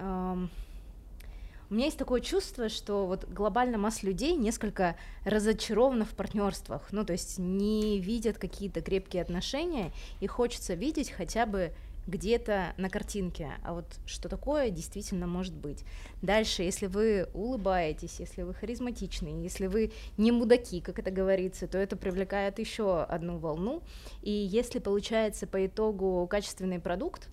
у 1.72 1.74
меня 1.74 1.86
есть 1.86 1.96
такое 1.96 2.20
чувство, 2.20 2.68
что 2.68 3.06
вот 3.06 3.24
глобально 3.24 3.78
масса 3.78 4.04
людей 4.04 4.36
несколько 4.36 4.94
разочарована 5.24 6.04
в 6.04 6.10
партнерствах, 6.10 6.86
ну 6.92 7.02
то 7.02 7.14
есть 7.14 7.38
не 7.38 7.98
видят 7.98 8.36
какие-то 8.36 8.82
крепкие 8.82 9.22
отношения, 9.22 9.90
и 10.20 10.26
хочется 10.26 10.74
видеть 10.74 11.10
хотя 11.10 11.46
бы 11.46 11.72
где-то 12.06 12.74
на 12.76 12.90
картинке, 12.90 13.52
а 13.64 13.72
вот 13.72 13.86
что 14.04 14.28
такое 14.28 14.68
действительно 14.68 15.26
может 15.26 15.54
быть. 15.54 15.82
Дальше, 16.20 16.62
если 16.62 16.88
вы 16.88 17.26
улыбаетесь, 17.32 18.20
если 18.20 18.42
вы 18.42 18.52
харизматичны, 18.52 19.42
если 19.42 19.66
вы 19.66 19.92
не 20.18 20.30
мудаки, 20.30 20.82
как 20.82 20.98
это 20.98 21.10
говорится, 21.10 21.68
то 21.68 21.78
это 21.78 21.96
привлекает 21.96 22.58
еще 22.58 23.02
одну 23.02 23.38
волну. 23.38 23.82
И 24.20 24.30
если 24.30 24.78
получается 24.78 25.46
по 25.46 25.64
итогу 25.64 26.26
качественный 26.26 26.80
продукт, 26.80 27.30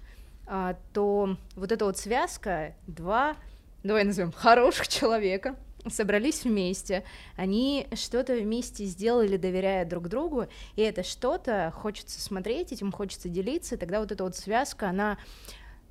а, 0.47 0.77
то 0.93 1.35
вот 1.57 1.73
эта 1.73 1.83
вот 1.83 1.97
связка 1.97 2.73
два 2.87 3.35
давай 3.83 4.03
назовем, 4.03 4.31
хороших 4.31 4.87
человека, 4.87 5.55
собрались 5.87 6.43
вместе, 6.43 7.03
они 7.35 7.87
что-то 7.93 8.35
вместе 8.35 8.85
сделали, 8.85 9.37
доверяя 9.37 9.85
друг 9.85 10.09
другу, 10.09 10.47
и 10.75 10.81
это 10.81 11.03
что-то 11.03 11.71
хочется 11.75 12.21
смотреть, 12.21 12.71
этим 12.71 12.91
хочется 12.91 13.29
делиться, 13.29 13.75
и 13.75 13.77
тогда 13.77 13.99
вот 13.99 14.11
эта 14.11 14.23
вот 14.23 14.35
связка, 14.35 14.89
она 14.89 15.17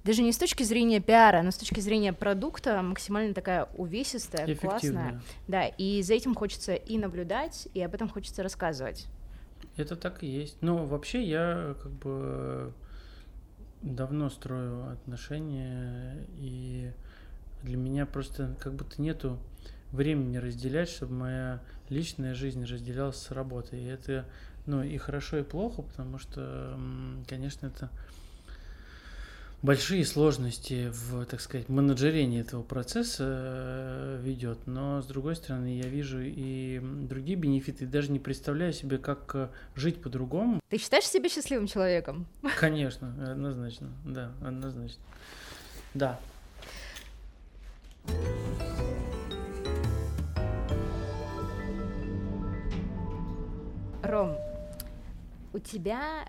даже 0.05 0.23
не 0.23 0.33
с 0.33 0.39
точки 0.39 0.63
зрения 0.63 1.01
пиара, 1.01 1.43
но 1.43 1.51
с 1.51 1.57
точки 1.57 1.81
зрения 1.81 2.13
продукта 2.13 2.81
максимально 2.83 3.35
такая 3.35 3.69
увесистая, 3.77 4.55
классная. 4.57 5.21
Да, 5.49 5.67
и 5.67 6.03
за 6.03 6.15
этим 6.15 6.35
хочется 6.35 6.75
и 6.75 6.99
наблюдать, 6.99 7.69
и 7.75 7.83
об 7.83 7.95
этом 7.95 8.09
хочется 8.09 8.43
рассказывать. 8.43 9.07
Это 9.77 9.97
так 9.97 10.23
и 10.23 10.27
есть. 10.27 10.57
Ну, 10.61 10.85
вообще 10.85 11.23
я 11.23 11.75
как 11.83 11.93
бы 11.93 12.73
давно 13.83 14.31
строю 14.31 14.91
отношения 14.91 16.27
и 16.37 16.91
для 17.63 17.77
меня 17.77 18.07
просто 18.07 18.55
как 18.61 18.75
будто 18.75 19.01
нету 19.01 19.39
времени 19.93 20.37
разделять, 20.37 20.89
чтобы 20.89 21.15
моя 21.15 21.61
личная 21.89 22.35
жизнь 22.35 22.65
разделялась 22.65 23.17
с 23.17 23.31
работой. 23.31 23.81
И 23.81 23.87
это, 23.87 24.25
ну, 24.67 24.83
и 24.83 24.97
хорошо, 24.99 25.39
и 25.39 25.43
плохо, 25.43 25.83
потому 25.83 26.19
что, 26.19 26.79
конечно, 27.27 27.67
это 27.67 27.91
большие 29.63 30.05
сложности 30.05 30.91
в, 30.91 31.25
так 31.27 31.41
сказать, 31.41 31.69
менеджерении 31.69 32.41
этого 32.41 32.63
процесса 32.63 33.25
э, 33.27 34.21
ведет, 34.23 34.67
но 34.67 35.03
с 35.03 35.07
другой 35.07 35.37
стороны 35.37 35.79
я 35.79 35.89
вижу 35.89 36.21
и 36.21 36.81
другие 36.81 37.37
бенефиты, 37.37 37.85
и 37.85 37.87
даже 37.87 38.13
не 38.13 38.21
представляю 38.21 38.73
себе, 38.73 38.99
как 38.99 39.35
э, 39.35 39.49
жить 39.75 40.01
по-другому. 40.01 40.61
Ты 40.69 40.79
считаешь 40.79 41.07
себя 41.07 41.29
счастливым 41.29 41.67
человеком? 41.67 42.27
Конечно, 42.59 43.15
однозначно, 43.33 43.89
да, 44.05 44.33
однозначно. 44.43 45.03
Да, 45.95 46.21
Ром, 54.03 54.37
у 55.53 55.59
тебя 55.59 56.29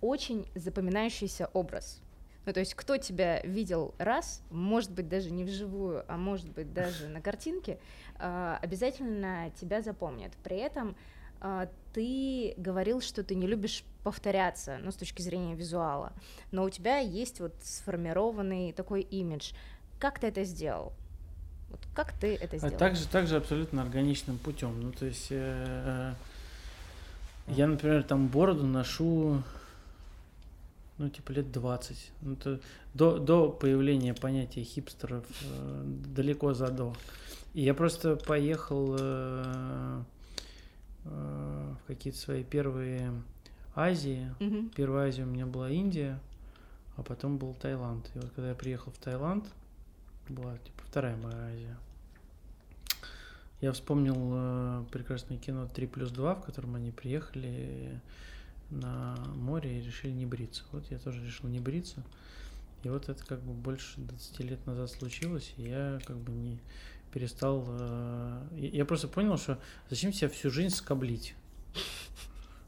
очень 0.00 0.46
запоминающийся 0.54 1.50
образ. 1.52 2.00
Ну, 2.46 2.52
то 2.52 2.60
есть, 2.60 2.74
кто 2.74 2.96
тебя 2.96 3.40
видел 3.42 3.94
раз, 3.98 4.42
может 4.50 4.90
быть, 4.90 5.08
даже 5.08 5.30
не 5.30 5.44
вживую, 5.44 6.04
а 6.08 6.16
может 6.16 6.48
быть, 6.48 6.72
даже 6.72 7.08
на 7.08 7.20
картинке, 7.20 7.78
а, 8.18 8.58
обязательно 8.62 9.52
тебя 9.60 9.82
запомнят. 9.82 10.32
При 10.42 10.56
этом 10.56 10.96
а, 11.40 11.68
ты 11.92 12.54
говорил, 12.56 13.00
что 13.00 13.22
ты 13.22 13.34
не 13.34 13.46
любишь 13.46 13.84
повторяться, 14.02 14.78
ну, 14.82 14.90
с 14.90 14.96
точки 14.96 15.20
зрения 15.20 15.54
визуала, 15.54 16.12
но 16.52 16.64
у 16.64 16.70
тебя 16.70 16.98
есть 16.98 17.40
вот 17.40 17.54
сформированный 17.62 18.72
такой 18.72 19.02
имидж. 19.02 19.52
Как 19.98 20.18
ты 20.18 20.28
это 20.28 20.44
сделал? 20.44 20.94
Вот 21.70 21.80
как 21.94 22.12
ты 22.12 22.34
это 22.34 22.58
сделал? 22.58 22.74
А 22.74 22.78
также, 22.78 23.06
также 23.06 23.36
абсолютно 23.36 23.82
органичным 23.82 24.38
путем. 24.38 24.80
Ну, 24.80 24.92
то 24.92 25.06
есть 25.06 25.28
э, 25.30 26.14
э, 27.46 27.52
я, 27.52 27.66
например, 27.66 28.02
там 28.02 28.28
бороду 28.28 28.66
ношу, 28.66 29.42
ну, 30.98 31.08
типа 31.08 31.32
лет 31.32 31.50
20. 31.50 32.12
Ну, 32.22 32.36
то, 32.36 32.60
до, 32.94 33.18
до 33.18 33.48
появления 33.50 34.14
понятия 34.14 34.62
хипстеров 34.62 35.24
э, 35.42 35.82
далеко 36.14 36.54
задо. 36.54 36.94
И 37.54 37.62
я 37.62 37.74
просто 37.74 38.16
поехал 38.16 38.96
э, 38.98 40.02
э, 41.04 41.74
в 41.82 41.86
какие-то 41.86 42.18
свои 42.18 42.44
первые 42.44 43.12
Азии. 43.74 44.32
Mm-hmm. 44.40 44.74
Первая 44.74 45.08
Азия 45.08 45.22
у 45.22 45.26
меня 45.26 45.46
была 45.46 45.70
Индия, 45.70 46.20
а 46.96 47.02
потом 47.02 47.38
был 47.38 47.54
Таиланд. 47.54 48.10
И 48.14 48.18
вот 48.18 48.30
когда 48.34 48.50
я 48.50 48.54
приехал 48.54 48.92
в 48.92 48.98
Таиланд, 48.98 49.44
была 50.30 50.56
типа 50.58 50.82
вторая 50.88 51.16
моя 51.16 51.36
Азия. 51.36 51.76
Я 53.60 53.72
вспомнил 53.72 54.16
э, 54.16 54.84
прекрасное 54.90 55.36
кино 55.36 55.68
3 55.68 55.86
плюс 55.86 56.10
2, 56.10 56.34
в 56.34 56.44
котором 56.44 56.76
они 56.76 56.92
приехали 56.92 58.00
на 58.70 59.16
море 59.34 59.78
и 59.78 59.82
решили 59.82 60.12
не 60.12 60.24
бриться. 60.24 60.62
Вот 60.72 60.90
я 60.90 60.98
тоже 60.98 61.22
решил 61.24 61.48
не 61.48 61.60
бриться. 61.60 62.02
И 62.82 62.88
вот 62.88 63.08
это 63.08 63.22
как 63.26 63.42
бы 63.42 63.52
больше 63.52 64.00
20 64.00 64.40
лет 64.40 64.66
назад 64.66 64.90
случилось, 64.90 65.52
и 65.58 65.64
я 65.64 66.00
как 66.06 66.16
бы 66.16 66.32
не 66.32 66.58
перестал... 67.12 67.66
Э, 67.68 68.42
я 68.52 68.84
просто 68.86 69.08
понял, 69.08 69.36
что 69.36 69.58
зачем 69.90 70.12
себя 70.12 70.30
всю 70.30 70.50
жизнь 70.50 70.74
скоблить? 70.74 71.34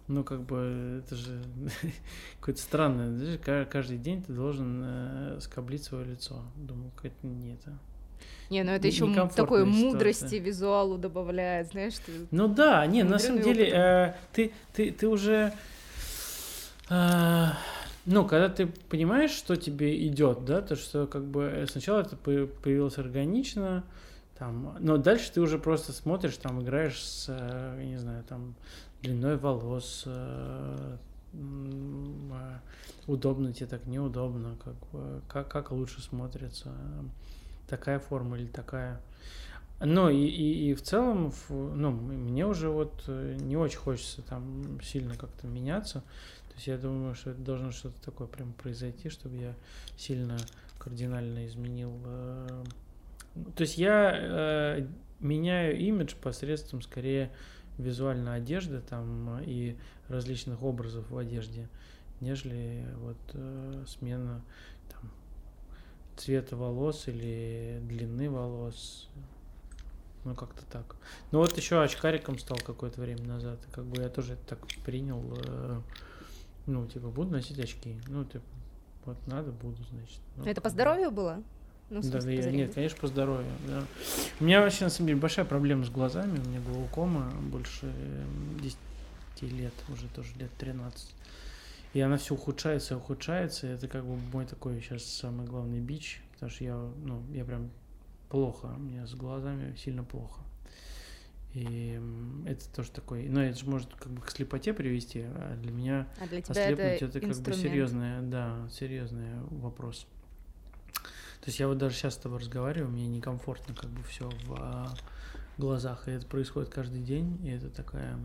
Ну, 0.08 0.24
как 0.24 0.42
бы, 0.42 1.02
это 1.04 1.14
же 1.14 1.42
какое-то 2.40 2.60
странное. 2.60 3.38
Каждый 3.66 3.98
день 3.98 4.22
ты 4.22 4.32
должен 4.32 4.82
э, 4.84 5.38
скоблить 5.40 5.84
свое 5.84 6.04
лицо. 6.04 6.42
Думаю, 6.56 6.90
какая-то 6.96 7.26
не 7.26 7.54
это. 7.54 7.78
Не, 8.50 8.64
ну 8.64 8.72
это 8.72 8.86
еще 8.86 9.28
такой 9.34 9.64
мудрости 9.64 10.34
визуалу 10.36 10.98
добавляет, 10.98 11.68
знаешь, 11.68 11.94
что. 11.94 12.12
Ну 12.30 12.48
да, 12.48 12.86
не, 12.86 13.02
на 13.02 13.18
самом 13.18 13.42
деле, 13.42 13.68
э, 13.68 14.14
ты, 14.32 14.52
ты, 14.74 14.92
ты 14.92 15.08
уже. 15.08 15.52
Э, 16.90 17.48
ну, 18.04 18.26
когда 18.26 18.48
ты 18.48 18.66
понимаешь, 18.66 19.30
что 19.30 19.56
тебе 19.56 20.06
идет, 20.06 20.44
да, 20.44 20.60
то 20.60 20.76
что 20.76 21.06
как 21.06 21.24
бы 21.24 21.44
э, 21.44 21.66
сначала 21.66 22.00
это 22.00 22.16
появилось 22.16 22.98
органично, 22.98 23.84
там, 24.38 24.76
но 24.80 24.96
дальше 24.96 25.32
ты 25.32 25.40
уже 25.40 25.58
просто 25.58 25.92
смотришь, 25.92 26.36
там 26.36 26.60
играешь 26.62 27.00
с, 27.00 27.26
э, 27.28 27.76
я 27.78 27.84
не 27.84 27.96
знаю, 27.96 28.24
там 28.28 28.54
длиной 29.02 29.36
волос, 29.36 30.04
э, 30.06 30.96
э, 31.34 32.58
удобно 33.06 33.52
тебе 33.52 33.66
так, 33.66 33.86
неудобно, 33.86 34.56
как, 34.64 34.74
как, 35.28 35.48
как 35.48 35.70
лучше 35.72 36.00
смотрится, 36.00 36.72
такая 37.68 37.98
форма 37.98 38.38
или 38.38 38.46
такая. 38.46 39.00
Ну 39.80 40.08
и, 40.08 40.24
и, 40.24 40.70
и 40.70 40.74
в 40.74 40.82
целом, 40.82 41.32
ну, 41.48 41.90
мне 41.90 42.46
уже 42.46 42.68
вот 42.68 43.02
э, 43.08 43.36
не 43.40 43.56
очень 43.56 43.78
хочется 43.78 44.22
там 44.22 44.80
сильно 44.80 45.16
как-то 45.16 45.48
меняться. 45.48 46.00
То 46.48 46.54
есть 46.54 46.66
я 46.68 46.78
думаю, 46.78 47.14
что 47.16 47.30
это 47.30 47.40
должно 47.40 47.72
что-то 47.72 48.00
такое 48.02 48.28
прям 48.28 48.52
произойти, 48.52 49.08
чтобы 49.08 49.36
я 49.36 49.54
сильно 49.96 50.36
кардинально 50.78 51.46
изменил. 51.46 51.92
То 53.56 53.62
есть 53.62 53.78
я 53.78 54.86
меняю 55.18 55.78
имидж 55.78 56.14
посредством 56.16 56.82
скорее 56.82 57.30
визуальной 57.78 58.36
одежды 58.36 58.80
там 58.80 59.40
и 59.40 59.76
различных 60.08 60.62
образов 60.62 61.10
в 61.10 61.16
одежде, 61.16 61.68
нежели 62.20 62.86
вот 62.98 63.16
э, 63.34 63.84
смена 63.86 64.42
там, 64.90 65.10
цвета 66.16 66.56
волос 66.56 67.08
или 67.08 67.80
длины 67.88 68.30
волос. 68.30 69.08
Ну, 70.24 70.36
как-то 70.36 70.64
так. 70.66 70.94
Ну, 71.32 71.38
вот 71.38 71.56
еще 71.56 71.82
очкариком 71.82 72.38
стал 72.38 72.58
какое-то 72.58 73.00
время 73.00 73.24
назад. 73.24 73.58
И 73.68 73.72
как 73.72 73.84
бы 73.84 74.00
я 74.00 74.08
тоже 74.08 74.34
это 74.34 74.56
так 74.56 74.66
принял. 74.84 75.20
Э, 75.46 75.80
ну, 76.66 76.86
типа, 76.86 77.08
буду 77.08 77.30
носить 77.32 77.58
очки. 77.58 77.96
Ну, 78.06 78.24
типа, 78.24 78.44
вот 79.04 79.16
надо, 79.26 79.50
буду, 79.50 79.82
значит. 79.90 80.20
Ну, 80.36 80.46
это 80.46 80.60
по 80.60 80.70
здоровью 80.70 81.10
было? 81.10 81.42
Ну, 81.92 82.00
да, 82.02 82.20
да, 82.22 82.30
я, 82.30 82.50
нет, 82.50 82.72
конечно, 82.74 82.98
по 82.98 83.06
здоровью. 83.06 83.52
Да. 83.66 83.84
У 84.40 84.44
меня 84.44 84.62
вообще, 84.62 84.84
на 84.84 84.90
самом 84.90 85.08
деле, 85.08 85.20
большая 85.20 85.44
проблема 85.44 85.84
с 85.84 85.90
глазами. 85.90 86.38
У 86.38 86.48
меня 86.48 86.60
глаукома 86.60 87.30
больше 87.50 87.92
10 88.62 88.78
лет, 89.52 89.74
уже 89.90 90.08
тоже 90.08 90.30
лет 90.38 90.50
13. 90.58 91.14
И 91.92 92.00
она 92.00 92.16
все 92.16 92.32
ухудшается 92.32 92.94
и 92.94 92.96
ухудшается. 92.96 93.66
И 93.66 93.70
это 93.70 93.88
как 93.88 94.06
бы 94.06 94.16
мой 94.32 94.46
такой 94.46 94.80
сейчас 94.80 95.04
самый 95.04 95.46
главный 95.46 95.80
бич. 95.80 96.22
Потому 96.32 96.50
что 96.50 96.64
я, 96.64 96.76
ну, 96.76 97.22
я 97.34 97.44
прям 97.44 97.70
плохо. 98.30 98.72
У 98.74 98.80
меня 98.80 99.06
с 99.06 99.14
глазами 99.14 99.76
сильно 99.76 100.02
плохо. 100.02 100.40
И 101.52 102.00
это 102.46 102.66
тоже 102.74 102.90
такой, 102.90 103.28
ну 103.28 103.40
это 103.40 103.58
же 103.58 103.66
может 103.66 103.94
как 103.96 104.10
бы 104.10 104.22
к 104.22 104.30
слепоте 104.30 104.72
привести, 104.72 105.20
а 105.20 105.54
для 105.60 105.70
меня 105.70 106.08
а 106.18 106.26
для 106.26 106.40
тебя 106.40 106.50
ослепнуть 106.50 107.02
это, 107.02 107.18
это 107.18 107.20
как 107.20 107.36
бы 107.36 107.52
серьезный, 107.52 108.22
да, 108.22 108.66
серьезный 108.70 109.34
вопрос. 109.50 110.06
То 111.42 111.48
есть 111.48 111.58
я 111.58 111.68
вот 111.68 111.76
даже 111.76 111.94
сейчас 111.94 112.14
с 112.14 112.18
тобой 112.18 112.38
разговариваю, 112.38 112.90
мне 112.90 113.06
некомфортно 113.06 113.74
как 113.74 113.90
бы 113.90 114.02
все 114.04 114.30
в 114.46 114.54
а, 114.58 114.94
глазах, 115.58 116.08
и 116.08 116.12
это 116.12 116.26
происходит 116.26 116.70
каждый 116.70 117.02
день, 117.02 117.38
и 117.44 117.50
это 117.50 117.68
такая 117.68 118.16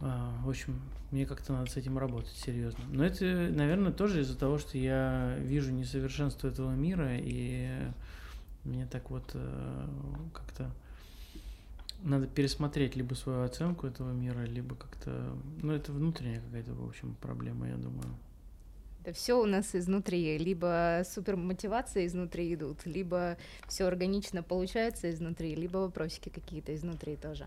а, 0.00 0.34
в 0.42 0.48
общем, 0.48 0.80
мне 1.10 1.26
как-то 1.26 1.52
надо 1.52 1.70
с 1.70 1.76
этим 1.76 1.98
работать 1.98 2.34
серьезно. 2.34 2.82
Но 2.88 3.04
это, 3.04 3.24
наверное, 3.24 3.92
тоже 3.92 4.22
из-за 4.22 4.36
того, 4.36 4.58
что 4.58 4.78
я 4.78 5.36
вижу 5.38 5.72
несовершенство 5.72 6.48
этого 6.48 6.72
мира, 6.72 7.16
и 7.18 7.68
мне 8.64 8.86
так 8.86 9.10
вот 9.10 9.30
э, 9.34 9.88
как-то 10.32 10.70
надо 12.02 12.26
пересмотреть 12.26 12.96
либо 12.96 13.12
свою 13.12 13.42
оценку 13.42 13.86
этого 13.86 14.10
мира, 14.10 14.40
либо 14.40 14.74
как-то... 14.74 15.36
Ну, 15.62 15.72
это 15.72 15.92
внутренняя 15.92 16.40
какая-то, 16.40 16.72
в 16.72 16.88
общем, 16.88 17.14
проблема, 17.20 17.68
я 17.68 17.76
думаю. 17.76 18.08
Это 19.02 19.16
все 19.16 19.40
у 19.40 19.46
нас 19.46 19.74
изнутри, 19.74 20.36
либо 20.36 21.02
супер 21.06 21.36
мотивация 21.36 22.06
изнутри 22.06 22.54
идут, 22.54 22.84
либо 22.84 23.38
все 23.66 23.84
органично 23.86 24.42
получается 24.42 25.10
изнутри, 25.10 25.54
либо 25.54 25.78
вопросики 25.78 26.28
какие-то 26.28 26.74
изнутри 26.74 27.16
тоже. 27.16 27.46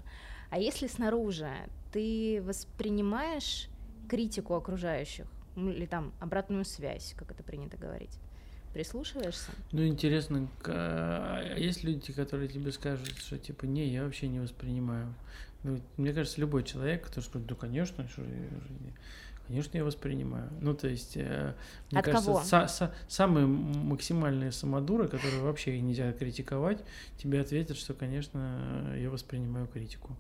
А 0.50 0.58
если 0.58 0.88
снаружи 0.88 1.52
ты 1.92 2.42
воспринимаешь 2.44 3.68
критику 4.10 4.56
окружающих 4.56 5.28
или 5.56 5.86
там 5.86 6.12
обратную 6.20 6.66
связь, 6.66 7.14
как 7.18 7.32
это 7.32 7.44
принято 7.44 7.78
говорить? 7.78 8.18
Прислушиваешься? 8.74 9.52
Ну, 9.72 9.86
интересно, 9.86 10.48
а 10.66 11.56
есть 11.58 11.84
люди, 11.84 12.12
которые 12.12 12.50
тебе 12.50 12.72
скажут, 12.72 13.16
что 13.20 13.38
типа, 13.38 13.66
не, 13.66 13.88
я 13.88 14.04
вообще 14.04 14.28
не 14.28 14.40
воспринимаю. 14.40 15.14
Ну, 15.62 15.80
мне 15.98 16.12
кажется, 16.12 16.42
любой 16.42 16.64
человек, 16.64 17.06
который 17.06 17.24
скажет, 17.24 17.48
да, 17.48 17.54
конечно, 17.56 18.08
что 18.10 18.24
Конечно, 19.48 19.78
я 19.78 19.84
воспринимаю. 19.84 20.50
Ну, 20.62 20.74
то 20.74 20.88
есть, 20.88 21.14
э, 21.16 21.54
мне 21.92 22.00
От 22.00 22.06
кажется, 22.06 22.26
кого? 22.28 22.42
Са- 22.42 22.68
са- 22.68 22.92
самые 23.10 23.46
максимальные 23.46 24.54
самодуры, 24.54 25.08
которые 25.10 25.42
вообще 25.42 25.80
нельзя 25.82 26.14
критиковать, 26.14 26.80
тебе 27.18 27.42
ответят, 27.42 27.78
что, 27.78 27.94
конечно, 27.94 28.96
я 28.98 29.10
воспринимаю 29.10 29.68
критику. 29.68 30.16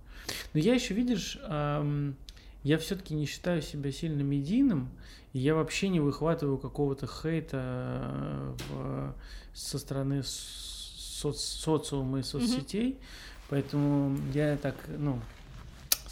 Но 0.54 0.60
я 0.60 0.74
еще, 0.74 0.94
видишь, 0.94 1.40
эм, 1.44 2.18
я 2.64 2.78
все-таки 2.78 3.14
не 3.14 3.26
считаю 3.26 3.62
себя 3.62 3.92
сильно 3.92 4.22
медийным, 4.22 4.90
и 5.32 5.40
я 5.40 5.56
вообще 5.56 5.88
не 5.88 6.02
выхватываю 6.02 6.58
какого-то 6.58 7.08
хейта 7.08 7.60
э, 7.62 8.56
в, 8.70 9.16
со 9.54 9.80
стороны 9.80 10.22
соц, 10.24 11.40
социума 11.40 12.20
и 12.20 12.24
соцсетей, 12.24 12.92
mm-hmm. 12.92 13.46
поэтому 13.50 14.18
я 14.34 14.58
так, 14.58 14.76
ну, 14.98 15.22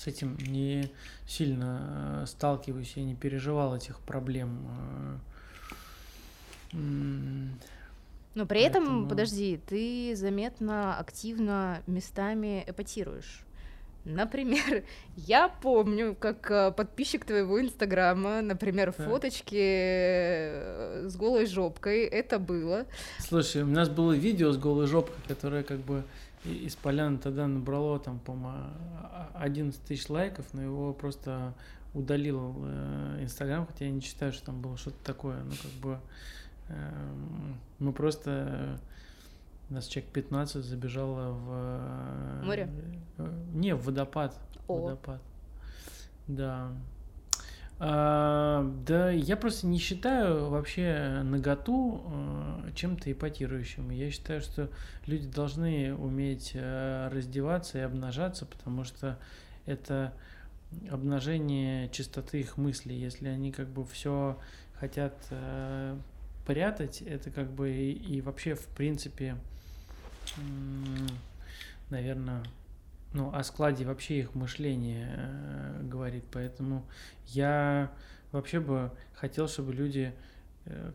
с 0.01 0.07
этим 0.07 0.35
не 0.47 0.89
сильно 1.27 2.23
э, 2.23 2.25
сталкиваюсь, 2.25 2.93
я 2.95 3.03
не 3.03 3.13
переживал 3.13 3.75
этих 3.75 3.99
проблем. 3.99 4.67
Э, 6.73 6.77
Но 8.33 8.45
при 8.47 8.61
Поэтому... 8.61 8.85
этом, 8.85 9.07
подожди, 9.07 9.59
ты 9.67 10.15
заметно 10.15 10.97
активно 10.97 11.83
местами 11.85 12.63
эпатируешь. 12.65 13.41
Например, 14.03 14.83
я 15.17 15.49
помню, 15.49 16.15
как 16.19 16.49
э, 16.49 16.71
подписчик 16.71 17.23
твоего 17.23 17.61
инстаграма, 17.61 18.41
например, 18.41 18.93
так. 18.93 19.05
фоточки 19.05 19.59
с 21.07 21.15
голой 21.15 21.45
жопкой, 21.45 22.05
это 22.05 22.39
было. 22.39 22.87
Слушай, 23.19 23.61
у 23.61 23.67
нас 23.67 23.87
было 23.87 24.13
видео 24.13 24.51
с 24.51 24.57
голой 24.57 24.87
жопкой, 24.87 25.21
которое 25.27 25.61
как 25.61 25.77
бы 25.81 26.03
из 26.43 26.75
поляны 26.75 27.17
тогда 27.17 27.47
набрало 27.47 27.99
там, 27.99 28.19
по-моему, 28.19 28.69
11 29.35 29.81
тысяч 29.83 30.09
лайков, 30.09 30.45
но 30.53 30.61
его 30.61 30.93
просто 30.93 31.53
удалил 31.93 32.55
э, 32.63 33.19
Инстаграм, 33.21 33.67
хотя 33.67 33.85
я 33.85 33.91
не 33.91 34.01
считаю, 34.01 34.31
что 34.31 34.45
там 34.45 34.61
было 34.61 34.77
что-то 34.77 35.03
такое. 35.03 35.43
Ну, 35.43 35.51
как 35.51 35.71
бы 35.81 35.99
э, 36.69 37.13
мы 37.79 37.91
просто 37.93 38.79
у 39.69 39.73
нас 39.73 39.87
человек 39.87 40.11
15 40.11 40.63
забежало 40.65 41.31
в... 41.31 41.47
Э, 41.49 42.43
Море? 42.43 42.69
Э, 43.17 43.33
не, 43.53 43.73
в 43.73 43.85
водопад. 43.85 44.37
О. 44.67 44.81
Водопад. 44.81 45.21
Да. 46.27 46.71
А, 47.79 48.69
да, 48.85 49.09
я 49.09 49.37
просто 49.37 49.67
не 49.67 49.79
считаю 49.79 50.49
вообще 50.49 51.21
наготу 51.23 52.03
чем-то 52.75 53.11
эпатирующим. 53.11 53.89
Я 53.91 54.11
считаю, 54.11 54.41
что 54.41 54.69
люди 55.05 55.27
должны 55.27 55.93
уметь 55.93 56.53
а, 56.55 57.09
раздеваться 57.09 57.79
и 57.79 57.81
обнажаться, 57.81 58.45
потому 58.45 58.83
что 58.83 59.19
это 59.65 60.13
обнажение 60.89 61.89
чистоты 61.89 62.39
их 62.39 62.57
мыслей. 62.57 62.95
Если 62.95 63.27
они 63.27 63.51
как 63.51 63.67
бы 63.69 63.85
все 63.85 64.39
хотят 64.75 65.15
а, 65.31 65.99
прятать, 66.45 67.01
это 67.01 67.31
как 67.31 67.51
бы 67.51 67.71
и, 67.71 68.21
вообще 68.21 68.55
в 68.55 68.65
принципе, 68.67 69.37
наверное, 71.89 72.43
ну, 73.13 73.33
о 73.33 73.43
складе 73.43 73.85
вообще 73.85 74.19
их 74.19 74.35
мышления 74.35 75.09
э, 75.15 75.81
говорит. 75.83 76.23
Поэтому 76.31 76.85
я 77.27 77.91
вообще 78.31 78.59
бы 78.59 78.91
хотел, 79.13 79.47
чтобы 79.47 79.73
люди 79.73 80.13
э, 80.65 80.91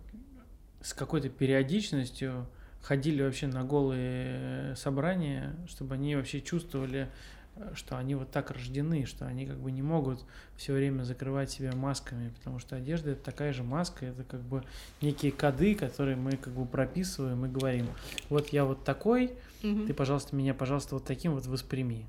с 0.80 0.94
какой-то 0.94 1.28
периодичностью 1.28 2.46
ходили 2.82 3.22
вообще 3.22 3.48
на 3.48 3.64
голые 3.64 4.76
собрания, 4.76 5.56
чтобы 5.66 5.94
они 5.94 6.14
вообще 6.14 6.40
чувствовали, 6.40 7.08
э, 7.56 7.72
что 7.74 7.98
они 7.98 8.14
вот 8.14 8.30
так 8.30 8.52
рождены, 8.52 9.06
что 9.06 9.26
они 9.26 9.46
как 9.46 9.58
бы 9.58 9.72
не 9.72 9.82
могут 9.82 10.24
все 10.56 10.72
время 10.72 11.02
закрывать 11.02 11.50
себя 11.50 11.72
масками, 11.72 12.28
потому 12.38 12.60
что 12.60 12.76
одежда 12.76 13.10
это 13.10 13.24
такая 13.24 13.52
же 13.52 13.64
маска, 13.64 14.06
это 14.06 14.22
как 14.22 14.40
бы 14.40 14.62
некие 15.00 15.32
коды, 15.32 15.74
которые 15.74 16.16
мы 16.16 16.32
как 16.36 16.52
бы 16.52 16.64
прописываем 16.64 17.44
и 17.46 17.48
говорим, 17.48 17.86
вот 18.28 18.48
я 18.50 18.64
вот 18.64 18.84
такой, 18.84 19.32
ты, 19.86 19.94
пожалуйста, 19.94 20.36
меня, 20.36 20.54
пожалуйста, 20.54 20.94
вот 20.94 21.04
таким 21.04 21.34
вот 21.34 21.46
восприми. 21.46 22.06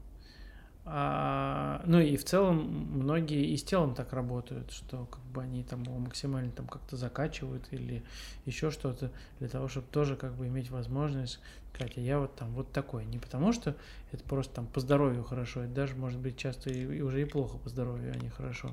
А, 0.89 1.82
ну 1.86 2.00
и 2.00 2.15
в 2.15 2.23
целом 2.23 2.88
многие 2.93 3.45
и 3.45 3.58
с 3.58 3.63
телом 3.63 3.93
так 3.93 4.13
работают, 4.13 4.71
что 4.71 5.06
как 5.06 5.21
бы 5.34 5.41
они 5.41 5.63
там 5.63 5.84
его 5.84 5.97
максимально 5.97 6.50
там 6.52 6.65
как-то 6.65 6.95
закачивают 6.95 7.67
или 7.71 8.04
еще 8.45 8.71
что-то 8.71 9.12
для 9.39 9.50
того, 9.50 9.67
чтобы 9.67 9.88
тоже 9.91 10.15
как 10.15 10.34
бы 10.36 10.47
иметь 10.47 10.71
возможность 10.71 11.39
сказать, 11.73 11.97
а 11.97 12.02
я 12.02 12.19
вот 12.19 12.36
там 12.36 12.54
вот 12.54 12.71
такой. 12.71 13.06
Не 13.06 13.19
потому 13.19 13.52
что 13.52 13.76
это 14.13 14.23
просто 14.23 14.56
там 14.56 14.67
по 14.67 14.80
здоровью 14.80 15.26
хорошо, 15.26 15.63
это 15.63 15.73
даже 15.73 15.95
может 15.95 16.19
быть 16.19 16.38
часто 16.38 16.69
и, 16.69 16.80
и 16.80 17.02
уже 17.02 17.21
и 17.21 17.26
плохо 17.26 17.58
по 17.58 17.67
здоровью, 17.67 18.13
а 18.15 18.17
не 18.17 18.30
хорошо. 18.30 18.71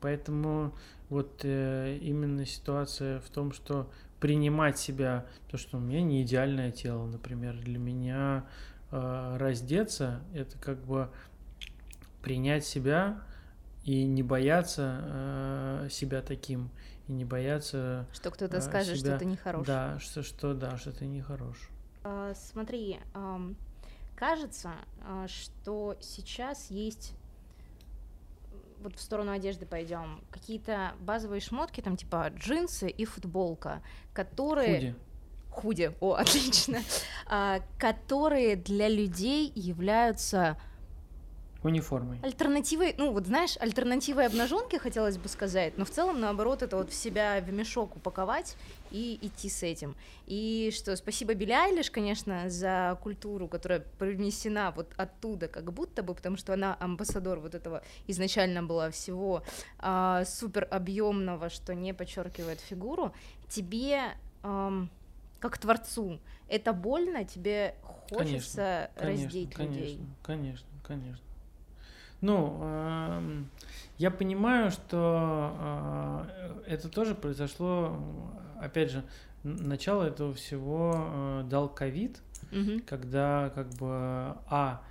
Поэтому 0.00 0.74
вот 1.08 1.40
э, 1.44 1.98
именно 2.00 2.46
ситуация 2.46 3.20
в 3.20 3.28
том, 3.30 3.52
что 3.52 3.90
принимать 4.20 4.78
себя, 4.78 5.26
то, 5.50 5.56
что 5.56 5.78
у 5.78 5.80
меня 5.80 6.00
не 6.00 6.22
идеальное 6.22 6.70
тело, 6.70 7.04
например, 7.06 7.56
для 7.58 7.78
меня 7.78 8.44
раздеться, 8.90 10.20
это 10.34 10.56
как 10.58 10.78
бы 10.84 11.10
принять 12.22 12.64
себя 12.64 13.22
и 13.84 14.04
не 14.04 14.22
бояться 14.22 15.00
э, 15.02 15.88
себя 15.90 16.22
таким, 16.22 16.70
и 17.06 17.12
не 17.12 17.24
бояться... 17.24 18.06
Что 18.12 18.30
кто-то 18.30 18.56
э, 18.56 18.60
скажет, 18.62 18.98
себя, 18.98 19.10
что 19.10 19.18
ты 19.18 19.24
нехорош. 19.26 19.66
Да, 19.66 19.98
что, 20.00 20.22
что, 20.22 20.54
да, 20.54 20.78
что 20.78 20.92
ты 20.92 21.06
нехорош. 21.06 21.68
Э, 22.02 22.32
смотри, 22.34 22.98
э, 23.14 23.38
кажется, 24.16 24.72
э, 25.02 25.26
что 25.28 25.96
сейчас 26.00 26.70
есть 26.70 27.14
вот 28.80 28.96
в 28.96 29.00
сторону 29.00 29.32
одежды 29.32 29.66
пойдем, 29.66 30.20
какие-то 30.30 30.92
базовые 31.00 31.40
шмотки, 31.40 31.80
там 31.80 31.96
типа 31.96 32.30
джинсы 32.34 32.88
и 32.88 33.04
футболка, 33.04 33.82
которые... 34.12 34.74
Худи. 34.76 34.94
Худи, 35.54 35.92
о, 36.00 36.14
отлично, 36.18 36.82
а, 37.26 37.60
которые 37.78 38.56
для 38.56 38.88
людей 38.88 39.52
являются 39.54 40.56
униформой. 41.64 42.18
Альтернативой, 42.22 42.94
ну 42.98 43.12
вот 43.12 43.26
знаешь, 43.26 43.56
альтернативой 43.58 44.26
обнаженке 44.26 44.78
хотелось 44.78 45.16
бы 45.16 45.28
сказать, 45.28 45.78
но 45.78 45.84
в 45.84 45.90
целом 45.90 46.20
наоборот 46.20 46.62
это 46.62 46.76
вот 46.76 46.90
в 46.90 46.94
себя 46.94 47.40
в 47.40 47.50
мешок 47.52 47.96
упаковать 47.96 48.56
и 48.90 49.18
идти 49.22 49.48
с 49.48 49.62
этим. 49.62 49.96
И 50.26 50.70
что 50.74 50.94
спасибо 50.96 51.34
Билли 51.34 51.52
Айлиш, 51.52 51.90
конечно, 51.90 52.50
за 52.50 52.98
культуру, 53.02 53.48
которая 53.48 53.80
привнесена 53.98 54.72
вот 54.72 54.92
оттуда, 54.96 55.48
как 55.48 55.72
будто 55.72 56.02
бы, 56.02 56.14
потому 56.14 56.36
что 56.36 56.52
она 56.52 56.76
амбассадор 56.78 57.40
вот 57.40 57.54
этого 57.54 57.82
изначально 58.06 58.62
была 58.62 58.90
всего 58.90 59.42
а, 59.78 60.24
супер 60.26 60.68
объемного, 60.70 61.48
что 61.48 61.74
не 61.74 61.94
подчеркивает 61.94 62.60
фигуру. 62.60 63.14
Тебе 63.48 64.12
ам, 64.42 64.90
как 65.44 65.58
творцу 65.58 66.20
это 66.48 66.72
больно, 66.72 67.22
тебе 67.26 67.74
хочется 68.08 68.88
конечно, 68.96 69.24
раздеть 69.26 69.52
конечно, 69.52 69.78
людей. 69.78 70.00
Конечно, 70.22 70.66
конечно. 70.82 71.22
Ну, 72.22 72.58
э, 72.62 73.42
я 73.98 74.10
понимаю, 74.10 74.70
что 74.70 76.24
э, 76.38 76.62
это 76.66 76.88
тоже 76.88 77.14
произошло, 77.14 78.00
опять 78.58 78.90
же, 78.90 79.04
начало 79.42 80.04
этого 80.04 80.32
всего 80.32 80.92
э, 80.96 81.42
дал 81.50 81.68
ковид, 81.68 82.22
Мгм. 82.50 82.80
когда 82.86 83.50
как 83.54 83.68
бы 83.74 83.88
а 84.48 84.82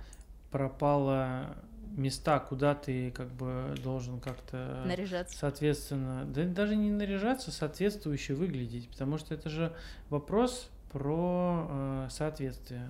пропало 0.52 1.56
места, 1.96 2.38
куда 2.40 2.74
ты 2.74 3.10
как 3.10 3.28
бы 3.28 3.74
должен 3.82 4.20
как-то 4.20 4.82
Наряжаться. 4.86 5.36
соответственно, 5.36 6.24
да 6.24 6.44
даже 6.44 6.76
не 6.76 6.90
наряжаться, 6.90 7.50
соответствующе 7.50 8.34
выглядеть, 8.34 8.88
потому 8.88 9.18
что 9.18 9.34
это 9.34 9.48
же 9.48 9.72
вопрос 10.10 10.68
про 10.92 11.66
э, 11.68 12.08
соответствие. 12.10 12.88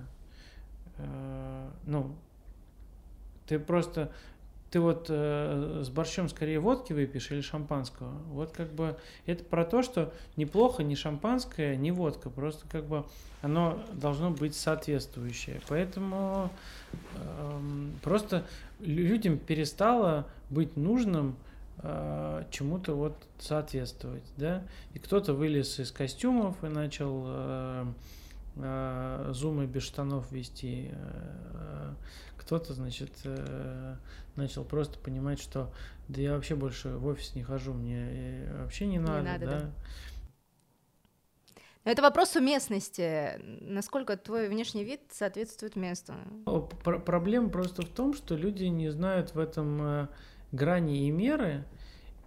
Э, 0.99 1.71
ну, 1.87 2.15
ты 3.47 3.59
просто, 3.59 4.11
ты 4.75 4.81
вот 4.81 5.07
э, 5.09 5.83
с 5.85 5.89
борщом 5.89 6.29
скорее 6.29 6.59
водки 6.59 6.93
выпьешь 6.93 7.31
или 7.31 7.43
шампанского. 7.43 8.11
Вот 8.33 8.51
как 8.51 8.72
бы 8.72 8.97
это 9.25 9.45
про 9.45 9.64
то, 9.64 9.83
что 9.83 10.12
неплохо 10.37 10.83
ни 10.83 10.97
шампанское, 10.97 11.77
ни 11.77 11.93
водка, 11.93 12.29
просто 12.29 12.66
как 12.68 12.85
бы 12.87 13.05
оно 13.41 13.81
должно 13.93 14.33
быть 14.33 14.57
соответствующее. 14.57 15.61
Поэтому 15.68 16.51
эм, 17.14 17.93
просто 18.03 18.45
лю- 18.81 19.07
людям 19.07 19.39
перестало 19.39 20.27
быть 20.51 20.77
нужным 20.77 21.37
э, 21.79 22.43
чему-то 22.51 22.97
вот 22.97 23.16
соответствовать, 23.39 24.25
да, 24.37 24.64
и 24.93 24.99
кто-то 24.99 25.35
вылез 25.35 25.79
из 25.79 25.93
костюмов 25.93 26.64
и 26.64 26.66
начал 26.66 27.22
э, 27.29 27.87
э, 28.57 29.31
зумы 29.35 29.66
без 29.66 29.85
штанов 29.85 30.33
вести, 30.33 30.91
э, 30.91 31.93
кто-то, 32.45 32.74
значит, 32.74 33.11
э, 33.24 33.97
начал 34.36 34.64
просто 34.64 34.99
понимать, 34.99 35.40
что 35.40 35.72
да 36.09 36.20
я 36.20 36.34
вообще 36.34 36.55
больше 36.55 36.90
в 36.90 37.07
офис 37.07 37.34
не 37.34 37.42
хожу, 37.42 37.72
мне 37.72 38.07
э, 38.09 38.62
вообще 38.62 38.86
не 38.86 38.99
надо, 38.99 39.22
надо, 39.22 39.47
да. 39.47 39.61
да. 39.61 39.70
Но 41.84 41.90
это 41.90 42.03
вопрос 42.03 42.34
уместности. 42.36 43.38
Насколько 43.61 44.16
твой 44.16 44.49
внешний 44.49 44.84
вид 44.84 45.01
соответствует 45.11 45.76
месту. 45.76 46.14
Пр- 46.82 47.01
Проблема 47.01 47.51
просто 47.51 47.82
в 47.82 47.88
том, 47.88 48.14
что 48.14 48.36
люди 48.36 48.64
не 48.64 48.90
знают 48.90 49.34
в 49.34 49.38
этом 49.38 49.82
э, 49.82 50.09
грани 50.53 51.07
и 51.07 51.11
меры. 51.11 51.64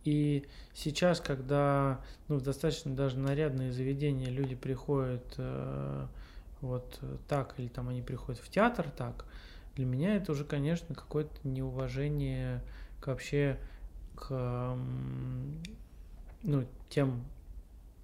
И 0.04 0.48
сейчас, 0.74 1.20
когда 1.20 2.02
ну, 2.28 2.38
в 2.38 2.42
достаточно 2.42 2.96
даже 2.96 3.20
нарядные 3.20 3.72
заведения 3.72 4.30
люди 4.30 4.56
приходят 4.56 5.34
э, 5.38 6.08
вот 6.62 7.00
так, 7.28 7.56
или 7.58 7.68
там 7.68 7.90
они 7.90 8.02
приходят 8.02 8.42
в 8.42 8.50
театр 8.50 8.90
так, 8.96 9.26
для 9.78 9.86
меня 9.86 10.16
это 10.16 10.32
уже, 10.32 10.44
конечно, 10.44 10.96
какое-то 10.96 11.36
неуважение 11.48 12.64
к 13.00 13.08
вообще 13.08 13.60
к 14.16 14.76
ну, 16.44 16.66
тем 16.90 17.24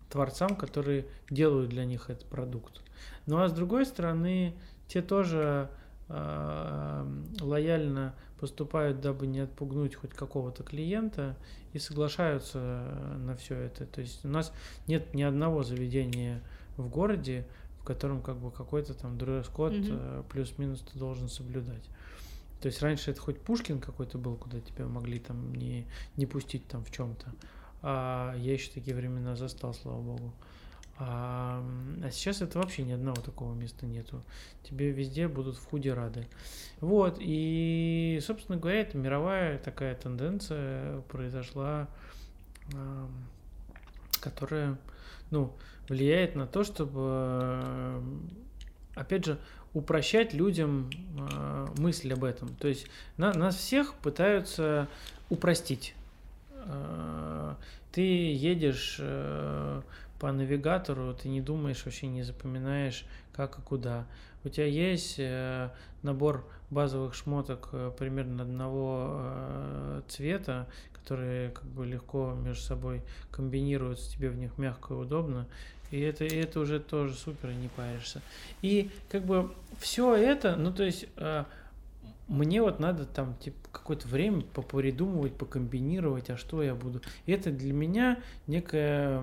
творцам, 0.09 0.55
которые 0.55 1.07
делают 1.31 1.71
для 1.71 1.85
них 1.85 2.11
этот 2.11 2.25
продукт. 2.27 2.81
Ну 3.25 3.41
а 3.41 3.47
с 3.47 3.51
другой 3.51 3.87
стороны, 3.87 4.53
те 4.87 5.01
тоже 5.01 5.69
э, 6.09 7.21
лояльно 7.41 8.13
поступают, 8.39 9.01
дабы 9.01 9.25
не 9.25 9.39
отпугнуть 9.39 9.95
хоть 9.95 10.11
какого-то 10.11 10.61
клиента 10.61 11.35
и 11.71 11.79
соглашаются 11.79 12.59
на 13.17 13.35
все 13.35 13.55
это. 13.55 13.87
То 13.87 14.01
есть 14.01 14.23
у 14.23 14.27
нас 14.27 14.53
нет 14.85 15.15
ни 15.15 15.23
одного 15.23 15.63
заведения 15.63 16.43
в 16.77 16.87
городе, 16.87 17.47
в 17.83 17.85
котором 17.85 18.21
как 18.21 18.37
бы 18.37 18.49
какой-то 18.49 18.93
там 18.93 19.17
дресс-код 19.17 19.73
Мгм. 19.73 19.87
э, 19.91 20.23
плюс-минус 20.29 20.85
ты 20.89 20.97
должен 20.97 21.27
соблюдать. 21.27 21.83
То 22.61 22.67
есть 22.67 22.81
раньше 22.81 23.11
это 23.11 23.19
хоть 23.19 23.41
Пушкин 23.41 23.81
какой-то 23.81 24.17
был, 24.17 24.37
куда 24.37 24.61
тебя 24.61 24.85
могли 24.85 25.19
там 25.19 25.53
не, 25.53 25.85
не 26.15 26.25
пустить 26.25 26.65
там 26.65 26.85
в 26.85 26.91
чем-то. 26.91 27.25
А 27.81 28.33
я 28.37 28.53
еще 28.53 28.71
такие 28.71 28.95
времена 28.95 29.35
застал, 29.35 29.73
слава 29.73 30.01
богу. 30.01 30.33
А, 30.97 31.61
а 32.01 32.09
сейчас 32.09 32.41
это 32.41 32.57
вообще 32.57 32.83
ни 32.83 32.93
одного 32.93 33.21
такого 33.21 33.53
места 33.53 33.85
нету. 33.85 34.23
Тебе 34.63 34.91
везде 34.91 35.27
будут 35.27 35.57
в 35.57 35.65
худе 35.65 35.93
рады. 35.93 36.25
Вот, 36.79 37.17
и, 37.19 38.17
собственно 38.25 38.57
говоря, 38.57 38.79
это 38.79 38.97
мировая 38.97 39.57
такая 39.57 39.93
тенденция 39.95 41.01
произошла, 41.01 41.89
которая, 44.23 44.77
ну, 45.31 45.53
влияет 45.89 46.35
на 46.35 46.47
то, 46.47 46.63
чтобы, 46.63 48.01
опять 48.95 49.25
же, 49.25 49.37
упрощать 49.73 50.33
людям 50.33 50.89
э, 51.17 51.67
мысль 51.77 52.13
об 52.13 52.23
этом. 52.23 52.49
То 52.55 52.67
есть 52.67 52.87
на- 53.17 53.33
нас 53.33 53.55
всех 53.55 53.95
пытаются 53.95 54.87
упростить. 55.29 55.95
Э, 56.65 57.55
Ты 57.91 58.01
едешь 58.01 58.97
э, 58.99 59.81
по 60.19 60.31
навигатору, 60.31 61.13
ты 61.13 61.27
не 61.29 61.41
думаешь, 61.41 61.83
вообще 61.85 62.07
не 62.07 62.23
запоминаешь, 62.23 63.05
как 63.33 63.59
и 63.59 63.61
куда. 63.61 64.05
У 64.45 64.49
тебя 64.49 64.65
есть 64.65 65.19
набор 66.01 66.43
базовых 66.69 67.13
шмоток 67.13 67.69
примерно 67.97 68.43
одного 68.43 70.01
цвета, 70.07 70.67
которые 71.03 71.49
как 71.51 71.65
бы 71.65 71.85
легко 71.85 72.33
между 72.33 72.63
собой 72.63 73.01
комбинируются, 73.29 74.11
тебе 74.11 74.29
в 74.29 74.37
них 74.37 74.57
мягко 74.57 74.93
и 74.93 74.97
удобно. 74.97 75.47
И 75.91 75.99
это, 75.99 76.23
и 76.25 76.35
это 76.35 76.59
уже 76.61 76.79
тоже 76.79 77.13
супер, 77.13 77.49
и 77.49 77.55
не 77.55 77.67
паришься. 77.67 78.21
И 78.61 78.89
как 79.09 79.25
бы 79.25 79.53
все 79.79 80.15
это, 80.15 80.55
ну 80.55 80.73
то 80.73 80.83
есть 80.83 81.05
э, 81.17 81.43
мне 82.27 82.61
вот 82.61 82.79
надо 82.79 83.05
там 83.05 83.35
типа 83.35 83.57
какое-то 83.71 84.07
время 84.07 84.41
попридумывать, 84.41 85.35
покомбинировать, 85.35 86.29
а 86.29 86.37
что 86.37 86.63
я 86.63 86.73
буду. 86.73 87.01
И 87.25 87.31
это 87.31 87.51
для 87.51 87.73
меня 87.73 88.19
некая 88.47 89.21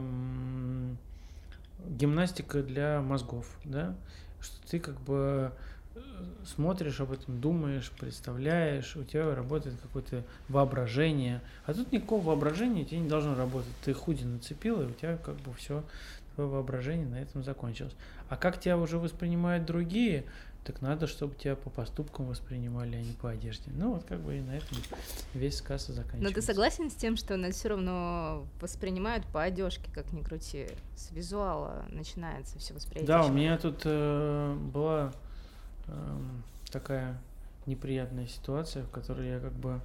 гимнастика 1.89 2.63
для 2.63 3.01
мозгов, 3.01 3.49
да, 3.65 3.97
что 4.41 4.55
ты 4.69 4.79
как 4.79 5.01
бы 5.01 5.53
смотришь 6.45 7.01
об 7.01 7.13
этом, 7.13 7.41
думаешь, 7.41 7.91
представляешь, 7.99 8.97
у 8.97 9.05
тебя 9.05 9.35
работает 9.35 9.77
какое-то 9.83 10.25
воображение, 10.49 11.41
а 11.67 11.75
тут 11.75 11.93
никакого 11.93 12.29
воображения 12.29 12.83
у 12.83 12.85
тебя 12.85 13.01
не 13.01 13.09
должно 13.09 13.35
работать. 13.35 13.73
Ты 13.85 13.95
худи 13.95 14.25
нацепил, 14.25 14.83
и 14.83 14.87
у 14.87 14.93
тебя 14.93 15.17
как 15.17 15.37
бы 15.37 15.53
все, 15.55 15.85
твое 16.35 16.49
воображение 16.49 17.07
на 17.07 17.21
этом 17.21 17.45
закончилось. 17.45 17.95
А 18.29 18.37
как 18.37 18.61
тебя 18.61 18.79
уже 18.79 18.99
воспринимают 18.99 19.67
другие, 19.67 20.25
так 20.65 20.83
надо, 20.83 21.07
чтобы 21.07 21.35
тебя 21.35 21.57
по 21.57 21.71
поступкам 21.71 22.27
воспринимали, 22.27 22.97
а 22.97 23.01
не 23.01 23.13
по 23.13 23.31
одежде. 23.31 23.71
Ну 23.75 23.95
вот 23.95 24.05
как 24.05 24.21
бы 24.21 24.37
и 24.37 24.41
на 24.41 24.57
этом 24.57 24.77
весь 25.33 25.57
сказ 25.57 25.87
заканчивается. 25.87 26.29
Но 26.29 26.31
ты 26.31 26.43
согласен 26.43 26.91
с 26.91 26.95
тем, 26.95 27.17
что 27.17 27.37
нас 27.37 27.55
все 27.55 27.71
равно 27.71 28.47
воспринимают 28.61 29.25
по 29.27 29.43
одежке, 29.43 29.91
как 29.93 30.13
ни 30.13 30.23
крути. 30.23 30.67
С 30.97 31.11
визуала 31.13 31.87
начинается 31.89 32.59
все 32.59 32.75
восприятие. 32.75 33.07
Да, 33.07 33.25
у 33.25 33.33
меня 33.33 33.57
тут 33.57 33.83
э, 33.85 34.55
была 34.73 35.13
эм, 35.91 36.43
такая 36.71 37.21
неприятная 37.67 38.27
ситуация, 38.27 38.85
в 38.85 38.91
которой 38.91 39.29
я 39.29 39.41
как 39.41 39.53
бы 39.53 39.81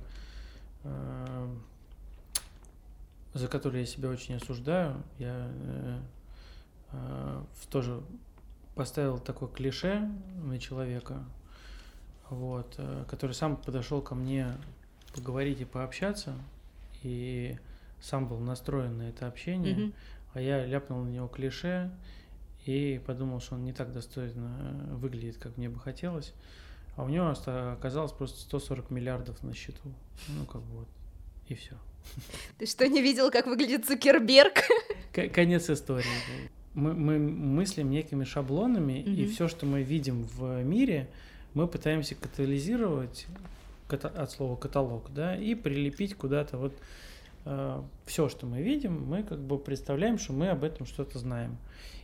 эм, 0.84 1.64
за 3.36 3.50
которую 3.50 3.82
я 3.82 3.86
себя 3.86 4.10
очень 4.10 4.36
осуждаю. 4.36 5.04
Я 5.20 5.52
э, 5.52 6.00
э, 6.94 7.44
тоже 7.70 8.02
поставил 8.76 9.20
такое 9.20 9.50
клише 9.50 10.10
на 10.42 10.58
человека, 10.58 11.24
вот, 12.30 12.76
э, 12.78 13.04
который 13.10 13.34
сам 13.34 13.58
подошел 13.58 14.02
ко 14.02 14.16
мне 14.16 14.54
поговорить 15.14 15.60
и 15.60 15.66
пообщаться, 15.66 16.34
и 17.04 17.58
сам 18.02 18.28
был 18.28 18.40
настроен 18.40 18.98
на 18.98 19.10
это 19.10 19.28
общение. 19.28 19.76
Мгм. 19.76 19.94
А 20.34 20.42
я 20.42 20.66
ляпнул 20.66 21.04
на 21.04 21.10
него 21.10 21.28
клише 21.28 21.92
и 22.66 23.00
подумал, 23.06 23.40
что 23.40 23.56
он 23.56 23.64
не 23.64 23.74
так 23.74 23.92
достойно 23.94 24.88
э, 24.90 24.96
выглядит, 24.96 25.38
как 25.38 25.58
мне 25.58 25.70
бы 25.70 25.80
хотелось. 25.80 26.34
А 26.96 27.04
у 27.04 27.10
него 27.10 27.34
оказалось 27.74 28.12
просто 28.12 28.40
140 28.40 28.90
миллиардов 28.90 29.42
на 29.44 29.54
счету. 29.54 29.82
Ну, 30.30 30.46
как 30.46 30.62
бы 30.62 30.78
вот. 30.80 30.88
И 31.48 31.56
все. 31.56 31.76
Ты 32.58 32.66
что, 32.66 32.88
не 32.88 33.02
видел, 33.02 33.30
как 33.32 33.46
выглядит 33.48 33.86
Цукерберг? 33.86 34.64
Конец 35.34 35.70
истории. 35.70 36.06
Мы, 36.74 36.94
мы 36.94 37.20
мыслим 37.20 37.90
некими 37.90 38.24
шаблонами, 38.26 39.02
и 39.02 39.24
Мгм. 39.24 39.32
все, 39.32 39.48
что 39.48 39.66
мы 39.66 39.82
видим 39.84 40.24
в 40.24 40.62
мире, 40.64 41.08
мы 41.54 41.68
пытаемся 41.68 42.16
катализировать 42.16 43.28
ката- 43.88 44.10
от 44.10 44.32
слова 44.32 44.56
каталог, 44.58 45.14
да, 45.14 45.36
и 45.38 45.56
прилепить 45.56 46.16
куда-то 46.16 46.58
вот 46.58 46.74
все, 48.06 48.30
что 48.30 48.46
мы 48.46 48.62
видим, 48.62 49.06
мы 49.08 49.24
как 49.24 49.40
бы 49.40 49.58
представляем, 49.58 50.18
что 50.18 50.34
мы 50.34 50.50
об 50.50 50.64
этом 50.64 50.86
что-то 50.86 51.20
знаем. 51.20 51.58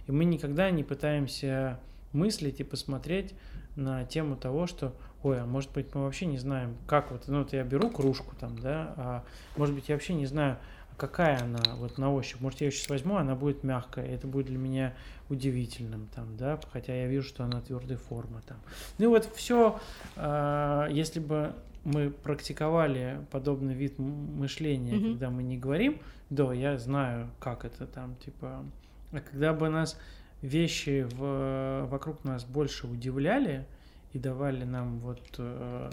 И 0.08 0.12
мы 0.12 0.26
никогда 0.26 0.70
не 0.72 0.84
пытаемся 0.84 1.80
мыслить 2.14 2.60
и 2.60 2.64
посмотреть 2.64 3.34
на 3.76 4.04
тему 4.04 4.36
того, 4.36 4.68
что, 4.68 4.94
ой, 5.24 5.42
а 5.42 5.46
может 5.46 5.72
быть 5.72 5.96
мы 5.96 6.04
вообще 6.04 6.26
не 6.26 6.38
знаем, 6.38 6.76
как 6.88 7.12
вот, 7.12 7.28
ну 7.28 7.40
вот 7.40 7.54
я 7.54 7.64
беру 7.64 7.90
кружку 7.90 8.36
там, 8.40 8.60
да, 8.60 8.94
а 8.98 9.24
может 9.56 9.74
быть 9.74 9.88
я 9.88 9.96
вообще 9.96 10.14
не 10.14 10.26
знаю, 10.26 10.58
а 10.92 10.96
какая 10.96 11.42
она 11.42 11.62
вот 11.78 11.98
на 11.98 12.14
ощупь. 12.14 12.42
Может 12.42 12.60
я 12.60 12.68
ее 12.68 12.72
сейчас 12.72 12.90
возьму, 12.90 13.16
она 13.16 13.34
будет 13.36 13.64
мягкая, 13.64 14.06
это 14.06 14.28
будет 14.28 14.48
для 14.48 14.58
меня 14.58 14.94
удивительным 15.30 16.10
там, 16.14 16.36
да, 16.36 16.60
хотя 16.74 16.94
я 16.94 17.08
вижу, 17.08 17.30
что 17.30 17.46
она 17.46 17.62
твердой 17.62 17.96
формы 17.96 18.42
там. 18.46 18.58
Ну 18.98 19.06
и 19.06 19.08
вот 19.08 19.30
все, 19.34 19.80
если 20.18 21.22
бы 21.22 21.54
мы 21.84 22.10
практиковали 22.12 23.26
подобный 23.32 23.74
вид 23.74 23.98
мышления, 23.98 24.94
Мгм. 24.96 25.12
когда 25.12 25.30
мы 25.30 25.44
не 25.44 25.58
говорим, 25.58 26.00
да, 26.30 26.54
я 26.54 26.78
знаю, 26.78 27.30
как 27.40 27.66
это 27.66 27.86
там, 27.88 28.16
типа, 28.18 28.64
а 29.12 29.20
когда 29.20 29.54
бы 29.54 29.70
нас 29.70 30.00
вещи 30.42 31.08
в, 31.12 31.88
вокруг 31.90 32.24
нас 32.24 32.46
больше 32.46 32.88
удивляли 32.88 33.66
и 34.14 34.20
давали 34.20 34.64
нам 34.64 35.00
вот 35.00 35.22
э, 35.38 35.90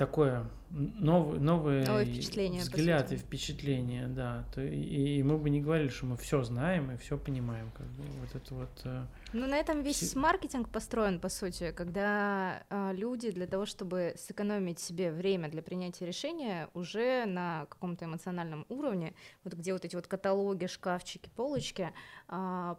такое 0.00 0.46
новое, 0.70 1.38
новое, 1.38 1.84
новое 1.84 2.06
впечатление, 2.06 2.62
взгляд 2.62 3.12
и 3.12 3.16
впечатление, 3.16 4.08
да. 4.08 4.46
То, 4.54 4.62
и, 4.62 5.18
и 5.18 5.22
мы 5.22 5.36
бы 5.36 5.50
не 5.50 5.60
говорили, 5.60 5.88
что 5.88 6.06
мы 6.06 6.16
все 6.16 6.42
знаем 6.42 6.90
и 6.90 6.96
все 6.96 7.18
понимаем, 7.18 7.70
как 7.72 7.86
бы 7.88 8.04
вот 8.04 8.34
это 8.34 8.54
вот. 8.54 8.70
Э, 8.84 9.04
ну 9.34 9.46
на 9.46 9.58
этом 9.58 9.82
весь 9.82 10.00
все... 10.00 10.18
маркетинг 10.18 10.70
построен, 10.70 11.20
по 11.20 11.28
сути, 11.28 11.72
когда 11.72 12.62
э, 12.70 12.92
люди 12.94 13.30
для 13.30 13.46
того, 13.46 13.66
чтобы 13.66 14.14
сэкономить 14.16 14.78
себе 14.78 15.12
время 15.12 15.50
для 15.50 15.60
принятия 15.60 16.06
решения, 16.06 16.70
уже 16.72 17.26
на 17.26 17.66
каком-то 17.66 18.06
эмоциональном 18.06 18.64
уровне, 18.70 19.12
вот 19.44 19.52
где 19.52 19.74
вот 19.74 19.84
эти 19.84 19.96
вот 19.96 20.06
каталоги, 20.06 20.64
шкафчики, 20.64 21.28
полочки, 21.36 21.92
э, 22.28 22.74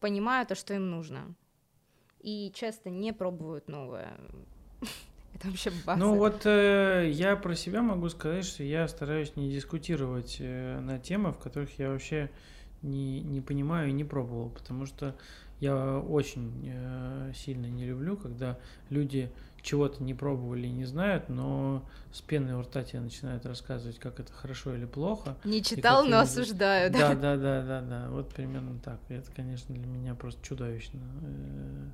понимают, 0.00 0.52
а 0.52 0.54
что 0.54 0.74
им 0.74 0.90
нужно, 0.90 1.34
и 2.20 2.52
часто 2.54 2.90
не 2.90 3.14
пробуют 3.14 3.68
новое. 3.68 4.12
Это 5.34 5.48
вообще 5.48 5.70
база. 5.86 5.98
Ну 6.00 6.16
вот 6.16 6.46
э, 6.46 7.08
я 7.12 7.36
про 7.36 7.54
себя 7.54 7.82
могу 7.82 8.08
сказать, 8.08 8.44
что 8.44 8.62
я 8.62 8.88
стараюсь 8.88 9.36
не 9.36 9.50
дискутировать 9.50 10.38
э, 10.40 10.80
на 10.80 10.98
темы, 10.98 11.32
в 11.32 11.38
которых 11.38 11.78
я 11.78 11.90
вообще 11.90 12.30
не, 12.82 13.20
не 13.20 13.40
понимаю 13.40 13.90
и 13.90 13.92
не 13.92 14.04
пробовал, 14.04 14.50
потому 14.50 14.86
что 14.86 15.14
я 15.60 15.98
очень 15.98 16.52
э, 16.66 17.32
сильно 17.34 17.66
не 17.66 17.84
люблю, 17.84 18.16
когда 18.16 18.58
люди 18.90 19.30
чего-то 19.62 20.02
не 20.02 20.14
пробовали 20.14 20.66
и 20.66 20.70
не 20.70 20.84
знают, 20.84 21.28
но 21.28 21.84
с 22.12 22.20
пеной 22.20 22.54
у 22.54 22.62
рта 22.62 22.84
тебе 22.84 23.00
начинают 23.00 23.44
рассказывать, 23.44 23.98
как 23.98 24.20
это 24.20 24.32
хорошо 24.32 24.74
или 24.74 24.86
плохо. 24.86 25.36
Не 25.44 25.62
читал, 25.62 26.06
но 26.06 26.20
осуждаю, 26.20 26.90
да? 26.92 27.14
Да, 27.14 27.14
да, 27.14 27.36
да, 27.36 27.62
да, 27.62 27.80
да, 27.82 28.08
вот 28.10 28.32
примерно 28.32 28.78
так. 28.78 29.00
И 29.08 29.14
это, 29.14 29.30
конечно, 29.32 29.74
для 29.74 29.86
меня 29.86 30.14
просто 30.14 30.40
чудовищно 30.44 31.00
э, 31.22 31.88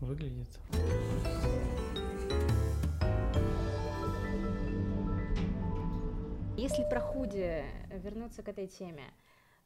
выглядит. 0.00 0.48
Если 6.64 6.82
про 6.82 6.98
худи 6.98 7.62
вернуться 7.90 8.42
к 8.42 8.48
этой 8.48 8.66
теме, 8.66 9.04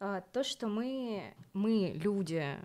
а, 0.00 0.20
то, 0.32 0.42
что 0.42 0.66
мы, 0.66 1.32
мы, 1.52 1.92
люди, 1.94 2.56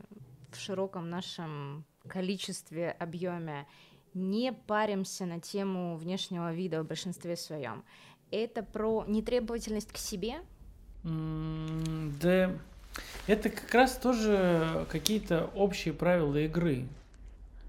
в 0.52 0.56
широком 0.56 1.08
нашем 1.08 1.86
количестве, 2.08 2.90
объеме, 2.98 3.68
не 4.16 4.52
паримся 4.52 5.28
на 5.28 5.40
тему 5.40 5.98
внешнего 5.98 6.52
вида 6.52 6.82
в 6.82 6.88
большинстве 6.88 7.36
своем. 7.36 7.84
Это 8.32 8.64
про 8.64 9.06
нетребовательность 9.08 9.94
к 9.94 9.98
себе? 9.98 10.38
да, 11.04 12.58
это 13.28 13.50
как 13.52 13.72
раз 13.72 13.98
тоже 13.98 14.88
какие-то 14.90 15.52
общие 15.54 15.94
правила 15.94 16.38
игры. 16.38 16.88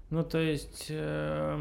Ну, 0.09 0.23
то 0.23 0.39
есть, 0.39 0.87
э, 0.89 1.59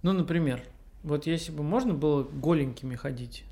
ну, 0.00 0.12
например, 0.14 0.64
вот 1.02 1.26
если 1.26 1.52
бы 1.52 1.62
можно 1.62 1.94
было 1.94 2.22
голенькими 2.22 2.94
ходить, 2.94 3.44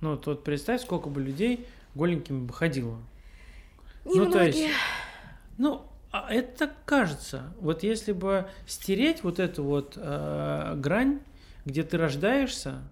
ну, 0.00 0.16
то 0.16 0.30
вот 0.30 0.44
представь, 0.44 0.82
сколько 0.82 1.08
бы 1.08 1.20
людей 1.20 1.66
голенькими 1.94 2.46
бы 2.46 2.52
ходило. 2.52 2.98
Немногие. 4.04 4.24
Ну, 4.24 4.32
то 4.32 4.42
есть, 4.44 4.68
ну, 5.58 5.82
а 6.10 6.32
это 6.32 6.70
кажется. 6.84 7.52
Вот 7.60 7.82
если 7.82 8.12
бы 8.12 8.48
стереть 8.66 9.22
вот 9.22 9.38
эту 9.38 9.64
вот 9.64 9.94
э, 9.96 10.74
грань, 10.76 11.20
где 11.64 11.82
ты 11.82 11.98
рождаешься, 11.98 12.82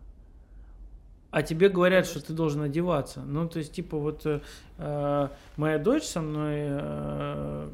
а 1.31 1.43
тебе 1.43 1.69
говорят, 1.69 2.07
что 2.07 2.21
ты 2.25 2.33
должен 2.33 2.63
одеваться. 2.63 3.21
Ну, 3.21 3.49
то 3.49 3.59
есть, 3.59 3.73
типа, 3.73 3.99
вот 3.99 4.27
э, 4.27 4.41
э 4.79 5.29
моя 5.57 5.79
дочь 5.79 6.05
со 6.05 6.21
мной, 6.21 6.55
э, 6.57 7.71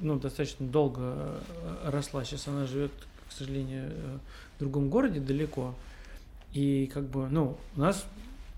ну, 0.00 0.18
достаточно 0.18 0.66
долго 0.66 1.00
э, 1.02 1.90
росла. 1.90 2.24
Сейчас 2.24 2.48
она 2.48 2.66
живет, 2.66 2.92
к 3.28 3.32
сожалению, 3.32 3.90
э, 3.90 4.18
в 4.56 4.60
другом 4.60 4.88
городе 4.88 5.20
далеко. 5.20 5.74
И 6.52 6.90
как 6.92 7.04
бы, 7.04 7.28
ну, 7.28 7.56
у 7.76 7.80
нас 7.80 8.06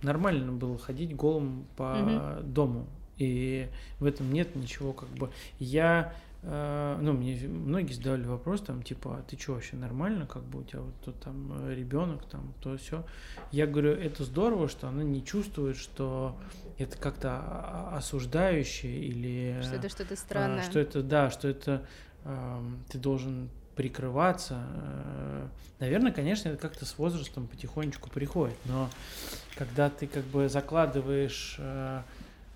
нормально 0.03 0.53
было 0.53 0.79
ходить 0.79 1.15
голым 1.15 1.67
по 1.77 2.39
угу. 2.41 2.43
дому. 2.45 2.87
И 3.17 3.69
в 3.99 4.07
этом 4.07 4.33
нет 4.33 4.55
ничего, 4.55 4.93
как 4.93 5.09
бы. 5.09 5.31
Я, 5.59 6.15
э, 6.43 6.99
ну, 7.01 7.13
мне 7.15 7.37
многие 7.49 7.93
задавали 7.93 8.25
вопрос, 8.25 8.61
там, 8.61 8.83
типа, 8.83 9.19
а 9.19 9.23
ты 9.23 9.37
что, 9.37 9.55
вообще 9.55 9.75
нормально, 9.75 10.27
как 10.27 10.45
бы 10.45 10.61
у 10.61 10.63
тебя 10.63 10.83
вот 10.83 10.95
тут 11.05 11.21
там 11.21 11.53
э, 11.65 11.75
ребенок, 11.75 12.25
там, 12.27 12.55
то 12.63 12.77
все. 12.77 13.05
Я 13.51 13.67
говорю, 13.67 13.91
это 13.91 14.23
здорово, 14.23 14.69
что 14.69 14.87
она 14.89 15.03
не 15.03 15.25
чувствует, 15.25 15.77
что 15.77 16.37
это 16.79 16.97
как-то 16.97 17.91
осуждающее 17.97 19.01
или... 19.01 19.61
Что 19.63 19.75
это 19.75 19.89
что-то 19.89 20.15
странное. 20.15 20.63
Что 20.63 20.79
это, 20.79 21.03
да, 21.03 21.31
что 21.31 21.49
это 21.49 21.85
э, 22.23 22.61
ты 22.89 22.99
должен 22.99 23.51
прикрываться. 23.79 24.59
Э, 24.75 25.47
наверное, 25.79 26.11
конечно, 26.11 26.49
это 26.49 26.59
как-то 26.59 26.85
с 26.85 26.99
возрастом 26.99 27.47
потихонечку 27.47 28.11
приходит, 28.11 28.57
но 28.65 28.91
когда 29.57 29.89
ты 29.89 30.09
как 30.09 30.25
бы 30.25 30.49
закладываешь 30.49 31.55
э, 31.61 32.03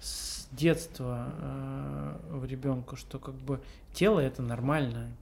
с 0.00 0.48
детства 0.50 1.32
э, 1.38 2.16
в 2.32 2.44
ребенка, 2.44 2.96
что 2.96 3.20
как 3.20 3.36
бы 3.36 3.60
тело 3.94 4.18
это 4.18 4.42
нормально, 4.42 5.12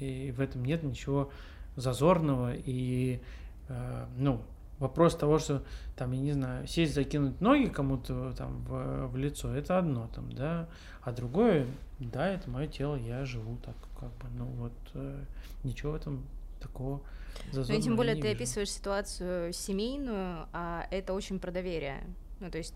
и 0.00 0.34
в 0.36 0.40
этом 0.40 0.64
нет 0.64 0.82
ничего 0.82 1.30
зазорного, 1.76 2.52
и 2.52 3.20
ну, 4.18 4.42
Вопрос 4.80 5.14
того, 5.14 5.38
что 5.38 5.62
там, 5.96 6.10
я 6.12 6.20
не 6.20 6.32
знаю, 6.32 6.66
сесть, 6.66 6.94
закинуть 6.94 7.40
ноги 7.40 7.66
кому-то 7.66 8.32
там 8.36 8.64
в, 8.64 9.06
в 9.06 9.16
лицо, 9.16 9.54
это 9.54 9.78
одно 9.78 10.10
там, 10.12 10.32
да, 10.32 10.68
а 11.02 11.12
другое, 11.12 11.66
да, 12.12 12.28
это 12.28 12.50
мое 12.50 12.66
тело, 12.66 12.96
я 12.96 13.24
живу 13.24 13.56
так, 13.64 13.76
как 13.98 14.10
бы, 14.10 14.28
ну 14.36 14.44
вот, 14.44 14.72
э, 14.94 15.24
ничего 15.62 15.92
в 15.92 15.94
этом 15.96 16.24
такого 16.60 17.00
зазорного 17.52 17.72
Ну 17.72 17.78
и 17.78 17.82
тем 17.82 17.96
более 17.96 18.14
ты 18.14 18.22
вижу. 18.22 18.36
описываешь 18.36 18.70
ситуацию 18.70 19.52
семейную, 19.52 20.46
а 20.52 20.86
это 20.90 21.12
очень 21.14 21.38
про 21.38 21.50
доверие. 21.50 22.02
Ну 22.40 22.50
то 22.50 22.58
есть 22.58 22.74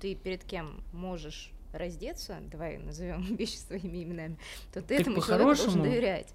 ты 0.00 0.14
перед 0.14 0.44
кем 0.44 0.82
можешь 0.92 1.52
раздеться, 1.72 2.38
давай 2.50 2.78
назовем 2.78 3.22
вещи 3.36 3.56
своими 3.56 4.02
именами, 4.02 4.36
то 4.72 4.80
ты 4.82 4.96
так 4.96 5.00
этому 5.00 5.22
человеку 5.22 5.44
должен 5.44 5.82
доверять. 5.82 6.34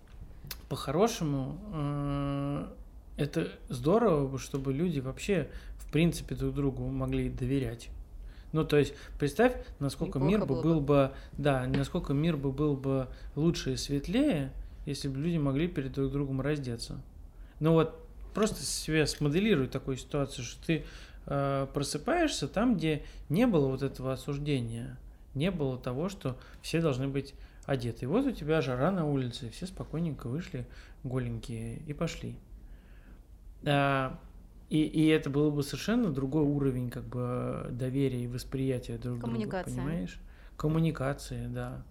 По-хорошему, 0.70 1.60
э, 1.74 2.68
это 3.18 3.52
здорово, 3.70 4.38
чтобы 4.40 4.74
люди 4.74 5.00
вообще, 5.00 5.50
в 5.78 5.92
принципе, 5.92 6.36
друг 6.36 6.56
другу 6.56 6.88
могли 6.88 7.30
доверять. 7.30 7.90
Ну, 8.56 8.64
то 8.64 8.78
есть, 8.78 8.94
представь, 9.20 9.52
насколько 9.80 10.18
Неплохо 10.18 10.32
мир 10.32 10.46
бы 10.46 10.62
был 10.62 10.80
бы. 10.80 10.86
бы, 10.86 11.12
да, 11.34 11.68
насколько 11.68 12.14
мир 12.14 12.38
бы 12.38 12.54
был 12.54 12.78
бы 12.78 13.10
лучше 13.36 13.74
и 13.74 13.76
светлее, 13.76 14.54
если 14.86 15.10
бы 15.10 15.20
люди 15.20 15.36
могли 15.38 15.68
перед 15.68 15.92
друг 15.92 16.10
другом 16.10 16.40
раздеться. 16.40 17.02
Ну 17.60 17.74
вот, 17.74 18.08
просто 18.34 18.64
себе 18.64 19.08
смоделируй 19.08 19.68
такую 19.68 19.98
ситуацию, 19.98 20.46
что 20.46 20.66
ты 20.68 20.86
э, 21.26 21.68
просыпаешься 21.74 22.48
там, 22.48 22.78
где 22.78 23.04
не 23.28 23.46
было 23.46 23.68
вот 23.68 23.84
этого 23.84 24.14
осуждения, 24.14 24.98
не 25.34 25.52
было 25.52 25.78
того, 25.78 26.08
что 26.08 26.38
все 26.62 26.80
должны 26.80 27.10
быть 27.10 27.34
одеты. 27.66 28.06
И 28.06 28.08
вот 28.08 28.26
у 28.26 28.32
тебя 28.32 28.62
жара 28.62 28.90
на 28.90 29.06
улице, 29.06 29.50
все 29.50 29.66
спокойненько 29.66 30.30
вышли 30.30 30.66
голенькие 31.04 31.80
и 31.80 31.92
пошли. 31.92 32.38
А, 33.66 34.18
и, 34.70 34.84
и 34.84 35.08
это 35.08 35.30
было 35.30 35.52
бы 35.52 35.64
совершенно 35.64 36.10
другой 36.10 36.44
уровень 36.44 36.90
как 36.90 37.04
бы 37.04 37.68
доверия 37.72 38.24
и 38.24 38.28
восприятия 38.28 38.98
друг 38.98 39.20
друга, 39.20 39.64
понимаешь? 39.64 40.20
Коммуникации, 40.58 41.48
да. 41.48 41.84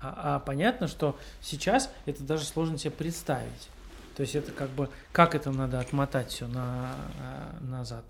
А, 0.00 0.36
а 0.36 0.40
понятно, 0.40 0.88
что 0.88 1.16
сейчас 1.40 1.90
это 2.06 2.24
даже 2.24 2.44
сложно 2.44 2.76
себе 2.76 2.90
представить. 2.90 3.68
То 4.16 4.22
есть 4.22 4.34
это 4.34 4.52
как 4.52 4.68
бы 4.70 4.90
как 5.12 5.34
это 5.34 5.50
надо 5.52 5.80
отмотать 5.80 6.30
все 6.30 6.46
на, 6.46 6.94
а, 7.20 7.58
назад. 7.60 8.04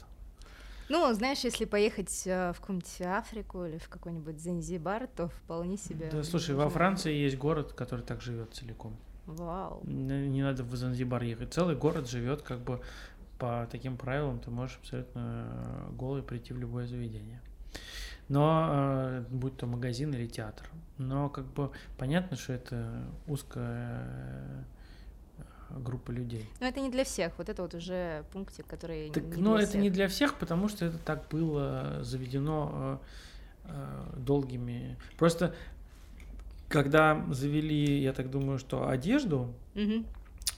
Ну, 0.89 1.11
знаешь, 1.15 1.39
если 1.39 1.65
поехать 1.65 2.27
э, 2.27 2.53
в 2.53 2.61
какую-нибудь 2.61 3.01
Африку 3.01 3.65
или 3.65 3.79
в 3.79 3.89
какой-нибудь 3.89 4.39
Занзибар, 4.39 5.07
то 5.07 5.29
вполне 5.29 5.79
себе. 5.79 6.11
Да, 6.13 6.23
слушай, 6.23 6.55
во 6.55 6.69
Франции 6.69 7.15
есть 7.15 7.39
город, 7.39 7.73
который 7.73 8.05
так 8.05 8.21
живет 8.21 8.53
целиком. 8.53 8.95
Вау. 9.27 9.81
Не 9.85 10.43
надо 10.43 10.65
в 10.65 10.75
Занзибар 10.75 11.23
ехать. 11.23 11.55
Целый 11.55 11.77
город 11.77 12.11
живет 12.11 12.43
как 12.43 12.59
бы 12.59 12.81
по 13.43 13.66
таким 13.72 13.97
правилам. 13.97 14.38
Ты 14.38 14.53
можешь 14.53 14.78
абсолютно 14.80 15.49
э, 15.49 15.93
голый 15.97 16.22
прийти 16.22 16.55
в 16.55 16.59
любое 16.59 16.86
заведение. 16.86 17.40
Но 18.28 18.68
э, 18.70 19.24
будь 19.30 19.57
то 19.57 19.66
магазин 19.66 20.14
или 20.14 20.28
театр. 20.28 20.70
Но 20.97 21.28
как 21.28 21.47
бы 21.47 21.72
понятно, 21.99 22.36
что 22.36 22.53
это 22.53 23.03
узкая 23.26 24.64
э, 25.38 25.43
группа 25.76 26.12
людей. 26.12 26.49
Но 26.61 26.68
это 26.68 26.78
не 26.78 26.88
для 26.88 27.03
всех. 27.03 27.32
Вот 27.36 27.49
это 27.49 27.62
вот 27.62 27.74
уже 27.74 28.24
пунктик, 28.32 28.64
который. 28.64 29.11
Так, 29.11 29.24
не 29.24 29.43
ну, 29.43 29.57
это 29.57 29.70
всех. 29.70 29.82
не 29.82 29.90
для 29.90 30.07
всех, 30.07 30.36
потому 30.36 30.68
что 30.68 30.84
это 30.84 30.99
так 30.99 31.26
было 31.28 31.99
заведено 32.03 33.01
долгими. 34.16 34.97
Просто 35.18 35.53
когда 36.68 37.24
завели, 37.30 38.03
я 38.03 38.12
так 38.12 38.30
думаю, 38.30 38.59
что 38.59 38.88
одежду, 38.88 39.53
угу. 39.74 40.05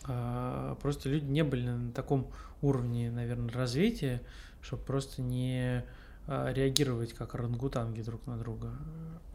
А, 0.05 0.77
просто 0.77 1.09
люди 1.09 1.25
не 1.25 1.43
были 1.43 1.69
на 1.69 1.93
таком 1.93 2.31
уровне, 2.63 3.11
наверное, 3.11 3.53
развития, 3.53 4.21
чтобы 4.61 4.83
просто 4.83 5.23
не 5.23 5.85
а, 6.27 6.53
реагировать 6.53 7.13
как 7.13 7.35
орангутанги 7.35 8.03
друг 8.03 8.27
на 8.27 8.39
друга. 8.39 8.73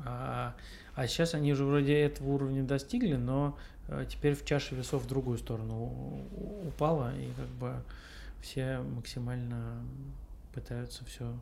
А, 0.05 0.55
а 0.95 1.07
сейчас 1.07 1.33
они 1.33 1.53
уже 1.53 1.65
вроде 1.65 1.93
этого 1.99 2.29
уровня 2.29 2.63
достигли, 2.63 3.15
но 3.15 3.57
а, 3.87 4.05
теперь 4.05 4.35
в 4.35 4.45
чаше 4.45 4.75
весов 4.75 5.03
в 5.03 5.07
другую 5.07 5.37
сторону 5.37 6.25
упала, 6.65 7.15
и 7.15 7.31
как 7.33 7.47
бы 7.59 7.75
все 8.41 8.79
максимально 8.79 9.83
пытаются 10.53 11.05
все 11.05 11.33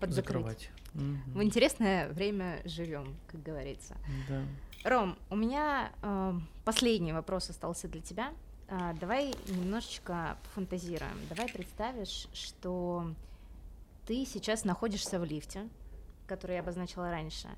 закрывать. 0.00 0.70
В 0.94 1.42
интересное 1.42 2.08
время 2.10 2.60
живем, 2.64 3.16
как 3.26 3.42
говорится. 3.42 3.96
Да. 4.28 4.42
Ром, 4.84 5.16
у 5.30 5.36
меня 5.36 5.92
э, 6.02 6.34
последний 6.66 7.14
вопрос 7.14 7.48
остался 7.48 7.88
для 7.88 8.02
тебя. 8.02 8.34
Э, 8.68 8.92
давай 9.00 9.34
немножечко 9.48 10.36
фантазируем. 10.54 11.18
Давай 11.30 11.48
представишь, 11.48 12.28
что 12.34 13.10
ты 14.06 14.26
сейчас 14.26 14.64
находишься 14.66 15.18
в 15.18 15.24
лифте, 15.24 15.66
который 16.26 16.56
я 16.56 16.60
обозначила 16.60 17.10
раньше, 17.10 17.48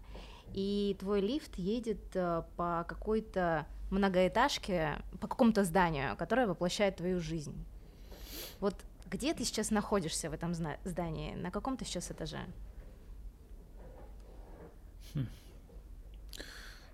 и 0.54 0.96
твой 1.00 1.20
лифт 1.20 1.58
едет 1.58 2.14
э, 2.14 2.44
по 2.56 2.84
какой-то 2.86 3.66
многоэтажке, 3.90 5.02
по 5.20 5.26
какому-то 5.26 5.64
зданию, 5.64 6.16
которое 6.16 6.46
воплощает 6.46 6.98
твою 6.98 7.18
жизнь. 7.18 7.56
Вот 8.60 8.76
где 9.10 9.34
ты 9.34 9.44
сейчас 9.44 9.72
находишься 9.72 10.30
в 10.30 10.32
этом 10.32 10.54
здании? 10.54 11.34
На 11.34 11.50
каком 11.50 11.76
ты 11.76 11.84
сейчас 11.84 12.08
этаже? 12.12 12.38
Хм. 15.12 15.26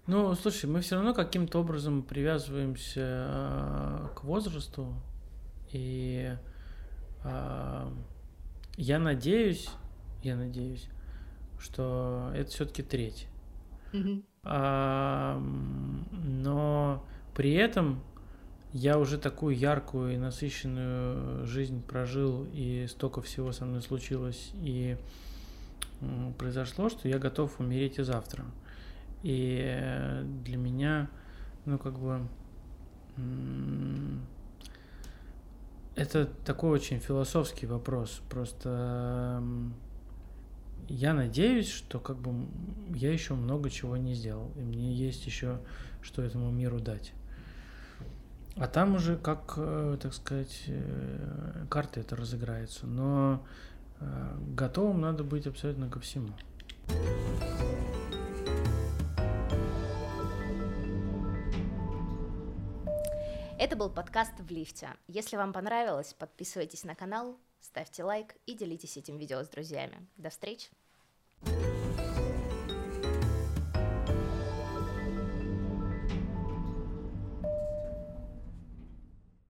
Ну, 0.07 0.35
слушай, 0.35 0.67
мы 0.69 0.81
все 0.81 0.97
равно 0.97 1.15
каким-то 1.15 1.61
образом 1.61 2.03
привязываемся 2.03 3.01
э, 3.01 4.09
к 4.17 4.25
возрасту, 4.25 4.95
и 5.71 6.37
э, 7.23 7.91
я 8.77 8.99
надеюсь, 8.99 9.69
я 10.25 10.35
надеюсь, 10.35 10.89
что 11.61 12.33
это 12.35 12.51
все-таки 12.51 12.83
треть. 12.83 13.29
Mm-hmm. 13.93 14.25
А, 14.45 15.39
но 15.39 17.07
при 17.35 17.53
этом 17.53 18.03
я 18.73 18.99
уже 18.99 19.19
такую 19.19 19.57
яркую 19.57 20.15
и 20.15 20.17
насыщенную 20.17 21.47
жизнь 21.47 21.81
прожил, 21.81 22.47
и 22.53 22.87
столько 22.89 23.23
всего 23.23 23.53
со 23.53 23.65
мной 23.65 23.83
случилось 23.83 24.51
и 24.55 24.97
произошло, 26.39 26.89
что 26.89 27.09
я 27.09 27.19
готов 27.19 27.61
умереть 27.61 27.99
и 27.99 28.03
завтра. 28.03 28.45
И 29.23 30.25
для 30.45 30.57
меня, 30.57 31.09
ну, 31.65 31.79
как 31.79 31.99
бы, 31.99 32.27
это 35.95 36.27
такой 36.45 36.71
очень 36.71 36.99
философский 36.99 37.67
вопрос. 37.67 38.23
Просто 38.29 39.43
я 40.89 41.15
надеюсь, 41.15 41.71
что 41.71 42.01
как 42.01 42.17
бы 42.19 42.47
я 42.95 43.13
еще 43.13 43.35
много 43.35 43.71
чего 43.71 43.97
не 43.97 44.15
сделал, 44.15 44.51
и 44.57 44.61
мне 44.61 44.93
есть 44.93 45.27
еще 45.27 45.61
что 46.03 46.23
этому 46.23 46.51
миру 46.51 46.81
дать. 46.81 47.13
А 48.57 48.67
там 48.67 48.97
уже 48.97 49.17
как, 49.17 49.55
э, 49.57 49.97
так 50.01 50.13
сказать, 50.13 50.65
э, 50.67 51.65
карты 51.71 52.01
это 52.01 52.17
разыграется. 52.17 52.87
Но 52.87 53.47
э, 54.01 54.37
готовым 54.55 55.01
надо 55.01 55.25
быть 55.25 55.47
абсолютно 55.47 55.89
ко 55.89 56.01
всему. 56.01 56.29
Это 63.63 63.77
был 63.77 63.89
подкаст 63.91 64.33
в 64.41 64.51
лифте. 64.51 64.89
Если 65.07 65.37
вам 65.37 65.53
понравилось, 65.53 66.15
подписывайтесь 66.15 66.83
на 66.83 66.97
канал, 66.97 67.39
ставьте 67.61 68.03
лайк 68.03 68.35
и 68.45 68.55
делитесь 68.55 68.97
этим 68.97 69.19
видео 69.19 69.45
с 69.45 69.49
друзьями. 69.49 70.05
До 70.17 70.31
встречи! 70.31 70.69